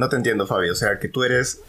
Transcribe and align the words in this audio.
No 0.00 0.08
te 0.08 0.16
entiendo, 0.16 0.46
Fabio. 0.46 0.72
O 0.72 0.74
sea, 0.74 0.98
que 0.98 1.08
tú 1.08 1.22
eres 1.24 1.60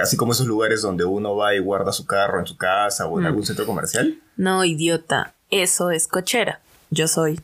así 0.00 0.16
como 0.16 0.30
esos 0.30 0.46
lugares 0.46 0.80
donde 0.80 1.04
uno 1.04 1.34
va 1.34 1.54
y 1.56 1.58
guarda 1.58 1.90
su 1.92 2.06
carro 2.06 2.38
en 2.38 2.46
su 2.46 2.56
casa 2.56 3.06
o 3.06 3.18
en 3.18 3.24
Mm. 3.24 3.26
algún 3.26 3.44
centro 3.44 3.66
comercial. 3.66 4.16
No, 4.36 4.64
idiota. 4.64 5.34
Eso 5.50 5.90
es 5.90 6.06
cochera. 6.06 6.60
Yo 6.90 7.08
soy. 7.08 7.40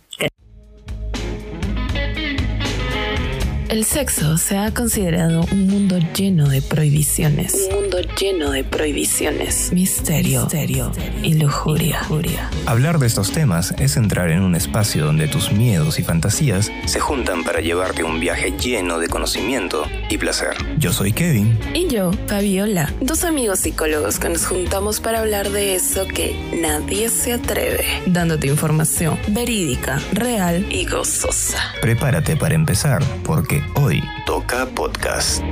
El 3.70 3.84
sexo 3.84 4.36
se 4.36 4.58
ha 4.58 4.74
considerado 4.74 5.46
un 5.52 5.68
mundo 5.68 5.96
lleno 6.12 6.48
de 6.48 6.60
prohibiciones. 6.60 7.68
Un 7.70 7.82
mundo 7.82 7.98
lleno 8.20 8.50
de 8.50 8.64
prohibiciones. 8.64 9.72
Misterio, 9.72 10.40
misterio 10.40 10.90
y 11.22 11.34
lujuria. 11.34 12.00
Hablar 12.66 12.98
de 12.98 13.06
estos 13.06 13.30
temas 13.30 13.72
es 13.78 13.96
entrar 13.96 14.30
en 14.30 14.42
un 14.42 14.56
espacio 14.56 15.04
donde 15.04 15.28
tus 15.28 15.52
miedos 15.52 16.00
y 16.00 16.02
fantasías 16.02 16.72
se 16.84 16.98
juntan 16.98 17.44
para 17.44 17.60
llevarte 17.60 18.02
un 18.02 18.18
viaje 18.18 18.50
lleno 18.58 18.98
de 18.98 19.06
conocimiento 19.06 19.84
y 20.08 20.18
placer. 20.18 20.56
Yo 20.76 20.92
soy 20.92 21.12
Kevin. 21.12 21.56
Y 21.72 21.86
yo, 21.86 22.10
Fabiola, 22.26 22.92
dos 23.00 23.22
amigos 23.22 23.60
psicólogos 23.60 24.18
que 24.18 24.30
nos 24.30 24.46
juntamos 24.46 24.98
para 24.98 25.20
hablar 25.20 25.48
de 25.50 25.76
eso 25.76 26.08
que 26.08 26.34
nadie 26.60 27.08
se 27.08 27.34
atreve, 27.34 27.84
dándote 28.06 28.48
información 28.48 29.16
verídica, 29.28 30.00
real 30.12 30.66
y 30.72 30.86
gozosa. 30.86 31.72
Prepárate 31.80 32.34
para 32.34 32.56
empezar 32.56 33.04
porque 33.22 33.59
hoy 33.74 34.02
toca 34.26 34.66
podcast. 34.66 35.42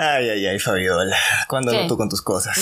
Ay, 0.00 0.30
ay, 0.30 0.46
ay, 0.46 0.58
Fabiola. 0.60 1.16
¿Cuándo 1.48 1.72
¿Qué? 1.72 1.78
no 1.82 1.86
tú 1.88 1.96
con 1.96 2.08
tus 2.08 2.22
cosas? 2.22 2.56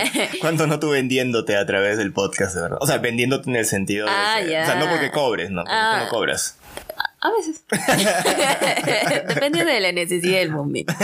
¿Cuándo 0.40 0.68
no 0.68 0.78
tú 0.78 0.90
vendiéndote 0.90 1.56
a 1.56 1.66
través 1.66 1.98
del 1.98 2.12
podcast, 2.12 2.54
de 2.54 2.60
verdad? 2.62 2.78
O 2.80 2.86
sea, 2.86 2.98
vendiéndote 2.98 3.50
en 3.50 3.56
el 3.56 3.66
sentido 3.66 4.06
de... 4.06 4.12
Ah, 4.14 4.40
ya. 4.40 4.62
O 4.62 4.66
sea, 4.66 4.74
no 4.76 4.88
porque 4.88 5.10
cobres, 5.10 5.50
¿no? 5.50 5.62
Porque 5.64 5.72
tú 5.72 5.76
Ah. 5.82 6.00
no 6.04 6.08
cobras. 6.10 6.58
A 7.26 7.30
veces. 7.32 7.64
Dependiendo 9.28 9.72
de 9.72 9.80
la 9.80 9.90
necesidad 9.90 10.38
del 10.38 10.52
momento. 10.52 10.94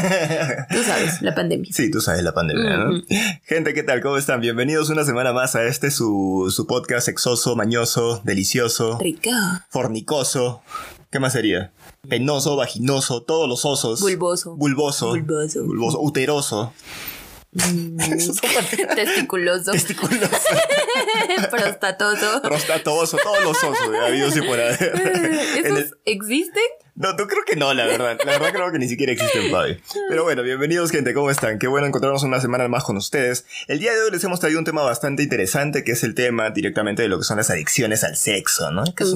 Tú 0.70 0.82
sabes, 0.84 1.20
la 1.20 1.34
pandemia. 1.34 1.72
Sí, 1.72 1.90
tú 1.90 2.00
sabes 2.00 2.22
la 2.22 2.32
pandemia, 2.32 2.76
¿no? 2.76 3.02
Gente, 3.42 3.74
¿qué 3.74 3.82
tal? 3.82 4.00
¿Cómo 4.00 4.16
están? 4.16 4.40
Bienvenidos 4.40 4.88
una 4.90 5.04
semana 5.04 5.32
más 5.32 5.56
a 5.56 5.64
este 5.64 5.90
su, 5.90 6.52
su 6.54 6.68
podcast 6.68 7.06
sexoso, 7.06 7.56
mañoso, 7.56 8.20
delicioso, 8.24 9.00
Rico. 9.00 9.30
fornicoso. 9.70 10.62
¿Qué 11.10 11.18
más 11.18 11.32
sería? 11.32 11.72
Penoso, 12.08 12.54
vaginoso, 12.54 13.22
todos 13.22 13.48
los 13.48 13.64
osos. 13.64 14.00
Bulboso. 14.00 14.54
Bulboso. 14.54 15.08
Bulboso. 15.08 15.64
Bulboso. 15.64 16.00
Uteroso. 16.00 16.72
Palabras- 17.56 18.40
Testiculoso. 18.94 19.72
Testiculoso. 19.72 20.30
Prostatoso. 21.50 22.42
Prostatoso. 22.42 23.16
Todos 23.22 23.44
los 23.44 23.62
osos. 23.62 23.88
y 24.36 24.40
por 24.42 24.58
haber. 24.60 24.92
¿Esos 25.64 25.78
el- 25.78 25.94
existen? 26.06 26.62
No, 26.94 27.08
no 27.14 27.26
creo 27.26 27.42
que 27.46 27.56
no, 27.56 27.72
la 27.72 27.86
verdad. 27.86 28.18
La 28.26 28.32
verdad 28.32 28.52
creo 28.52 28.70
que 28.70 28.78
ni 28.78 28.86
siquiera 28.86 29.12
existen, 29.12 29.50
Fabi. 29.50 29.78
Pero 30.10 30.24
bueno, 30.24 30.42
bienvenidos, 30.42 30.90
gente. 30.90 31.14
¿Cómo 31.14 31.30
están? 31.30 31.58
Qué 31.58 31.66
bueno 31.66 31.86
encontrarnos 31.86 32.22
una 32.22 32.38
semana 32.38 32.68
más 32.68 32.84
con 32.84 32.98
ustedes. 32.98 33.46
El 33.66 33.78
día 33.78 33.94
de 33.94 34.00
hoy 34.02 34.10
les 34.10 34.22
hemos 34.24 34.40
traído 34.40 34.58
un 34.58 34.66
tema 34.66 34.82
bastante 34.82 35.22
interesante, 35.22 35.84
que 35.84 35.92
es 35.92 36.04
el 36.04 36.14
tema 36.14 36.50
directamente 36.50 37.00
de 37.00 37.08
lo 37.08 37.16
que 37.16 37.24
son 37.24 37.38
las 37.38 37.48
adicciones 37.48 38.04
al 38.04 38.16
sexo, 38.16 38.70
¿no? 38.72 38.84
Que 38.94 39.04
es, 39.04 39.10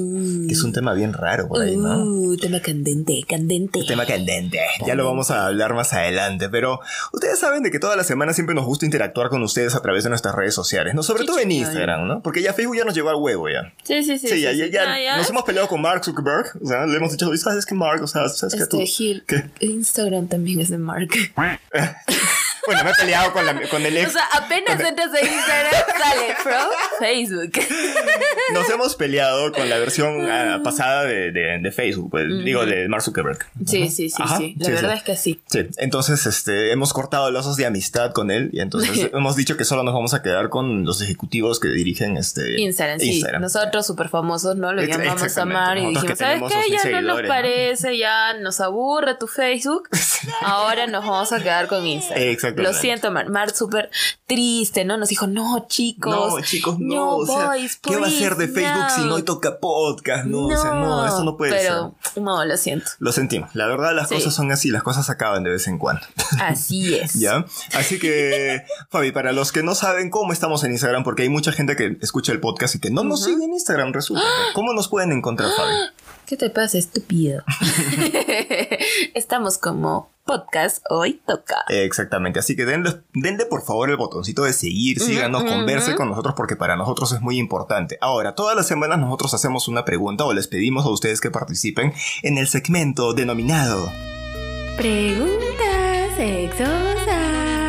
que 0.49 0.53
es 0.55 0.63
un 0.63 0.73
tema 0.73 0.95
bien 0.95 1.13
raro 1.13 1.49
por 1.49 1.61
ahí, 1.61 1.77
¿no? 1.77 2.03
Uh, 2.03 2.37
tema 2.39 2.61
candente, 2.61 3.23
candente. 3.29 3.85
Tema 3.87 4.07
candente. 4.07 4.59
Ya 4.87 4.95
lo 4.95 5.05
vamos 5.05 5.31
a 5.31 5.45
hablar 5.47 5.75
más 5.75 5.93
adelante, 5.93 6.49
pero 6.49 6.81
ustedes 7.13 7.39
saben 7.39 7.63
de 7.63 7.71
que 7.71 7.79
toda 7.79 7.95
la 7.95 8.05
semana 8.05 8.33
siempre 8.33 8.55
nos 8.55 8.65
gusta 8.65 8.87
interactuar 8.87 9.29
con 9.29 9.43
ustedes 9.43 9.75
a 9.75 9.83
través 9.83 10.03
de 10.03 10.09
nuestras 10.09 10.35
redes 10.35 10.55
sociales, 10.55 10.95
¿no? 10.95 11.03
Sobre 11.03 11.21
Sí, 11.21 11.27
todo 11.27 11.39
en. 11.41 11.53
Instagram, 11.53 12.09
¿no? 12.09 12.23
Porque 12.23 12.41
ya 12.41 12.55
Facebook 12.55 12.77
ya 12.79 12.85
nos 12.85 12.95
llegó 12.95 13.11
al 13.11 13.17
huevo 13.17 13.51
ya. 13.51 13.71
Sí, 13.85 14.03
sí, 14.03 14.19
sí. 14.19 14.29
Sí, 14.29 14.41
ya, 14.41 14.53
ya, 14.53 14.65
sí. 14.65 14.71
ya 14.73 14.99
ya. 14.99 15.17
nos 15.19 15.29
hemos 15.29 15.43
peleado 15.43 15.69
con 15.69 15.83
Mark 15.83 16.03
Zuckerberg, 16.03 16.53
o 16.63 16.67
sea, 16.67 16.87
le 16.87 16.97
hemos 16.97 17.13
dicho, 17.13 17.29
"Oye, 17.29 17.37
¿sabes 17.37 17.66
que 17.67 17.75
Mark? 17.75 18.03
O 18.03 18.07
sea, 18.07 18.29
¿sabes 18.29 18.55
que 18.55 18.67
tú? 18.67 18.81
Este 18.81 18.87
Gil, 18.87 19.25
¿Qué? 19.27 19.51
Instagram 19.61 20.29
también 20.29 20.61
es 20.61 20.71
de 20.71 20.79
Mark. 20.79 21.11
Bueno, 22.67 22.85
me 22.85 22.91
he 22.91 22.95
peleado 22.95 23.33
con, 23.33 23.47
la- 23.47 23.61
con 23.69 23.85
el 23.87 23.97
ex. 23.97 24.09
O 24.09 24.13
sea, 24.13 24.25
apenas 24.33 24.81
entras 24.81 25.13
a 25.13 25.21
Instagram, 25.21 25.73
sale 25.99 26.37
pro 26.43 26.71
Facebook. 26.99 27.53
Nos 28.55 28.71
hemos 28.71 28.95
peleado 28.97 29.53
con 29.53 29.69
la 29.69 29.79
versión 29.79 30.29
ah, 30.31 30.61
pasada 30.63 31.05
de, 31.05 31.31
de- 31.33 31.59
de 31.59 31.73
Facebook, 31.73 32.11
pues, 32.11 32.27
digo, 32.45 32.65
de 32.67 32.89
Mark 32.89 33.03
Zuckerberg. 33.03 33.39
Sí, 33.67 33.89
sí, 33.89 34.11
sí, 34.11 34.23
Ajá, 34.23 34.37
sí. 34.39 34.55
La 34.59 34.67
sí, 34.67 34.73
verdad 34.73 34.91
sí. 34.93 34.97
es 34.99 35.03
que 35.05 35.17
sí. 35.17 35.41
Sí, 35.47 35.67
entonces 35.79 36.27
este, 36.27 36.73
hemos 36.73 36.93
cortado 36.93 37.31
lazos 37.31 37.57
de 37.57 37.67
amistad 37.67 38.13
con 38.13 38.31
él 38.31 38.51
y 38.53 38.61
entonces 38.61 39.11
hemos 39.15 39.37
dicho 39.37 39.57
que 39.57 39.65
solo 39.65 39.83
nos 39.83 39.95
vamos 39.95 40.15
a 40.15 40.23
quedar 40.23 40.49
con 40.49 40.85
los 40.85 41.01
ejecutivos 41.03 41.61
que 41.61 41.69
dirigen 41.69 42.17
este, 42.17 42.61
Instagram, 42.61 42.99
sí. 43.01 43.23
Nosotros 43.41 43.87
súper 43.87 44.09
famosos, 44.09 44.57
¿no? 44.57 44.73
Lo 44.73 44.83
llamamos 44.83 45.37
a. 45.39 45.45
Mar 45.47 45.79
y 45.79 45.87
dijimos, 45.87 46.19
¿sabes 46.19 46.43
qué? 46.43 46.45
2.000 46.45 46.51
Ya 46.51 46.67
no 46.67 46.71
nos 46.73 46.83
seguidores, 46.83 47.23
¿no? 47.23 47.29
parece, 47.29 47.97
ya 47.99 48.35
nos 48.35 48.61
aburre 48.61 49.15
tu 49.15 49.27
Facebook. 49.29 49.89
Ahora 50.43 50.87
nos 50.87 51.05
vamos 51.05 51.33
a 51.33 51.39
quedar 51.39 51.69
con 51.69 51.87
Instagram. 51.87 52.23
Exactamente. 52.29 52.73
Lo 52.73 52.79
siento, 52.79 53.11
Mar. 53.11 53.29
Mar 53.31 53.55
súper 53.55 53.91
triste, 54.27 54.85
¿no? 54.85 54.97
Nos 54.97 55.09
dijo, 55.09 55.27
no, 55.27 55.67
chicos. 55.69 56.15
No, 56.15 56.41
chicos, 56.43 56.77
no. 56.79 57.17
o 57.17 57.27
sea, 57.27 57.47
boys, 57.47 57.77
¿Qué 57.77 57.97
va 57.97 58.07
a 58.07 58.11
ser 58.11 58.37
de 58.37 58.49
Facebook 58.49 58.91
si 58.95 59.01
no 59.03 59.19
no. 59.19 59.25
toca 59.25 59.59
podcast? 59.61 60.25
No, 60.27 60.47
o 60.47 60.57
sea, 60.57 60.73
no, 60.73 61.07
esto 61.07 61.25
no 61.25 61.37
puede 61.37 61.53
Pero, 61.53 61.95
ser. 62.13 62.23
no, 62.23 62.45
lo 62.45 62.57
siento. 62.57 62.91
Lo 62.99 63.13
sentimos. 63.13 63.55
La 63.55 63.67
verdad, 63.67 63.95
las 63.95 64.09
Sí. 64.09 64.15
cosas 64.17 64.35
son 64.35 64.51
así, 64.53 64.71
las 64.71 64.83
cosas 64.83 65.09
acaban 65.11 65.43
de 65.45 65.51
vez 65.51 65.67
en 65.69 65.79
cuando. 65.79 66.03
Así 66.41 66.95
es. 66.95 67.15
¿Ya? 67.21 67.45
Así 67.75 67.99
que, 67.99 68.63
Fabi, 68.91 69.13
para 69.13 69.33
los 69.33 69.53
que 69.53 69.63
no 69.63 69.75
saben 69.75 70.11
cómo 70.11 70.33
estamos 70.33 70.63
en 70.65 70.73
Instagram, 70.73 71.05
porque 71.05 71.23
hay 71.23 71.29
mucha 71.29 71.53
gente 71.53 71.77
que 71.77 71.97
escucha 72.01 72.33
el 72.33 72.41
podcast 72.41 72.75
y 72.77 72.81
que 72.81 72.91
no 72.91 73.05
nos 73.05 73.25
sigue 73.25 73.45
en 73.45 73.53
Instagram, 73.53 73.93
resulta. 73.93 74.25
¿Cómo 74.55 74.73
nos 74.73 74.89
pueden 74.89 75.13
encontrar, 75.13 75.51
Fabi? 75.57 75.75
¿Qué 76.27 76.37
te 76.37 76.51
pasa, 76.51 76.77
estúpido? 76.79 77.45
Estamos 79.15 79.59
como 79.59 80.11
podcast 80.25 80.85
hoy 80.91 81.21
toca. 81.27 81.65
Exactamente, 81.69 82.41
así 82.41 82.57
que 82.57 82.65
denle, 82.65 83.01
denle 83.15 83.47
por 83.47 83.63
favor 83.63 83.89
el 83.91 83.97
botoncito 83.97 84.43
de 84.43 84.53
seguir, 84.53 85.01
síganos, 85.01 85.43
ujú, 85.43 85.51
converse 85.51 85.95
con 85.95 86.09
nosotros 86.09 86.35
porque 86.37 86.57
para 86.57 86.77
nosotros 86.77 87.13
es 87.13 87.21
muy 87.21 87.39
importante. 87.39 87.97
Ahora, 88.01 88.35
todas 88.35 88.57
las 88.57 88.67
semanas 88.67 88.99
nosotros 88.99 89.33
hacemos 89.35 89.69
una 89.69 89.85
pregunta 89.85 90.25
o 90.25 90.33
les 90.33 90.49
pedimos 90.49 90.85
a 90.85 90.91
ustedes 90.91 91.21
que 91.21 91.31
participen 91.31 91.95
en 92.23 92.39
el 92.39 92.49
segmento 92.49 93.15
denominado 93.15 93.91
Preguntas 94.77 96.17
sexosas. 96.17 97.66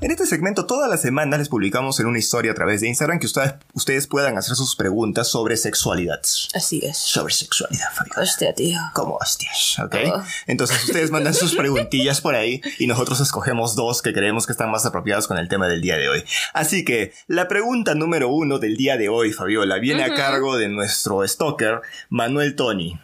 En 0.00 0.12
este 0.12 0.26
segmento 0.26 0.64
todas 0.64 0.88
las 0.88 1.02
semanas 1.02 1.40
les 1.40 1.48
publicamos 1.48 1.98
en 1.98 2.06
una 2.06 2.20
historia 2.20 2.52
a 2.52 2.54
través 2.54 2.80
de 2.80 2.86
Instagram 2.86 3.18
que 3.18 3.26
ustedes, 3.26 3.54
ustedes 3.74 4.06
puedan 4.06 4.38
hacer 4.38 4.54
sus 4.54 4.76
preguntas 4.76 5.26
sobre 5.26 5.56
sexualidad. 5.56 6.20
Así 6.54 6.80
es. 6.84 6.96
Sobre 6.98 7.34
sexualidad, 7.34 7.86
Fabi. 7.92 8.10
Hostia, 8.16 8.54
tío. 8.54 8.78
Como 8.94 9.16
hostias, 9.16 9.76
¿ok? 9.80 9.96
Oh. 10.14 10.22
Entonces 10.46 10.84
ustedes 10.84 11.10
mandan 11.10 11.34
sus 11.34 11.52
preguntillas 11.56 12.20
por 12.20 12.36
ahí 12.36 12.60
y 12.78 12.86
nosotros 12.86 13.18
escogemos 13.18 13.74
dos 13.74 14.00
que 14.00 14.12
creemos 14.12 14.46
que 14.46 14.52
están 14.52 14.70
más 14.70 14.86
apropiadas 14.86 15.26
con 15.26 15.36
el 15.36 15.48
tema 15.48 15.66
del 15.66 15.80
día 15.82 15.96
de 15.96 16.08
hoy. 16.08 16.22
Así 16.54 16.84
que 16.84 17.12
la 17.26 17.48
pregunta 17.48 17.96
número 17.96 18.28
uno 18.28 18.60
del 18.60 18.76
día 18.76 18.96
de 18.96 19.08
hoy, 19.08 19.32
Fabiola, 19.32 19.78
viene 19.78 20.04
a 20.04 20.14
cargo 20.14 20.56
de 20.56 20.68
nuestro 20.68 21.26
stalker, 21.26 21.80
Manuel 22.08 22.54
Tony, 22.54 22.96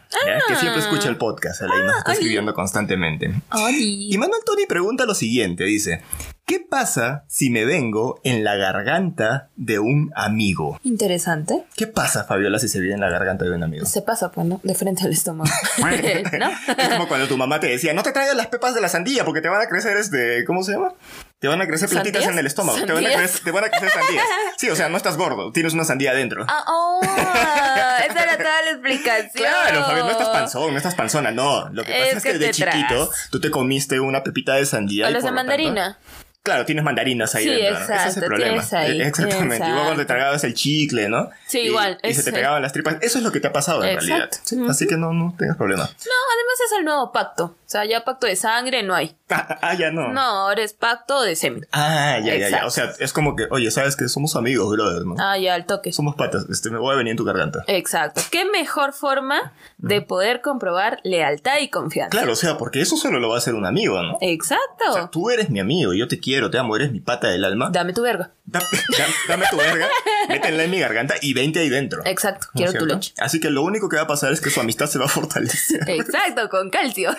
que 0.47 0.55
siempre 0.55 0.79
escucha 0.79 1.09
el 1.09 1.17
podcast, 1.17 1.61
él 1.61 1.71
ahí 1.73 1.83
nos 1.83 1.97
está 1.97 2.11
Ah, 2.11 2.13
escribiendo 2.13 2.53
constantemente. 2.53 3.33
Oli. 3.51 4.13
Y 4.13 4.17
Manuel 4.17 4.41
Tony 4.45 4.65
pregunta 4.65 5.05
lo 5.05 5.13
siguiente, 5.13 5.65
dice, 5.65 6.01
¿qué 6.45 6.59
pasa 6.59 7.25
si 7.27 7.49
me 7.49 7.65
vengo 7.65 8.19
en 8.23 8.43
la 8.43 8.55
garganta 8.55 9.49
de 9.55 9.79
un 9.79 10.11
amigo? 10.15 10.79
Interesante. 10.83 11.65
¿Qué 11.75 11.87
pasa, 11.87 12.23
Fabiola, 12.25 12.59
si 12.59 12.67
se 12.67 12.79
viene 12.79 12.95
en 12.95 13.01
la 13.01 13.09
garganta 13.09 13.45
de 13.45 13.51
un 13.51 13.63
amigo? 13.63 13.85
Se 13.85 14.01
pasa, 14.01 14.31
pues, 14.31 14.45
¿no? 14.45 14.59
De 14.63 14.75
frente 14.75 15.03
al 15.05 15.11
estómago. 15.11 15.49
¿No? 15.79 15.87
Es 16.77 16.89
como 16.89 17.07
cuando 17.07 17.27
tu 17.27 17.37
mamá 17.37 17.59
te 17.59 17.67
decía, 17.67 17.93
no 17.93 18.03
te 18.03 18.11
traigas 18.11 18.35
las 18.35 18.47
pepas 18.47 18.75
de 18.75 18.81
la 18.81 18.89
sandía 18.89 19.25
porque 19.25 19.41
te 19.41 19.49
van 19.49 19.61
a 19.61 19.67
crecer 19.67 19.97
este, 19.97 20.45
¿cómo 20.45 20.63
se 20.63 20.73
llama? 20.73 20.93
Te 21.39 21.47
van 21.47 21.61
a 21.61 21.67
crecer 21.67 21.89
plantitas 21.89 22.21
¿Sandías? 22.23 22.33
en 22.33 22.39
el 22.39 22.45
estómago. 22.47 22.77
Te 22.77 22.85
van, 22.85 22.91
a 22.91 22.95
¿Sandías? 23.09 23.17
crecer, 23.21 23.43
te 23.43 23.51
van 23.51 23.63
a 23.63 23.69
crecer 23.69 23.89
sandías. 23.89 24.25
Sí, 24.57 24.69
o 24.69 24.75
sea, 24.75 24.89
no 24.89 24.97
estás 24.97 25.17
gordo, 25.17 25.51
tienes 25.51 25.73
una 25.73 25.83
sandía 25.83 26.11
adentro. 26.11 26.45
Ah, 26.47 26.63
oh, 26.67 27.01
esa 27.03 28.23
era 28.23 28.37
toda 28.37 28.61
la 28.63 28.69
explicación. 28.71 29.31
Claro, 29.33 29.83
Fabio, 29.85 30.03
no 30.05 30.11
estás 30.11 30.29
panzón, 30.29 30.71
no 30.71 30.77
estás 30.77 30.95
panzona, 30.95 31.31
no. 31.31 31.69
Lo 31.69 31.83
que 31.83 31.91
pasa 31.91 32.05
Es 32.05 32.17
es 32.17 32.23
que, 32.23 32.31
que 32.33 32.37
de 32.39 32.45
te 32.47 32.51
chiquito 32.53 32.87
tragas. 32.87 33.27
tú 33.31 33.39
te 33.39 33.51
comiste 33.51 33.99
una 33.99 34.23
pepita 34.23 34.53
de 34.55 34.65
sandía. 34.65 35.07
O 35.07 35.09
y 35.09 35.13
las 35.13 35.23
de 35.23 35.29
por 35.29 35.33
lo 35.33 35.37
tanto- 35.41 35.49
mandarina. 35.63 35.97
Claro, 36.45 36.63
tienes 36.63 36.83
mandarinas 36.85 37.33
ahí 37.33 37.43
Sí, 37.45 37.49
dentro. 37.49 37.73
¿no? 37.73 37.79
Ese 37.79 37.93
es 37.95 37.99
el 37.99 38.05
exacto, 38.05 38.25
problema. 38.27 38.63
ahí, 38.73 39.01
Eh, 39.01 39.07
Exactamente. 39.07 39.55
Igual 39.55 39.71
cuando 39.73 39.85
te 39.87 39.91
exacto. 40.03 40.13
tragabas 40.13 40.43
el 40.43 40.53
chicle, 40.53 41.09
¿no? 41.09 41.29
Sí, 41.47 41.59
Y- 41.59 41.65
igual, 41.69 41.97
Y, 42.03 42.13
se 42.13 42.23
te 42.23 42.31
pegaban 42.31 42.61
las 42.61 42.71
tripas. 42.71 42.97
Eso 43.01 43.17
es 43.17 43.23
lo 43.23 43.31
que 43.31 43.39
te 43.39 43.47
ha 43.47 43.51
pasado 43.51 43.83
en 43.83 43.89
Exacto. 43.89 44.07
realidad. 44.13 44.29
Sí. 44.43 44.57
Así 44.69 44.87
que 44.87 44.95
no, 44.95 45.11
no 45.11 45.33
tengas 45.37 45.57
problema. 45.57 45.83
No, 45.83 45.87
además 45.89 46.55
es 46.67 46.77
el 46.77 46.85
nuevo 46.85 47.11
pacto. 47.11 47.45
O 47.45 47.67
sea, 47.67 47.83
ya 47.83 48.03
pacto 48.05 48.27
de 48.27 48.35
sangre 48.35 48.83
no 48.83 48.93
hay. 48.93 49.15
Ah, 49.31 49.57
ah, 49.63 49.73
ya 49.73 49.89
no. 49.89 50.13
No, 50.13 50.21
ahora 50.21 50.61
es 50.61 50.73
pacto 50.73 51.23
de 51.23 51.35
semen. 51.35 51.65
Ah, 51.71 52.19
ya, 52.19 52.35
ya, 52.35 52.37
ya. 52.37 52.45
Exacto. 52.47 52.67
O 52.67 52.69
sea, 52.69 52.91
es 52.99 53.11
como 53.11 53.35
que, 53.35 53.47
oye, 53.49 53.71
sabes 53.71 53.95
que 53.95 54.07
somos 54.07 54.35
amigos, 54.35 54.69
brother, 54.71 55.03
¿no? 55.03 55.15
Ah, 55.17 55.39
ya, 55.39 55.55
al 55.55 55.65
toque. 55.65 55.91
Somos 55.91 56.15
patas, 56.15 56.45
este, 56.51 56.69
me 56.69 56.77
voy 56.77 56.93
a 56.93 56.97
venir 56.97 57.11
en 57.11 57.17
tu 57.17 57.25
garganta. 57.25 57.63
Exacto. 57.65 58.21
¿Qué 58.29 58.45
mejor 58.45 58.93
forma 58.93 59.51
de 59.79 60.01
poder 60.03 60.41
comprobar 60.41 60.99
lealtad 61.03 61.57
y 61.59 61.69
confianza? 61.69 62.11
Claro, 62.11 62.33
o 62.33 62.35
sea, 62.35 62.57
porque 62.59 62.81
eso 62.81 62.97
solo 62.97 63.19
lo 63.19 63.29
va 63.29 63.35
a 63.35 63.37
hacer 63.39 63.55
un 63.55 63.65
amigo, 63.65 63.99
¿no? 64.03 64.19
Exacto. 64.21 64.91
O 64.91 64.93
sea, 64.93 65.07
tú 65.07 65.31
eres 65.31 65.49
mi 65.49 65.59
amigo 65.59 65.91
y 65.93 65.99
yo 65.99 66.07
te 66.07 66.19
quiero 66.19 66.34
quiero, 66.35 66.51
te 66.51 66.57
amo, 66.57 66.75
eres 66.75 66.91
mi 66.91 66.99
pata 66.99 67.29
del 67.29 67.45
alma. 67.45 67.69
Dame 67.71 67.93
tu 67.93 68.01
verga. 68.01 68.31
Da- 68.43 68.59
da- 68.59 69.05
dame 69.29 69.45
tu 69.49 69.55
verga, 69.57 69.87
métela 70.27 70.63
en 70.65 70.69
mi 70.71 70.79
garganta 70.79 71.15
y 71.21 71.33
vente 71.33 71.59
ahí 71.61 71.69
dentro. 71.69 72.01
Exacto, 72.05 72.47
¿No 72.53 72.65
es 72.65 72.71
quiero 72.71 72.85
tu 72.85 72.93
leche. 72.93 73.13
Así 73.19 73.39
que 73.39 73.49
lo 73.49 73.63
único 73.63 73.87
que 73.89 73.95
va 73.95 74.01
a 74.03 74.07
pasar 74.07 74.33
es 74.33 74.41
que 74.41 74.49
su 74.49 74.59
amistad 74.59 74.87
se 74.87 74.99
va 74.99 75.05
a 75.05 75.07
fortalecer. 75.07 75.79
Exacto, 75.89 76.49
con 76.49 76.69
calcio. 76.69 77.15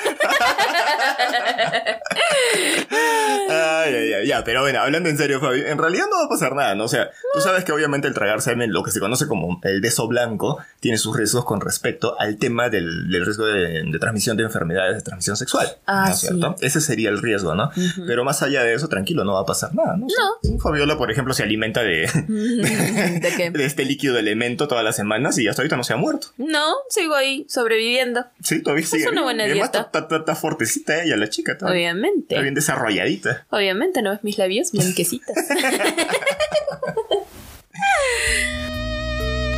Ay, 3.49 3.95
ay, 3.95 4.13
ay, 4.15 4.27
ya, 4.27 4.45
pero 4.45 4.61
bueno, 4.63 4.81
hablando 4.81 5.09
en 5.09 5.17
serio, 5.17 5.41
Fabi, 5.41 5.63
en 5.63 5.79
realidad 5.79 6.05
no 6.11 6.19
va 6.19 6.25
a 6.25 6.29
pasar 6.29 6.55
nada, 6.55 6.75
¿no? 6.75 6.85
O 6.85 6.89
sea, 6.89 7.11
tú 7.35 7.41
sabes 7.41 7.65
que 7.65 7.73
obviamente 7.73 8.09
el 8.09 8.15
tragar 8.15 8.41
semen, 8.43 8.73
lo 8.73 8.83
que 8.83 8.91
se 8.91 9.01
conoce 9.01 9.27
como 9.27 9.61
el 9.65 9.81
beso 9.81 10.07
blanco, 10.09 10.59
tiene 10.81 10.99
sus 10.99 11.17
riesgos 11.17 11.45
con 11.45 11.61
respecto 11.61 12.19
al 12.21 12.39
tema 12.39 12.69
del, 12.69 13.09
del 13.11 13.25
riesgo 13.25 13.47
de, 13.47 13.83
de 13.83 13.99
transmisión 13.99 14.37
de 14.37 14.45
enfermedades 14.45 14.97
de 14.97 15.03
transmisión 15.03 15.37
sexual. 15.37 15.69
Ah, 15.87 16.05
¿no 16.07 16.13
es 16.13 16.21
sí. 16.21 16.27
cierto? 16.29 16.57
Ese 16.61 16.81
sería 16.81 17.09
el 17.11 17.21
riesgo, 17.21 17.55
¿no? 17.55 17.71
Pero 18.07 18.25
más 18.25 18.43
allá 18.43 18.63
de 18.63 18.75
eso, 18.75 18.89
tranquilo, 18.89 19.06
no 19.15 19.35
va 19.35 19.41
a 19.41 19.47
pasar 19.47 19.75
nada, 19.75 19.97
¿no? 19.97 20.07
No. 20.07 20.59
Fabiola, 20.59 20.97
por 20.99 21.11
ejemplo, 21.11 21.33
se 21.35 21.43
alimenta 21.43 21.83
de, 21.83 22.03
¿De 22.29 23.33
qué? 23.37 23.51
de 23.51 23.65
este 23.65 23.85
líquido 23.85 24.15
de 24.15 24.21
elemento 24.21 24.69
todas 24.69 24.85
las 24.85 24.97
semanas 24.97 25.39
y 25.39 25.49
hasta 25.49 25.63
ahorita 25.63 25.77
no 25.77 25.85
se 25.85 25.93
ha 25.93 25.97
muerto. 25.97 26.29
No, 26.37 26.75
sigo 26.89 27.15
ahí 27.15 27.47
sobreviviendo. 27.49 28.25
Sí, 28.43 28.63
todavía 28.63 28.87
sigue. 28.87 29.05
una 29.05 29.11
viva. 29.13 29.23
buena 29.25 29.45
además 29.45 29.73
dieta. 29.73 29.87
Está, 29.87 29.99
está- 30.01 30.17
está 30.17 30.35
fuertecita 30.37 31.03
ella, 31.05 31.17
la 31.17 31.29
chica. 31.29 31.53
Está, 31.53 31.67
Obviamente. 31.71 32.35
está 32.35 32.43
bien 32.43 32.55
desarrolladita. 32.55 33.47
Obviamente, 33.51 34.03
¿no 34.03 34.11
ves 34.11 34.25
mis 34.25 34.39
labios 34.39 34.73
blanquecitas? 34.73 35.37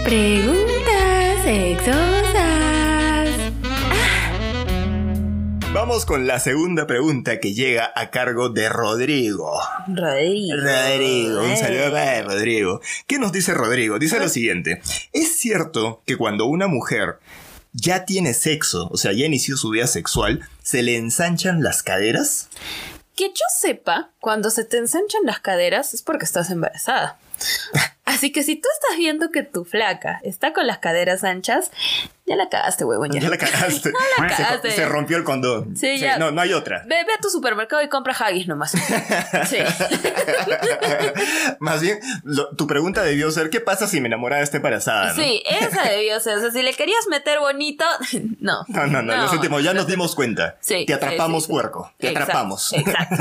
Preguntas 0.04 1.42
sexosas. 1.44 2.77
Vamos 5.72 6.06
con 6.06 6.26
la 6.26 6.40
segunda 6.40 6.86
pregunta 6.86 7.40
que 7.40 7.52
llega 7.52 7.92
a 7.94 8.10
cargo 8.10 8.48
de 8.48 8.70
Rodrigo. 8.70 9.60
Rodrigo. 9.86 10.56
Rodrigo, 10.56 11.42
un 11.42 11.56
saludo 11.58 11.92
para 11.92 12.22
Rodrigo. 12.22 12.80
¿Qué 13.06 13.18
nos 13.18 13.32
dice 13.32 13.52
Rodrigo? 13.52 13.98
Dice 13.98 14.18
lo 14.18 14.30
siguiente. 14.30 14.80
¿Es 15.12 15.38
cierto 15.38 16.02
que 16.06 16.16
cuando 16.16 16.46
una 16.46 16.68
mujer 16.68 17.18
ya 17.72 18.06
tiene 18.06 18.32
sexo, 18.32 18.88
o 18.90 18.96
sea, 18.96 19.12
ya 19.12 19.26
inició 19.26 19.58
su 19.58 19.68
vida 19.70 19.86
sexual, 19.86 20.40
se 20.62 20.82
le 20.82 20.96
ensanchan 20.96 21.62
las 21.62 21.82
caderas? 21.82 22.48
Que 23.14 23.28
yo 23.28 23.44
sepa, 23.60 24.10
cuando 24.20 24.50
se 24.50 24.64
te 24.64 24.78
ensanchan 24.78 25.22
las 25.24 25.40
caderas 25.40 25.92
es 25.92 26.02
porque 26.02 26.24
estás 26.24 26.50
embarazada. 26.50 27.18
Así 28.06 28.32
que 28.32 28.42
si 28.42 28.56
tú 28.56 28.68
estás 28.72 28.96
viendo 28.96 29.30
que 29.30 29.42
tu 29.42 29.66
flaca 29.66 30.18
está 30.24 30.54
con 30.54 30.66
las 30.66 30.78
caderas 30.78 31.24
anchas, 31.24 31.70
ya 32.28 32.36
la 32.36 32.48
cagaste, 32.48 32.84
huevón. 32.84 33.10
Ya. 33.10 33.20
Ya 33.20 33.30
la 33.30 33.38
cagaste. 33.38 33.90
la 34.18 34.28
Se- 34.28 34.42
cagaste. 34.42 34.70
Se, 34.72 34.86
rompió 34.86 35.16
el 35.16 35.24
condón. 35.24 35.76
Sí, 35.76 35.98
ya. 35.98 36.18
No, 36.18 36.30
no 36.30 36.40
hay 36.40 36.52
otra. 36.52 36.82
Ve, 36.86 36.96
ve 37.06 37.12
a 37.16 37.20
tu 37.20 37.30
supermercado 37.30 37.82
y 37.82 37.88
compra 37.88 38.14
haggis 38.18 38.46
nomás. 38.46 38.72
Sí. 39.48 39.58
Más 41.60 41.80
bien, 41.80 41.98
lo- 42.24 42.48
tu 42.56 42.66
pregunta 42.66 43.02
debió 43.02 43.30
ser, 43.30 43.50
¿qué 43.50 43.60
pasa 43.60 43.86
si 43.86 44.00
mi 44.00 44.06
enamorada 44.06 44.42
está 44.42 44.56
embarazada? 44.58 45.08
no? 45.08 45.14
Sí, 45.22 45.42
esa 45.48 45.82
debió 45.88 46.18
ser. 46.20 46.38
O 46.38 46.40
sea, 46.40 46.50
si 46.50 46.62
le 46.62 46.72
querías 46.74 47.06
meter 47.10 47.38
bonito, 47.40 47.84
no. 48.40 48.64
No, 48.68 48.86
no, 48.86 49.02
no, 49.02 49.16
lo 49.16 49.28
sentimos, 49.28 49.62
ya 49.62 49.74
nos 49.74 49.86
dimos 49.86 50.14
cuenta. 50.14 50.56
Sí, 50.60 50.84
Te 50.86 50.94
atrapamos, 50.94 51.44
sí, 51.44 51.46
sí. 51.46 51.52
puerco. 51.52 51.92
Te 51.98 52.08
Exacto, 52.08 52.24
atrapamos. 52.32 52.72
Exacto. 52.72 53.16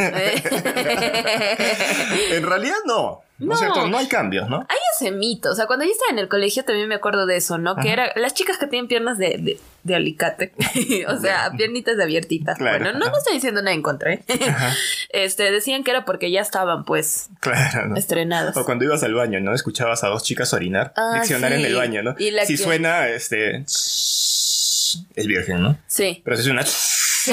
en 2.32 2.46
realidad 2.46 2.78
no. 2.86 3.22
¿No, 3.40 3.48
No. 3.48 3.54
es 3.54 3.60
cierto? 3.60 3.88
No 3.88 3.98
hay 3.98 4.08
cambios, 4.08 4.50
¿no? 4.50 4.62
Hay 4.68 4.78
ese 4.96 5.12
mito, 5.12 5.52
o 5.52 5.56
sea, 5.56 5.68
cuando 5.68 5.86
yo 5.86 5.92
estaba 5.92 6.12
en 6.12 6.20
el 6.20 6.28
colegio 6.28 6.64
también 6.66 6.88
me 6.88 6.96
acuerdo 6.96 7.26
de 7.28 7.38
eso, 7.38 7.58
¿no? 7.58 7.76
Que 7.76 7.92
era 7.92 8.12
las 8.16 8.34
chicas 8.34 8.58
que 8.58 8.66
tienen 8.68 8.88
piernas 8.88 9.18
de, 9.20 9.38
de, 9.40 9.60
de 9.84 9.96
alicate, 9.96 10.54
o 11.08 11.18
sea, 11.20 11.52
piernitas 11.56 11.98
de 11.98 12.04
abiertitas. 12.04 12.58
Claro. 12.58 12.84
Bueno, 12.84 12.98
no, 12.98 13.12
no 13.12 13.18
estoy 13.18 13.34
diciendo 13.36 13.62
nada 13.62 13.74
en 13.76 13.82
contra, 13.84 14.14
¿eh? 14.14 14.24
Este, 15.10 15.52
decían 15.52 15.84
que 15.84 15.92
era 15.92 16.04
porque 16.04 16.32
ya 16.32 16.42
estaban, 16.42 16.84
pues, 16.84 17.30
Claro, 17.40 17.88
¿no? 17.90 17.96
estrenadas. 17.96 18.58
O 18.58 18.66
cuando 18.66 18.84
ibas 18.86 19.04
al 19.04 19.14
baño, 19.14 19.40
¿no? 19.40 19.54
Escuchabas 19.54 20.04
a 20.04 20.08
dos 20.08 20.24
chicas 20.24 20.54
orinar, 20.54 20.92
Ah, 20.96 21.12
diccionar 21.16 21.52
sí. 21.54 21.60
en 21.60 21.66
el 21.66 21.76
baño, 21.76 22.04
¿no? 22.04 22.16
Y 22.18 22.32
la 22.32 22.46
si 22.46 22.58
que- 22.58 22.64
suena, 22.64 23.08
este... 23.10 23.64
Es 23.68 25.26
virgen, 25.28 25.62
¿no? 25.62 25.78
Sí. 25.88 26.22
Pero 26.24 26.38
si 26.38 26.44
suena... 26.44 26.64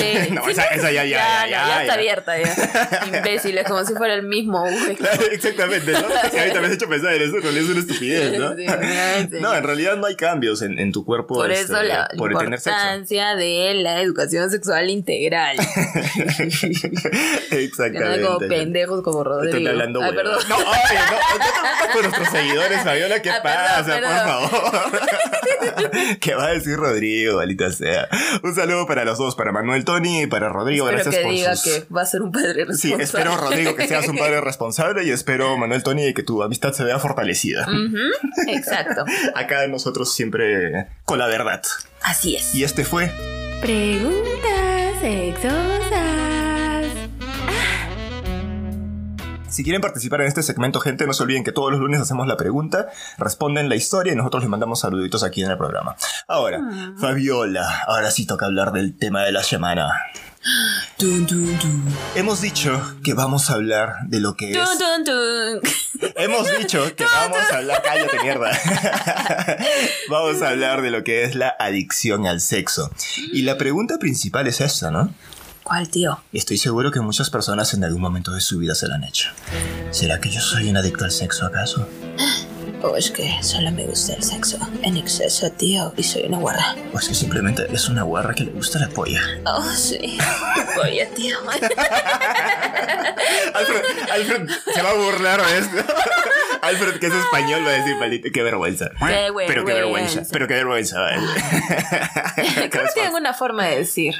Sí. 0.00 0.31
no, 0.32 0.49
esa, 0.49 0.64
esa 0.67 0.91
ya, 0.91 1.05
ya, 1.05 1.46
ya, 1.46 1.49
ya, 1.49 1.82
está 1.82 1.94
abierta 1.94 2.38
ya. 2.38 3.00
Imbéciles, 3.19 3.64
como 3.67 3.85
si 3.85 3.94
fuera 3.94 4.14
el 4.14 4.23
mismo, 4.25 4.64
exactamente, 5.32 5.93
¿no? 5.93 5.99
Ahorita 6.38 6.61
me 6.61 6.67
has 6.67 6.73
hecho 6.73 6.88
pensar 6.88 7.14
en 7.14 7.23
eso, 7.23 7.41
realidad 7.41 7.64
es 7.64 7.70
una 7.70 7.81
estupidez, 7.81 8.38
¿no? 8.38 8.55
No, 9.41 9.55
en 9.55 9.64
realidad 9.64 9.96
no 9.96 10.06
hay 10.06 10.17
cambios 10.17 10.62
en, 10.62 10.79
en 10.79 10.93
tu 10.93 11.05
cuerpo 11.05 11.35
Por 11.35 11.50
este, 11.50 11.64
eso 11.73 11.82
la 11.82 12.08
tener 12.08 12.61
sexo. 12.61 12.70
importancia 12.70 13.37
de 13.37 13.75
la 13.75 14.00
educación 14.00 14.50
sexual 14.50 14.91
integral. 14.91 15.56
Exactamente. 17.50 18.23
como 18.23 18.38
pendejos 18.38 19.02
como 19.02 19.25
Rodrigo. 19.25 19.56
Estoy 19.56 19.67
hablando 19.69 20.02
Ay, 20.02 20.12
perdón. 20.14 20.38
No, 20.49 20.56
oye, 20.56 20.64
no, 21.11 21.93
con 21.93 22.02
nuestros 22.02 22.29
seguidores, 22.29 22.81
Fabiola, 22.82 23.23
¿qué 23.23 23.31
Ah, 23.31 23.41
pasa? 23.43 24.00
Por 24.00 24.50
favor. 24.50 24.91
¿Qué 26.20 26.35
va 26.35 26.46
a 26.46 26.50
decir 26.52 26.76
Rodrigo, 26.76 27.37
maldita 27.38 27.70
sea? 27.70 28.08
Un 28.43 28.55
saludo 28.55 28.87
para 28.87 29.05
los 29.05 29.19
dos, 29.19 29.35
para 29.35 29.52
Manuel 29.52 29.84
Tony 29.85 30.23
y 30.23 30.27
para 30.27 30.49
Rodrigo. 30.49 30.89
Espero 30.89 31.05
Gracias 31.05 31.17
que 31.17 31.23
por 31.23 31.33
diga 31.33 31.57
sus... 31.57 31.73
que 31.73 31.95
va 31.95 32.03
a 32.03 32.07
ser 32.07 32.23
un 32.23 32.33
padre 32.33 32.53
Sí, 32.75 32.93
responsable. 32.95 33.05
espero, 33.05 33.37
Rodrigo, 33.37 33.77
que 33.77 33.87
seas 33.89 34.09
un 34.09 34.17
padre 34.17 34.41
responsable 34.41 35.05
y 35.05 35.11
espero, 35.11 35.57
Manuel 35.57 35.83
Tony, 35.83 36.13
que 36.15 36.23
tu 36.23 36.43
amistad 36.43 36.73
se 36.73 36.85
vea 36.85 36.99
fortalecida. 36.99 37.67
Exacto. 38.49 39.05
Acá 39.35 39.67
nosotros 39.69 40.13
siempre 40.15 40.87
con 41.05 41.19
la 41.19 41.27
verdad. 41.27 41.63
Así 42.03 42.37
es. 42.37 42.55
Y 42.55 42.65
este 42.65 42.85
fue 42.85 43.11
Preguntas 43.61 45.01
sexosas. 45.01 46.04
Si 49.55 49.62
quieren 49.62 49.81
participar 49.81 50.21
en 50.21 50.27
este 50.27 50.43
segmento, 50.43 50.81
gente, 50.81 51.06
no 51.06 51.12
se 51.12 51.23
olviden 51.23 51.45
que 51.45 51.53
todos 51.53 51.71
los 51.71 51.79
lunes 51.79 52.01
hacemos 52.01 52.27
la 52.27 52.37
pregunta, 52.37 52.89
responden 53.19 53.69
la 53.69 53.77
historia 53.77 54.12
y 54.12 54.17
nosotros 54.17 54.43
les 54.43 54.51
mandamos 54.51 54.81
saluditos 54.81 55.23
aquí 55.23 55.45
en 55.45 55.51
el 55.53 55.56
programa. 55.56 55.95
Ahora, 56.27 56.61
Fabiola, 56.99 57.85
ahora 57.87 58.11
sí 58.11 58.27
toca 58.27 58.47
hablar 58.47 58.73
del 58.73 58.97
tema 58.99 59.23
de 59.23 59.31
la 59.31 59.45
semana. 59.45 59.93
Dun, 60.99 61.25
dun, 61.25 61.56
dun. 61.61 61.85
Hemos 62.17 62.41
dicho 62.41 62.83
que 63.05 63.15
vamos 63.15 63.49
a 63.49 63.55
hablar 63.55 63.95
de 64.09 64.19
lo 64.19 64.35
que 64.35 64.51
es... 64.51 64.69
Hemos 66.17 66.59
dicho 66.59 66.85
que 66.97 67.05
vamos 67.05 67.39
a 67.53 67.56
hablar... 67.59 67.81
Cállate, 67.83 68.19
mierda. 68.25 68.51
vamos 70.11 70.43
a 70.43 70.49
hablar 70.49 70.83
de 70.83 70.91
lo 70.91 71.05
que 71.05 71.23
es 71.23 71.37
la 71.37 71.55
adicción 71.61 72.27
al 72.27 72.41
sexo. 72.41 72.91
Y 73.33 73.43
la 73.43 73.56
pregunta 73.56 73.99
principal 73.99 74.49
es 74.49 74.61
esta, 74.61 74.91
¿no? 74.91 75.15
¿Cuál, 75.65 75.89
tío? 75.89 76.21
Estoy 76.33 76.59
seguro 76.59 76.91
que 76.93 77.01
muchas 77.01 77.31
personas 77.31 77.73
en 77.75 77.83
algún 77.85 78.03
momento 78.03 78.33
de 78.33 78.41
su 78.41 78.59
vida 78.59 78.75
se 78.75 78.87
la 78.87 78.97
han 78.97 79.05
hecho. 79.05 79.31
¿Será 79.91 80.21
que 80.21 80.29
yo 80.31 80.41
soy 80.41 80.69
un 80.69 80.77
adicto 80.77 81.05
al 81.05 81.11
sexo 81.11 81.47
acaso? 81.47 81.89
Oh, 82.87 82.97
es 82.97 83.11
que 83.11 83.43
solo 83.43 83.71
me 83.71 83.85
gusta 83.87 84.13
el 84.13 84.23
sexo 84.23 84.59
en 84.83 84.99
exceso, 84.99 85.51
tío, 85.53 85.94
y 85.97 86.03
soy 86.03 86.25
una 86.25 86.37
guarra. 86.37 86.75
O 86.93 86.99
es 86.99 87.09
que 87.09 87.15
simplemente 87.15 87.67
es 87.73 87.89
una 87.89 88.03
guarra 88.03 88.35
que 88.35 88.44
le 88.44 88.51
gusta 88.51 88.79
la 88.79 88.91
polla. 88.91 89.23
Oh, 89.47 89.63
sí. 89.75 90.19
Voy 90.77 91.01
a 91.01 91.09
tío. 91.09 91.39
Alfred, 93.55 93.83
Alfred 94.13 94.51
se 94.75 94.83
va 94.83 94.91
a 94.91 94.94
burlar 94.94 95.41
de 95.47 95.59
esto. 95.61 95.77
Alfred, 96.61 96.99
que 96.99 97.06
es 97.06 97.15
español, 97.15 97.63
va 97.65 97.71
a 97.71 97.73
decir, 97.73 97.97
maldito, 97.97 98.29
qué 98.33 98.43
vergüenza. 98.43 98.91
Qué 98.91 99.33
Pero 99.47 99.65
qué 99.65 99.73
vergüenza, 99.73 100.21
vergüenza. 100.21 100.33
pero 100.33 100.47
qué 100.49 100.55
vergüenza. 100.55 100.99
Creo 102.71 102.85
que 102.87 102.93
tienen 102.94 103.15
una 103.15 103.33
forma 103.33 103.65
de 103.67 103.79
decir 103.79 104.15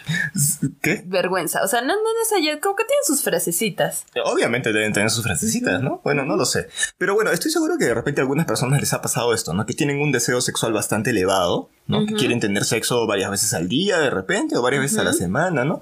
¿Qué? 0.83 1.03
vergüenza. 1.07 1.63
O 1.65 1.69
sea, 1.69 1.81
no, 1.81 1.89
no 1.95 2.01
es 2.25 2.33
allá, 2.33 2.61
como 2.61 2.77
que 2.77 2.85
tienen 2.85 3.05
sus 3.07 3.23
frasecitas. 3.23 4.05
Obviamente 4.25 4.73
deben 4.73 4.93
tener 4.93 5.11
sus 5.11 5.25
frasecitas, 5.25 5.83
¿no? 5.83 6.01
Bueno, 6.05 6.25
no 6.25 6.37
lo 6.37 6.45
sé. 6.45 6.69
Pero 6.99 7.15
bueno, 7.15 7.31
estoy 7.31 7.51
seguro 7.51 7.77
que 7.79 7.87
de 7.87 7.95
repente 7.95 8.21
a 8.21 8.23
algunas 8.23 8.47
personas 8.47 8.81
les 8.81 8.93
ha 8.93 9.03
pasado 9.03 9.35
esto, 9.35 9.53
¿no? 9.55 9.67
Que 9.67 9.75
tienen 9.75 10.01
un 10.01 10.13
deseo 10.13 10.41
sexual 10.41 10.73
bastante 10.73 11.11
elevado, 11.11 11.71
¿no? 11.87 12.07
Que 12.07 12.15
quieren 12.15 12.41
tener 12.41 12.65
sexo 12.65 13.07
varias 13.07 13.31
veces 13.31 13.53
al 13.55 13.69
día 13.69 13.99
de 13.99 14.11
repente 14.11 14.57
o 14.57 14.63
varias 14.63 14.83
veces 14.83 14.99
a 14.99 15.05
la 15.05 15.13
semana, 15.13 15.65
¿no? 15.65 15.81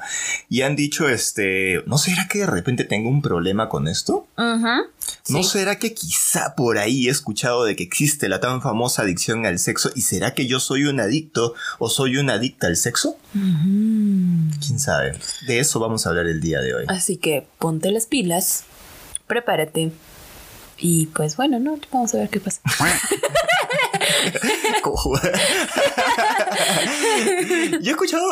Y 0.48 0.62
han 0.62 0.74
dicho, 0.76 1.08
este, 1.08 1.82
¿no 1.86 1.98
será 1.98 2.26
que 2.28 2.40
de 2.40 2.46
repente 2.46 2.84
tengo 2.84 3.08
un 3.08 3.22
problema 3.22 3.68
con 3.68 3.86
esto? 3.88 4.26
¿No 4.36 5.42
Sí. 5.42 5.44
será 5.44 5.78
que 5.78 5.94
quizá 5.94 6.54
por 6.56 6.78
ahí 6.78 7.06
he 7.06 7.10
escuchado 7.10 7.64
de 7.64 7.76
que 7.76 7.82
existe 7.84 8.28
la 8.28 8.40
tan 8.40 8.62
famosa 8.62 9.02
adicción 9.02 9.46
al 9.46 9.58
sexo? 9.58 9.90
¿Y 9.94 10.02
será 10.02 10.34
que 10.34 10.46
yo 10.46 10.58
soy 10.60 10.84
un 10.84 10.98
adicto 11.00 11.54
o 11.78 11.88
soy 11.88 12.16
una 12.16 12.34
adicta 12.34 12.66
al 12.66 12.76
sexo? 12.76 13.16
¿Quién 13.32 14.71
sabe? 14.78 15.18
De 15.46 15.58
eso 15.60 15.80
vamos 15.80 16.06
a 16.06 16.10
hablar 16.10 16.26
el 16.26 16.40
día 16.40 16.60
de 16.60 16.74
hoy. 16.74 16.84
Así 16.88 17.16
que 17.16 17.46
ponte 17.58 17.90
las 17.90 18.06
pilas, 18.06 18.64
prepárate. 19.26 19.92
Y 20.78 21.06
pues 21.06 21.36
bueno, 21.36 21.60
no, 21.60 21.78
vamos 21.92 22.12
a 22.14 22.18
ver 22.18 22.28
qué 22.28 22.40
pasa. 22.40 22.60
Yo 27.80 27.88
he 27.88 27.90
escuchado, 27.90 28.22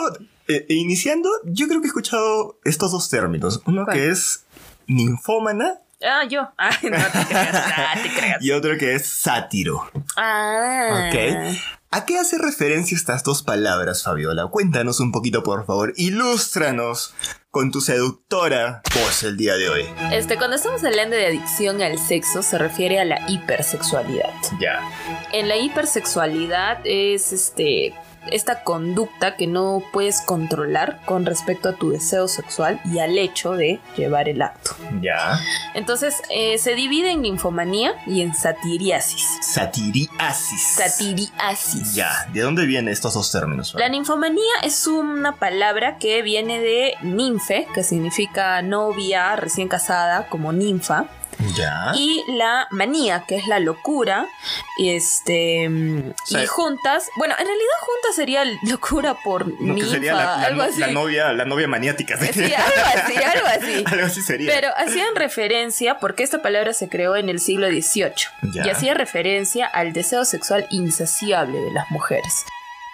eh, 0.48 0.66
iniciando, 0.68 1.30
yo 1.44 1.66
creo 1.68 1.80
que 1.80 1.86
he 1.86 1.88
escuchado 1.88 2.58
estos 2.64 2.92
dos 2.92 3.08
términos. 3.08 3.60
Uno 3.66 3.84
¿Cuál? 3.84 3.96
que 3.96 4.08
es 4.10 4.44
ninfómana 4.86 5.78
Ah, 6.02 6.24
yo. 6.26 6.48
Ay, 6.56 6.76
no 6.84 6.96
te 6.96 7.26
creas, 7.28 7.54
ah, 7.54 7.94
te 8.02 8.08
creas. 8.08 8.42
y 8.42 8.52
otro 8.52 8.78
que 8.78 8.94
es 8.94 9.04
sátiro. 9.06 9.90
Ah. 10.16 11.10
Ok. 11.10 11.58
¿A 11.92 12.06
qué 12.06 12.20
hace 12.20 12.38
referencia 12.38 12.96
estas 12.96 13.24
dos 13.24 13.42
palabras, 13.42 14.04
Fabiola? 14.04 14.46
Cuéntanos 14.46 15.00
un 15.00 15.10
poquito, 15.10 15.42
por 15.42 15.66
favor. 15.66 15.92
Ilústranos 15.96 17.14
con 17.50 17.72
tu 17.72 17.80
seductora 17.80 18.82
voz 18.94 19.24
el 19.24 19.36
día 19.36 19.54
de 19.56 19.68
hoy. 19.70 19.84
Este, 20.12 20.36
cuando 20.36 20.54
estamos 20.54 20.84
hablando 20.84 21.16
de 21.16 21.26
adicción 21.26 21.82
al 21.82 21.98
sexo, 21.98 22.44
se 22.44 22.58
refiere 22.58 23.00
a 23.00 23.04
la 23.04 23.28
hipersexualidad. 23.28 24.32
Ya. 24.60 24.80
En 25.32 25.48
la 25.48 25.56
hipersexualidad 25.56 26.78
es 26.84 27.32
este 27.32 27.92
esta 28.30 28.62
conducta 28.62 29.36
que 29.36 29.46
no 29.46 29.82
puedes 29.92 30.20
controlar 30.22 31.00
con 31.04 31.26
respecto 31.26 31.68
a 31.68 31.72
tu 31.74 31.90
deseo 31.90 32.28
sexual 32.28 32.80
y 32.84 32.98
al 32.98 33.18
hecho 33.18 33.52
de 33.52 33.80
llevar 33.96 34.28
el 34.28 34.42
acto. 34.42 34.72
Ya. 35.00 35.38
Entonces, 35.74 36.22
eh, 36.30 36.58
se 36.58 36.74
divide 36.74 37.12
en 37.12 37.22
ninfomanía 37.22 37.94
y 38.06 38.22
en 38.22 38.34
satiriasis. 38.34 39.26
Satiriasis. 39.42 40.62
Satiriasis. 40.74 41.94
Ya. 41.94 42.10
¿De 42.32 42.40
dónde 42.40 42.66
vienen 42.66 42.92
estos 42.92 43.14
dos 43.14 43.30
términos? 43.32 43.74
La 43.74 43.88
ninfomanía 43.88 44.52
es 44.62 44.86
una 44.86 45.36
palabra 45.36 45.96
que 45.98 46.22
viene 46.22 46.60
de 46.60 46.94
ninfe, 47.02 47.66
que 47.74 47.82
significa 47.82 48.62
novia 48.62 49.36
recién 49.36 49.68
casada, 49.68 50.28
como 50.28 50.52
ninfa. 50.52 51.06
Ya. 51.56 51.92
Y 51.94 52.24
la 52.28 52.66
manía, 52.70 53.24
que 53.26 53.36
es 53.36 53.46
la 53.46 53.58
locura. 53.60 54.26
Y 54.78 54.90
este. 54.90 55.68
mm, 55.68 56.12
sea, 56.24 56.42
y 56.42 56.46
juntas. 56.46 57.08
Bueno, 57.16 57.34
en 57.38 57.44
realidad 57.46 57.74
juntas 57.80 58.16
sería 58.16 58.44
locura 58.62 59.14
por 59.22 59.46
No, 59.60 59.74
ninfa, 59.74 59.90
sería 59.90 60.14
la, 60.14 60.24
la 60.24 60.42
algo 60.46 60.62
así. 60.62 60.80
la 60.80 60.86
novia, 60.88 61.32
la 61.32 61.44
novia 61.44 61.68
maniática. 61.68 62.16
Sí, 62.18 62.42
algo 62.42 62.82
así, 62.94 63.16
algo 63.16 63.46
así. 63.46 63.84
Algo 63.90 64.06
así 64.06 64.22
sería. 64.22 64.52
Pero 64.52 64.68
hacían 64.76 65.14
referencia, 65.16 65.98
porque 65.98 66.22
esta 66.22 66.42
palabra 66.42 66.72
se 66.72 66.88
creó 66.88 67.16
en 67.16 67.28
el 67.28 67.40
siglo 67.40 67.68
XVIII, 67.68 68.12
Ya. 68.54 68.66
y 68.66 68.70
hacía 68.70 68.94
referencia 68.94 69.66
al 69.66 69.92
deseo 69.92 70.24
sexual 70.24 70.66
insaciable 70.70 71.58
de 71.58 71.70
las 71.72 71.90
mujeres, 71.90 72.44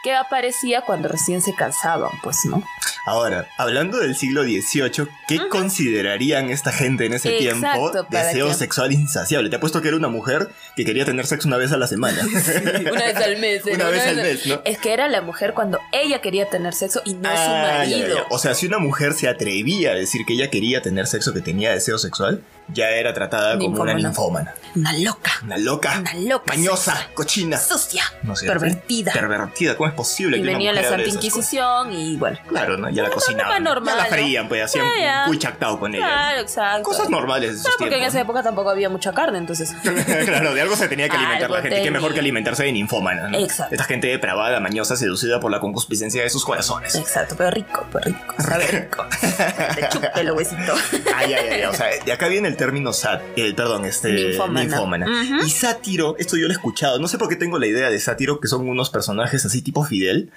que 0.06 0.14
aparecía 0.14 0.82
cuando 0.82 1.08
recién 1.08 1.42
se 1.42 1.52
cansaban, 1.52 2.12
pues, 2.22 2.36
¿no? 2.44 2.62
Ahora, 3.06 3.48
hablando 3.58 3.98
del 3.98 4.14
siglo 4.14 4.44
XVIII, 4.44 5.08
¿qué 5.26 5.40
considerarían 5.50 6.50
esta 6.50 6.70
gente 6.70 7.06
en 7.06 7.14
ese 7.14 7.36
Exacto, 7.36 7.90
tiempo 7.90 8.06
deseo 8.08 8.46
que- 8.46 8.54
sexual 8.54 8.92
insaciable? 8.92 9.50
Te 9.50 9.56
apuesto 9.56 9.82
que 9.82 9.88
era 9.88 9.96
una 9.96 10.06
mujer 10.06 10.48
que 10.76 10.84
quería 10.84 11.04
tener 11.04 11.26
sexo 11.26 11.48
una 11.48 11.56
vez 11.56 11.72
a 11.72 11.76
la 11.76 11.88
semana. 11.88 12.22
Una 12.92 13.04
vez 13.04 13.16
al 13.16 13.36
mes. 13.38 13.62
Una 13.74 13.88
vez 13.90 14.06
al 14.06 14.16
mes, 14.16 14.46
¿no? 14.46 14.60
Es 14.64 14.78
que 14.78 14.92
era 14.92 15.08
la 15.08 15.22
mujer 15.22 15.54
cuando 15.54 15.80
ella 15.90 16.20
quería 16.20 16.48
tener 16.48 16.72
sexo 16.72 17.02
y 17.04 17.14
no 17.14 17.28
su 17.30 17.34
Ah, 17.36 17.84
ya, 17.84 17.96
marido. 17.96 18.16
ya. 18.18 18.24
O 18.30 18.38
sea, 18.38 18.54
si 18.54 18.66
una 18.66 18.78
mujer 18.78 19.12
se 19.12 19.28
atrevía 19.28 19.90
a 19.90 19.94
decir 19.94 20.22
que 20.24 20.34
ella 20.34 20.50
quería 20.50 20.82
tener 20.82 21.08
sexo, 21.08 21.34
que 21.34 21.40
tenía 21.40 21.72
deseo 21.72 21.98
sexual, 21.98 22.44
ya 22.68 22.90
era 22.90 23.14
tratada 23.14 23.58
como 23.58 23.80
una 23.80 23.94
Ninfómana. 23.94 24.54
Una 24.74 24.92
loca. 24.98 25.32
Una 25.44 25.56
loca. 25.56 25.98
Una 26.00 26.14
loca 26.14 26.44
Mañosa, 26.54 27.08
cochina. 27.14 27.58
Sucia. 27.58 28.02
¿No 28.22 28.36
cierto? 28.36 28.60
pervertida. 28.60 29.12
Pervertida, 29.12 29.76
¿cómo 29.76 29.88
es 29.88 29.94
posible 29.94 30.36
y 30.36 30.40
que 30.40 30.48
una 30.48 30.52
venía 30.58 30.72
la 30.72 30.80
mujer 30.80 30.94
hable 30.94 31.04
Santa? 31.06 31.16
Inquisición 31.16 31.92
y 31.92 32.16
bueno. 32.16 32.38
Claro, 32.48 32.76
¿no? 32.76 32.90
Ya 32.90 33.02
la 33.02 33.08
Una 33.08 33.14
cocinaban. 33.14 33.62
normal, 33.62 33.96
ya 33.96 34.02
la 34.02 34.08
freían, 34.08 34.48
pues 34.48 34.64
hacían 34.64 34.86
un 35.28 35.38
chactao 35.38 35.78
con 35.78 35.94
ella. 35.94 36.04
Claro, 36.06 36.40
exacto. 36.40 36.82
Cosas 36.82 37.08
normales 37.08 37.50
de 37.50 37.54
esos 37.54 37.64
Claro, 37.66 37.78
porque 37.78 37.96
en 37.96 38.04
esa 38.04 38.20
época 38.20 38.42
tampoco 38.42 38.70
había 38.70 38.88
mucha 38.88 39.12
carne, 39.12 39.38
entonces. 39.38 39.74
claro, 40.24 40.54
de 40.54 40.60
algo 40.60 40.76
se 40.76 40.88
tenía 40.88 41.08
que 41.08 41.16
alimentar 41.16 41.50
la 41.50 41.62
gente. 41.62 41.82
Qué 41.82 41.90
mejor 41.90 42.12
que 42.12 42.20
alimentarse 42.20 42.64
de 42.64 42.72
ninfómana, 42.72 43.28
¿no? 43.28 43.38
Exacto. 43.38 43.74
Esta 43.74 43.84
gente 43.84 44.08
depravada, 44.08 44.60
mañosa, 44.60 44.96
seducida 44.96 45.40
por 45.40 45.50
la 45.50 45.60
concupiscencia 45.60 46.22
de 46.22 46.30
sus 46.30 46.44
corazones. 46.44 46.94
Exacto, 46.94 47.34
pero 47.36 47.50
rico, 47.50 47.86
pero 47.92 48.06
rico. 48.06 48.34
Sabe 48.42 48.66
rico. 48.66 49.06
Te 49.74 49.88
chupe 49.88 50.10
el 50.16 50.32
huesito. 50.32 50.74
Ay, 51.14 51.34
ay, 51.34 51.48
ay, 51.52 51.62
o 51.64 51.72
sea, 51.72 51.86
de 52.04 52.12
acá 52.12 52.28
viene 52.28 52.48
el 52.48 52.55
término 52.56 52.92
sat, 52.92 53.22
eh, 53.36 53.54
perdón, 53.54 53.84
este 53.84 54.38
Ninfómana. 54.50 55.06
Y 55.44 55.50
sátiro, 55.50 56.16
esto 56.18 56.36
yo 56.36 56.46
lo 56.46 56.52
he 56.52 56.56
escuchado, 56.56 56.98
no 56.98 57.08
sé 57.08 57.18
por 57.18 57.28
qué 57.28 57.36
tengo 57.36 57.58
la 57.58 57.66
idea 57.66 57.90
de 57.90 57.98
sátiro 57.98 58.40
que 58.40 58.48
son 58.48 58.68
unos 58.68 58.90
personajes 58.90 59.44
así 59.44 59.62
tipo 59.62 59.84
Fidel. 59.84 60.30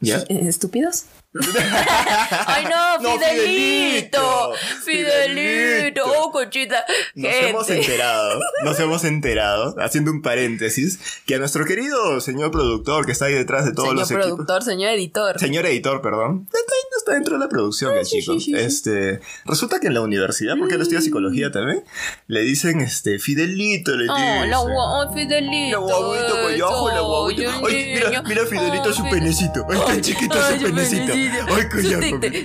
¿Ya? 0.00 0.18
Eh, 0.28 0.46
¿Estúpidos? 0.46 1.06
Ay, 2.46 2.64
no, 2.64 2.98
No, 2.98 3.18
Fidelito. 3.18 4.52
Fidelito. 4.84 4.84
Fidelito. 4.84 6.02
Oh, 6.06 6.30
conchita. 6.30 6.84
Nos 7.14 7.32
Gente. 7.32 7.48
hemos 7.50 7.70
enterado, 7.70 8.40
nos 8.64 8.80
hemos 8.80 9.04
enterado, 9.04 9.74
haciendo 9.80 10.10
un 10.10 10.22
paréntesis, 10.22 10.98
que 11.26 11.34
a 11.34 11.38
nuestro 11.38 11.64
querido 11.64 12.20
señor 12.20 12.50
productor 12.50 13.06
que 13.06 13.12
está 13.12 13.26
ahí 13.26 13.34
detrás 13.34 13.64
de 13.64 13.72
todos 13.72 13.88
Señor 13.88 14.00
los 14.00 14.10
equipos. 14.10 14.26
productor, 14.26 14.62
señor 14.62 14.90
editor. 14.92 15.38
Señor 15.38 15.66
editor, 15.66 16.00
perdón. 16.02 16.46
Está, 16.52 16.58
está 16.98 17.12
dentro 17.14 17.34
de 17.38 17.44
la 17.44 17.48
producción, 17.48 17.96
el 17.96 18.06
sí, 18.06 18.20
chico. 18.20 18.32
sí, 18.34 18.40
sí, 18.40 18.44
sí. 18.52 18.56
Este, 18.56 19.20
resulta 19.44 19.80
que 19.80 19.88
en 19.88 19.94
la 19.94 20.00
universidad, 20.00 20.54
porque 20.58 20.74
él 20.74 20.82
estudia 20.82 21.00
psicología 21.00 21.50
también, 21.50 21.84
le 22.26 22.40
dicen 22.42 22.80
este 22.80 23.18
Fidelito, 23.18 23.96
le 23.96 24.08
Oh, 24.10 24.14
dicen. 24.16 24.50
la 24.50 24.58
gua- 24.58 25.06
oh, 25.08 25.12
Fidelito. 25.14 25.80
La 25.88 25.96
guaguita 25.96 26.42
collajo, 26.42 26.88
la 26.88 27.00
guaguita. 27.00 27.52
Ay, 27.66 27.74
Ay, 27.76 27.94
mira, 27.94 28.22
mira 28.22 28.46
Fidelito 28.46 28.88
Oh, 28.88 28.92
su 28.92 29.08
penecito. 29.08 29.66
Ay, 29.68 29.78
tan 29.86 30.00
chiquito 30.00 30.34
ay, 30.40 30.58
su 30.58 30.64
penecito. 30.66 31.12
Ay, 31.48 31.82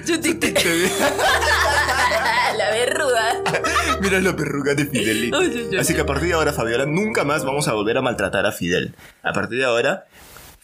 su 0.06 0.20
ticte. 0.20 0.52
ticte. 0.52 0.92
La 2.58 2.70
verruga. 2.72 3.44
Mira 4.02 4.20
la 4.20 4.36
perruga 4.36 4.74
de 4.74 4.86
Fidelito. 4.86 5.38
Ay, 5.38 5.52
ay, 5.56 5.70
ay. 5.74 5.78
Así 5.80 5.94
que 5.94 6.02
a 6.02 6.06
partir 6.06 6.30
de 6.30 6.34
ahora, 6.34 6.54
Fabiola, 6.54 6.86
nunca 6.86 7.24
más 7.24 7.44
vamos 7.46 7.68
a 7.68 7.74
volver 7.74 7.98
a 7.98 8.02
maltratar 8.02 8.46
a 8.46 8.52
Fidel. 8.52 8.94
A 9.24 9.34
partir 9.34 9.60
de 9.60 9.66
ahora, 9.66 10.06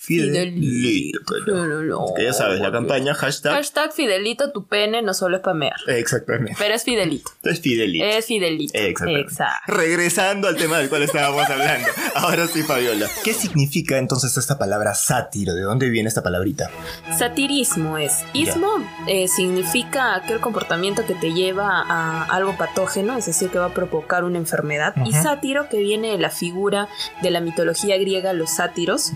Fidelito. 0.08 1.20
pero- 1.28 1.46
Pero 1.46 1.82
no. 1.84 2.06
Que 2.16 2.24
ya 2.24 2.34
sabes, 2.34 2.60
la 2.60 2.72
campaña 2.72 3.14
hashtag. 3.14 3.54
Hashtag 3.54 3.92
Fidelito, 3.94 4.52
tu 4.52 4.66
pene 4.66 5.02
no 5.02 5.14
solo 5.14 5.38
es 5.38 5.44
pamear. 5.44 5.76
Exactamente. 5.88 6.56
Pero 6.58 6.74
es 6.76 6.84
Fidelito. 6.84 7.32
Es 7.44 7.60
Fidelito. 7.62 8.06
Es 8.06 8.26
Fidelito. 8.26 8.74
Exactamente. 8.78 9.22
Exacto. 9.32 9.74
Regresando 9.74 10.48
al 10.48 10.56
tema 10.56 10.78
del 10.80 10.90
cual 10.90 11.04
estábamos 11.04 11.50
hablando. 11.50 11.88
Ahora 12.16 12.48
sí, 12.48 12.64
Fabiola. 12.64 13.08
¿Qué 13.24 13.34
significa 13.34 13.98
entonces 13.98 14.36
esta 14.38 14.58
palabra 14.58 14.94
sátiro? 14.96 15.54
¿De 15.54 15.62
dónde 15.62 15.90
viene 15.90 16.08
esta 16.10 16.24
palabrita? 16.24 16.70
Satirismo 17.18 17.98
es. 17.98 18.24
Ismo 18.34 18.70
eh, 19.08 19.28
significa 19.28 20.16
aquel 20.16 20.40
comportamiento 20.40 21.06
que 21.06 21.14
te 21.16 21.34
lleva 21.34 21.82
a 21.88 22.24
algo 22.24 22.56
patógeno, 22.58 23.18
es 23.18 23.26
decir, 23.26 23.50
que 23.50 23.60
va 23.60 23.66
a 23.66 23.74
provocar 23.74 24.24
una 24.24 24.38
enfermedad. 24.38 24.94
Y 25.06 25.14
sátiro, 25.14 25.68
que 25.70 25.80
viene 25.80 26.12
de 26.12 26.18
la 26.18 26.30
figura 26.30 26.88
de 27.22 27.32
la 27.32 27.40
mitología 27.42 27.98
griega, 27.98 28.34
los 28.34 28.52
sátiros, 28.56 29.12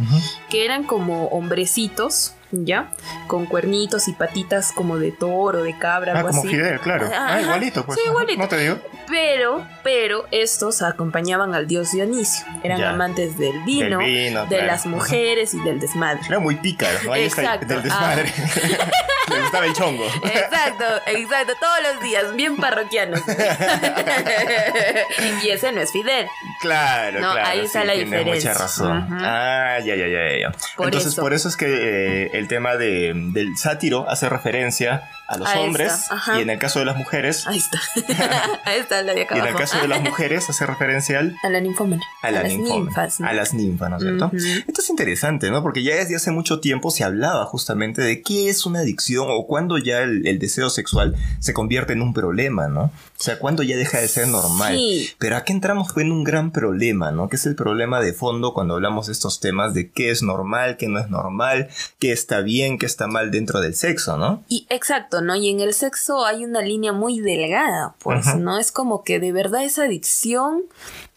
que 0.50 0.66
eran 0.66 0.81
como 0.84 1.28
hombrecitos, 1.28 2.34
¿ya? 2.52 2.92
Con 3.28 3.46
cuernitos 3.46 4.08
y 4.08 4.14
patitas 4.14 4.72
como 4.72 4.98
de 4.98 5.12
toro, 5.12 5.64
de 5.64 5.78
cabra, 5.78 6.14
Ah, 6.16 6.20
algo 6.20 6.30
así. 6.30 6.50
claro. 6.84 7.08
Ajá. 7.08 7.36
Ah, 7.36 7.42
igualito, 7.42 7.86
pues. 7.86 8.00
Sí, 8.00 8.08
igualito. 8.08 8.48
te 8.48 8.58
digo? 8.58 8.78
Pero, 9.10 9.66
pero 9.84 10.26
estos 10.32 10.82
acompañaban 10.82 11.54
al 11.54 11.68
dios 11.68 11.92
Dionisio. 11.92 12.46
Eran 12.64 12.80
Ya. 12.80 12.90
amantes 12.92 13.38
del 13.38 13.60
vino, 13.64 13.98
Del 14.00 14.08
vino, 14.08 14.42
de 14.44 14.48
claro. 14.56 14.66
las 14.68 14.86
mujeres 14.86 15.54
y 15.54 15.60
del 15.64 15.80
desmadre. 15.80 16.22
Era 16.28 16.40
muy 16.40 16.56
pícaro, 16.56 16.98
¿no? 17.06 17.14
Ahí 17.14 17.24
está 17.24 17.42
Exacto. 17.42 17.66
del 17.68 17.84
desmadre. 17.84 18.34
Gustaba 19.44 19.66
el 19.66 19.74
chongo. 19.74 20.06
Exacto, 20.24 20.84
exacto, 21.08 21.54
todos 21.60 21.94
los 21.94 22.04
días, 22.04 22.36
bien 22.36 22.58
parroquianos. 22.58 23.22
y 25.44 25.50
ese 25.50 25.72
no 25.72 25.82
es 25.82 25.92
Fidel. 25.92 26.28
Claro, 26.60 27.20
No, 27.22 27.32
claro. 27.34 27.48
ahí 27.50 27.60
sí, 27.62 27.66
está 27.66 27.84
la 27.86 27.94
tienes 27.94 28.12
diferencia. 28.12 28.52
mucha 28.52 28.64
razón. 28.64 29.08
Ah, 29.12 29.78
ya, 29.84 29.96
ya, 29.96 30.08
ya, 30.08 30.40
ya. 30.40 30.52
Por 30.76 30.88
Entonces, 30.88 31.14
eso. 31.14 31.22
por 31.22 31.34
eso 31.34 31.48
es 31.48 31.58
que 31.58 31.66
eh, 31.68 32.30
el 32.42 32.48
tema 32.48 32.76
de, 32.76 33.14
del 33.16 33.56
sátiro 33.58 34.10
hace 34.10 34.28
referencia 34.28 35.10
a 35.32 35.38
los 35.38 35.56
hombres 35.56 36.10
y 36.38 36.42
en 36.42 36.50
el 36.50 36.60
caso 36.60 36.80
de 36.80 36.86
las 36.86 36.98
mujeres, 36.98 37.48
Ahí 37.48 37.58
está. 37.58 37.80
Ahí 38.66 38.80
está 38.80 39.02
la 39.02 39.14
de 39.14 39.24
acá 39.24 39.36
y 39.36 39.40
en 39.40 39.48
el 39.48 39.56
caso 39.56 39.80
de 39.80 39.88
las 39.88 40.02
mujeres 40.04 40.50
hace 40.50 40.66
referencia 40.66 41.20
al 41.20 41.36
A 41.44 41.50
la 41.50 41.62
ninfómana. 41.62 42.04
a, 42.22 42.32
la 42.32 42.44
las 42.44 42.52
ninfómana, 42.52 42.86
ninfas. 42.86 43.20
¿no? 43.20 43.28
A 43.28 43.34
las 43.34 43.54
ninfas, 43.54 43.90
¿no 43.90 43.98
es 43.98 44.04
cierto? 44.04 44.32
Esto 44.68 44.82
es 44.82 44.90
interesante, 44.90 45.50
¿no? 45.50 45.62
Porque 45.62 45.84
ya 45.84 45.96
desde 45.96 46.16
hace 46.16 46.32
mucho 46.32 46.60
tiempo 46.60 46.92
se 46.92 47.04
hablaba 47.04 47.46
justamente 47.46 48.02
de 48.02 48.22
qué 48.22 48.50
es 48.50 48.66
una 48.66 48.80
adicción 48.80 49.28
o 49.30 49.48
cuándo 49.48 49.78
ya 49.78 50.00
el, 50.00 50.28
el 50.28 50.40
deseo 50.40 50.70
sexual 50.70 51.16
se 51.40 51.54
convierte 51.54 51.94
en 51.94 52.02
un 52.02 52.14
problema, 52.14 52.68
¿no? 52.68 52.84
O 52.84 53.24
sea, 53.24 53.38
cuándo 53.40 53.64
ya 53.64 53.78
deja 53.78 54.00
de 54.00 54.08
ser 54.08 54.28
normal. 54.28 54.76
Sí. 54.76 55.12
Pero 55.20 55.38
aquí 55.38 55.54
entramos 55.54 55.96
en 55.96 56.12
un 56.12 56.24
gran 56.24 56.52
problema, 56.52 57.12
¿no? 57.12 57.30
Que 57.30 57.36
es 57.36 57.46
el 57.46 57.56
problema 57.56 58.02
de 58.02 58.14
fondo 58.14 58.54
cuando 58.54 58.74
hablamos 58.74 59.08
de 59.08 59.14
estos 59.14 59.40
temas 59.40 59.74
de 59.74 59.92
qué 59.92 60.10
es 60.10 60.24
normal, 60.24 60.78
qué 60.78 60.88
no 60.88 61.00
es 61.00 61.10
normal, 61.10 61.70
qué 62.00 62.12
está 62.12 62.42
bien, 62.42 62.80
qué 62.80 62.88
está 62.88 63.08
mal 63.08 63.30
dentro 63.30 63.62
del 63.62 63.76
sexo, 63.76 64.18
¿no? 64.18 64.44
Y 64.50 64.66
exacto, 64.70 65.21
¿no? 65.22 65.36
Y 65.36 65.50
en 65.50 65.60
el 65.62 65.74
sexo 65.74 66.26
hay 66.26 66.44
una 66.46 66.62
línea 66.62 66.92
muy 66.94 67.20
delgada, 67.20 67.96
pues, 68.00 68.28
Ajá. 68.28 68.36
¿no? 68.38 68.58
Es 68.60 68.72
como 68.72 69.04
que 69.04 69.20
de 69.20 69.32
verdad 69.32 69.64
es 69.64 69.80
adicción 69.80 70.64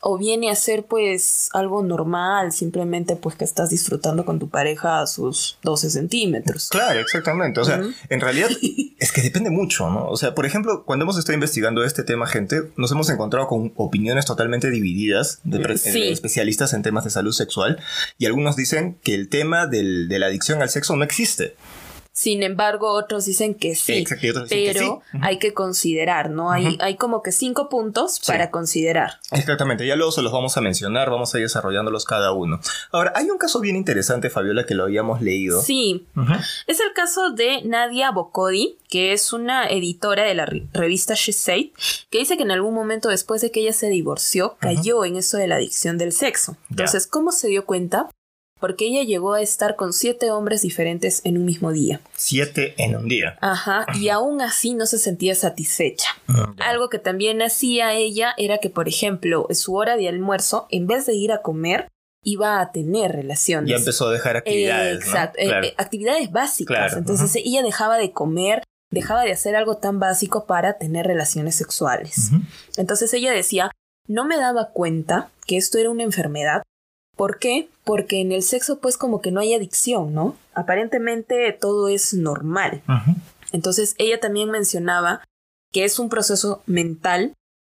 o 0.06 0.18
viene 0.18 0.50
a 0.50 0.54
ser 0.54 0.84
pues 0.84 1.48
algo 1.54 1.82
normal, 1.82 2.52
simplemente 2.52 3.16
pues 3.16 3.36
que 3.36 3.44
estás 3.44 3.70
disfrutando 3.70 4.26
con 4.26 4.38
tu 4.38 4.50
pareja 4.50 5.00
a 5.00 5.06
sus 5.06 5.58
12 5.62 5.88
centímetros. 5.88 6.68
Claro, 6.68 7.00
exactamente. 7.00 7.58
O 7.60 7.64
sea, 7.64 7.80
en 8.10 8.20
realidad 8.20 8.50
es 8.98 9.12
que 9.12 9.22
depende 9.22 9.48
mucho, 9.48 9.88
¿no? 9.90 10.06
O 10.08 10.16
sea, 10.18 10.34
por 10.34 10.44
ejemplo, 10.44 10.84
cuando 10.84 11.04
hemos 11.04 11.16
estado 11.18 11.32
investigando 11.34 11.82
este 11.84 12.02
tema, 12.04 12.26
gente, 12.26 12.70
nos 12.76 12.92
hemos 12.92 13.08
encontrado 13.08 13.46
con 13.46 13.72
opiniones 13.76 14.26
totalmente 14.26 14.70
divididas 14.70 15.40
de, 15.44 15.78
Sí. 15.78 15.90
de 16.00 16.12
especialistas 16.12 16.74
en 16.74 16.82
temas 16.82 17.04
de 17.04 17.10
salud 17.10 17.32
sexual 17.32 17.80
y 18.18 18.26
algunos 18.26 18.56
dicen 18.56 18.98
que 19.02 19.14
el 19.14 19.30
tema 19.30 19.66
del- 19.66 20.08
de 20.08 20.18
la 20.18 20.26
adicción 20.26 20.60
al 20.60 20.68
sexo 20.68 20.96
no 20.96 21.04
existe. 21.04 21.56
Sin 22.16 22.44
embargo, 22.44 22.92
otros 22.92 23.24
dicen 23.24 23.54
que 23.54 23.74
sí. 23.74 23.94
Exacto, 23.94 24.28
otros 24.30 24.48
dicen 24.48 24.64
que 24.66 24.72
pero 24.72 24.80
sí. 24.80 25.16
Ujú. 25.16 25.24
hay 25.26 25.38
que 25.40 25.52
considerar, 25.52 26.30
¿no? 26.30 26.52
Hay, 26.52 26.78
hay 26.80 26.94
como 26.96 27.22
que 27.24 27.32
cinco 27.32 27.68
puntos 27.68 28.14
Sí. 28.22 28.30
para 28.30 28.52
considerar. 28.52 29.18
Exactamente, 29.32 29.84
ya 29.84 29.96
luego 29.96 30.12
se 30.12 30.22
los 30.22 30.32
vamos 30.32 30.56
a 30.56 30.60
mencionar, 30.60 31.10
vamos 31.10 31.34
a 31.34 31.38
ir 31.38 31.44
desarrollándolos 31.44 32.04
cada 32.04 32.30
uno. 32.32 32.60
Ahora, 32.92 33.12
hay 33.16 33.28
un 33.30 33.36
caso 33.38 33.58
bien 33.58 33.74
interesante, 33.74 34.30
Fabiola, 34.30 34.64
que 34.64 34.74
lo 34.76 34.84
habíamos 34.84 35.22
leído. 35.22 35.60
Sí, 35.60 36.06
es 36.68 36.78
el 36.78 36.92
caso 36.94 37.30
de 37.32 37.62
Nadia 37.64 38.12
Bocodi, 38.12 38.78
que 38.88 39.12
es 39.12 39.32
una 39.32 39.66
editora 39.68 40.22
de 40.22 40.34
la 40.36 40.46
re- 40.46 40.66
revista 40.72 41.14
She 41.14 41.32
Said, 41.32 41.70
que 42.10 42.18
dice 42.18 42.36
que 42.36 42.44
en 42.44 42.52
algún 42.52 42.74
momento 42.74 43.08
después 43.08 43.40
de 43.42 43.50
que 43.50 43.58
ella 43.58 43.72
se 43.72 43.88
divorció, 43.88 44.56
cayó 44.60 45.04
en 45.04 45.16
eso 45.16 45.36
de 45.36 45.48
la 45.48 45.56
adicción 45.56 45.98
del 45.98 46.12
sexo. 46.12 46.56
Entonces, 46.70 47.08
¿cómo 47.08 47.32
se 47.32 47.48
dio 47.48 47.66
cuenta? 47.66 48.08
Porque 48.64 48.86
ella 48.86 49.02
llegó 49.02 49.34
a 49.34 49.42
estar 49.42 49.76
con 49.76 49.92
siete 49.92 50.30
hombres 50.30 50.62
diferentes 50.62 51.20
en 51.24 51.36
un 51.36 51.44
mismo 51.44 51.70
día. 51.70 52.00
Siete 52.16 52.74
en 52.78 52.96
un 52.96 53.08
día. 53.08 53.36
Ajá, 53.42 53.84
y 54.00 54.08
aún 54.08 54.40
así 54.40 54.72
no 54.72 54.86
se 54.86 54.96
sentía 54.96 55.34
satisfecha. 55.34 56.08
Algo 56.60 56.88
que 56.88 56.98
también 56.98 57.42
hacía 57.42 57.92
ella 57.92 58.32
era 58.38 58.56
que, 58.56 58.70
por 58.70 58.88
ejemplo, 58.88 59.44
en 59.50 59.54
su 59.54 59.74
hora 59.74 59.98
de 59.98 60.08
almuerzo, 60.08 60.66
en 60.70 60.86
vez 60.86 61.04
de 61.04 61.12
ir 61.12 61.30
a 61.30 61.42
comer, 61.42 61.88
iba 62.22 62.58
a 62.62 62.72
tener 62.72 63.12
relaciones. 63.12 63.68
Ya 63.68 63.76
empezó 63.76 64.08
a 64.08 64.12
dejar 64.12 64.38
actividades. 64.38 64.94
Eh, 64.94 64.96
exacto, 64.96 65.38
eh, 65.40 65.46
Claro. 65.46 65.66
eh, 65.66 65.74
actividades 65.76 66.32
básicas. 66.32 66.74
Claro, 66.74 66.96
Entonces 66.96 67.36
ella 67.36 67.62
dejaba 67.62 67.98
de 67.98 68.12
comer, 68.12 68.62
dejaba 68.90 69.24
de 69.24 69.32
hacer 69.32 69.56
algo 69.56 69.76
tan 69.76 70.00
básico 70.00 70.46
para 70.46 70.78
tener 70.78 71.06
relaciones 71.06 71.54
sexuales. 71.54 72.30
Entonces 72.78 73.12
ella 73.12 73.30
decía, 73.30 73.70
no 74.08 74.24
me 74.24 74.38
daba 74.38 74.70
cuenta 74.70 75.28
que 75.46 75.58
esto 75.58 75.76
era 75.76 75.90
una 75.90 76.02
enfermedad. 76.02 76.62
¿Por 77.16 77.38
qué? 77.38 77.68
Porque 77.84 78.20
en 78.20 78.32
el 78.32 78.42
sexo 78.42 78.78
pues 78.78 78.96
como 78.96 79.20
que 79.20 79.30
no 79.30 79.40
hay 79.40 79.54
adicción, 79.54 80.14
¿no? 80.14 80.36
Aparentemente 80.54 81.52
todo 81.52 81.88
es 81.88 82.14
normal. 82.14 82.82
Entonces 83.52 83.94
ella 83.98 84.20
también 84.20 84.50
mencionaba 84.50 85.22
que 85.72 85.84
es 85.84 85.98
un 85.98 86.08
proceso 86.08 86.62
mental 86.66 87.34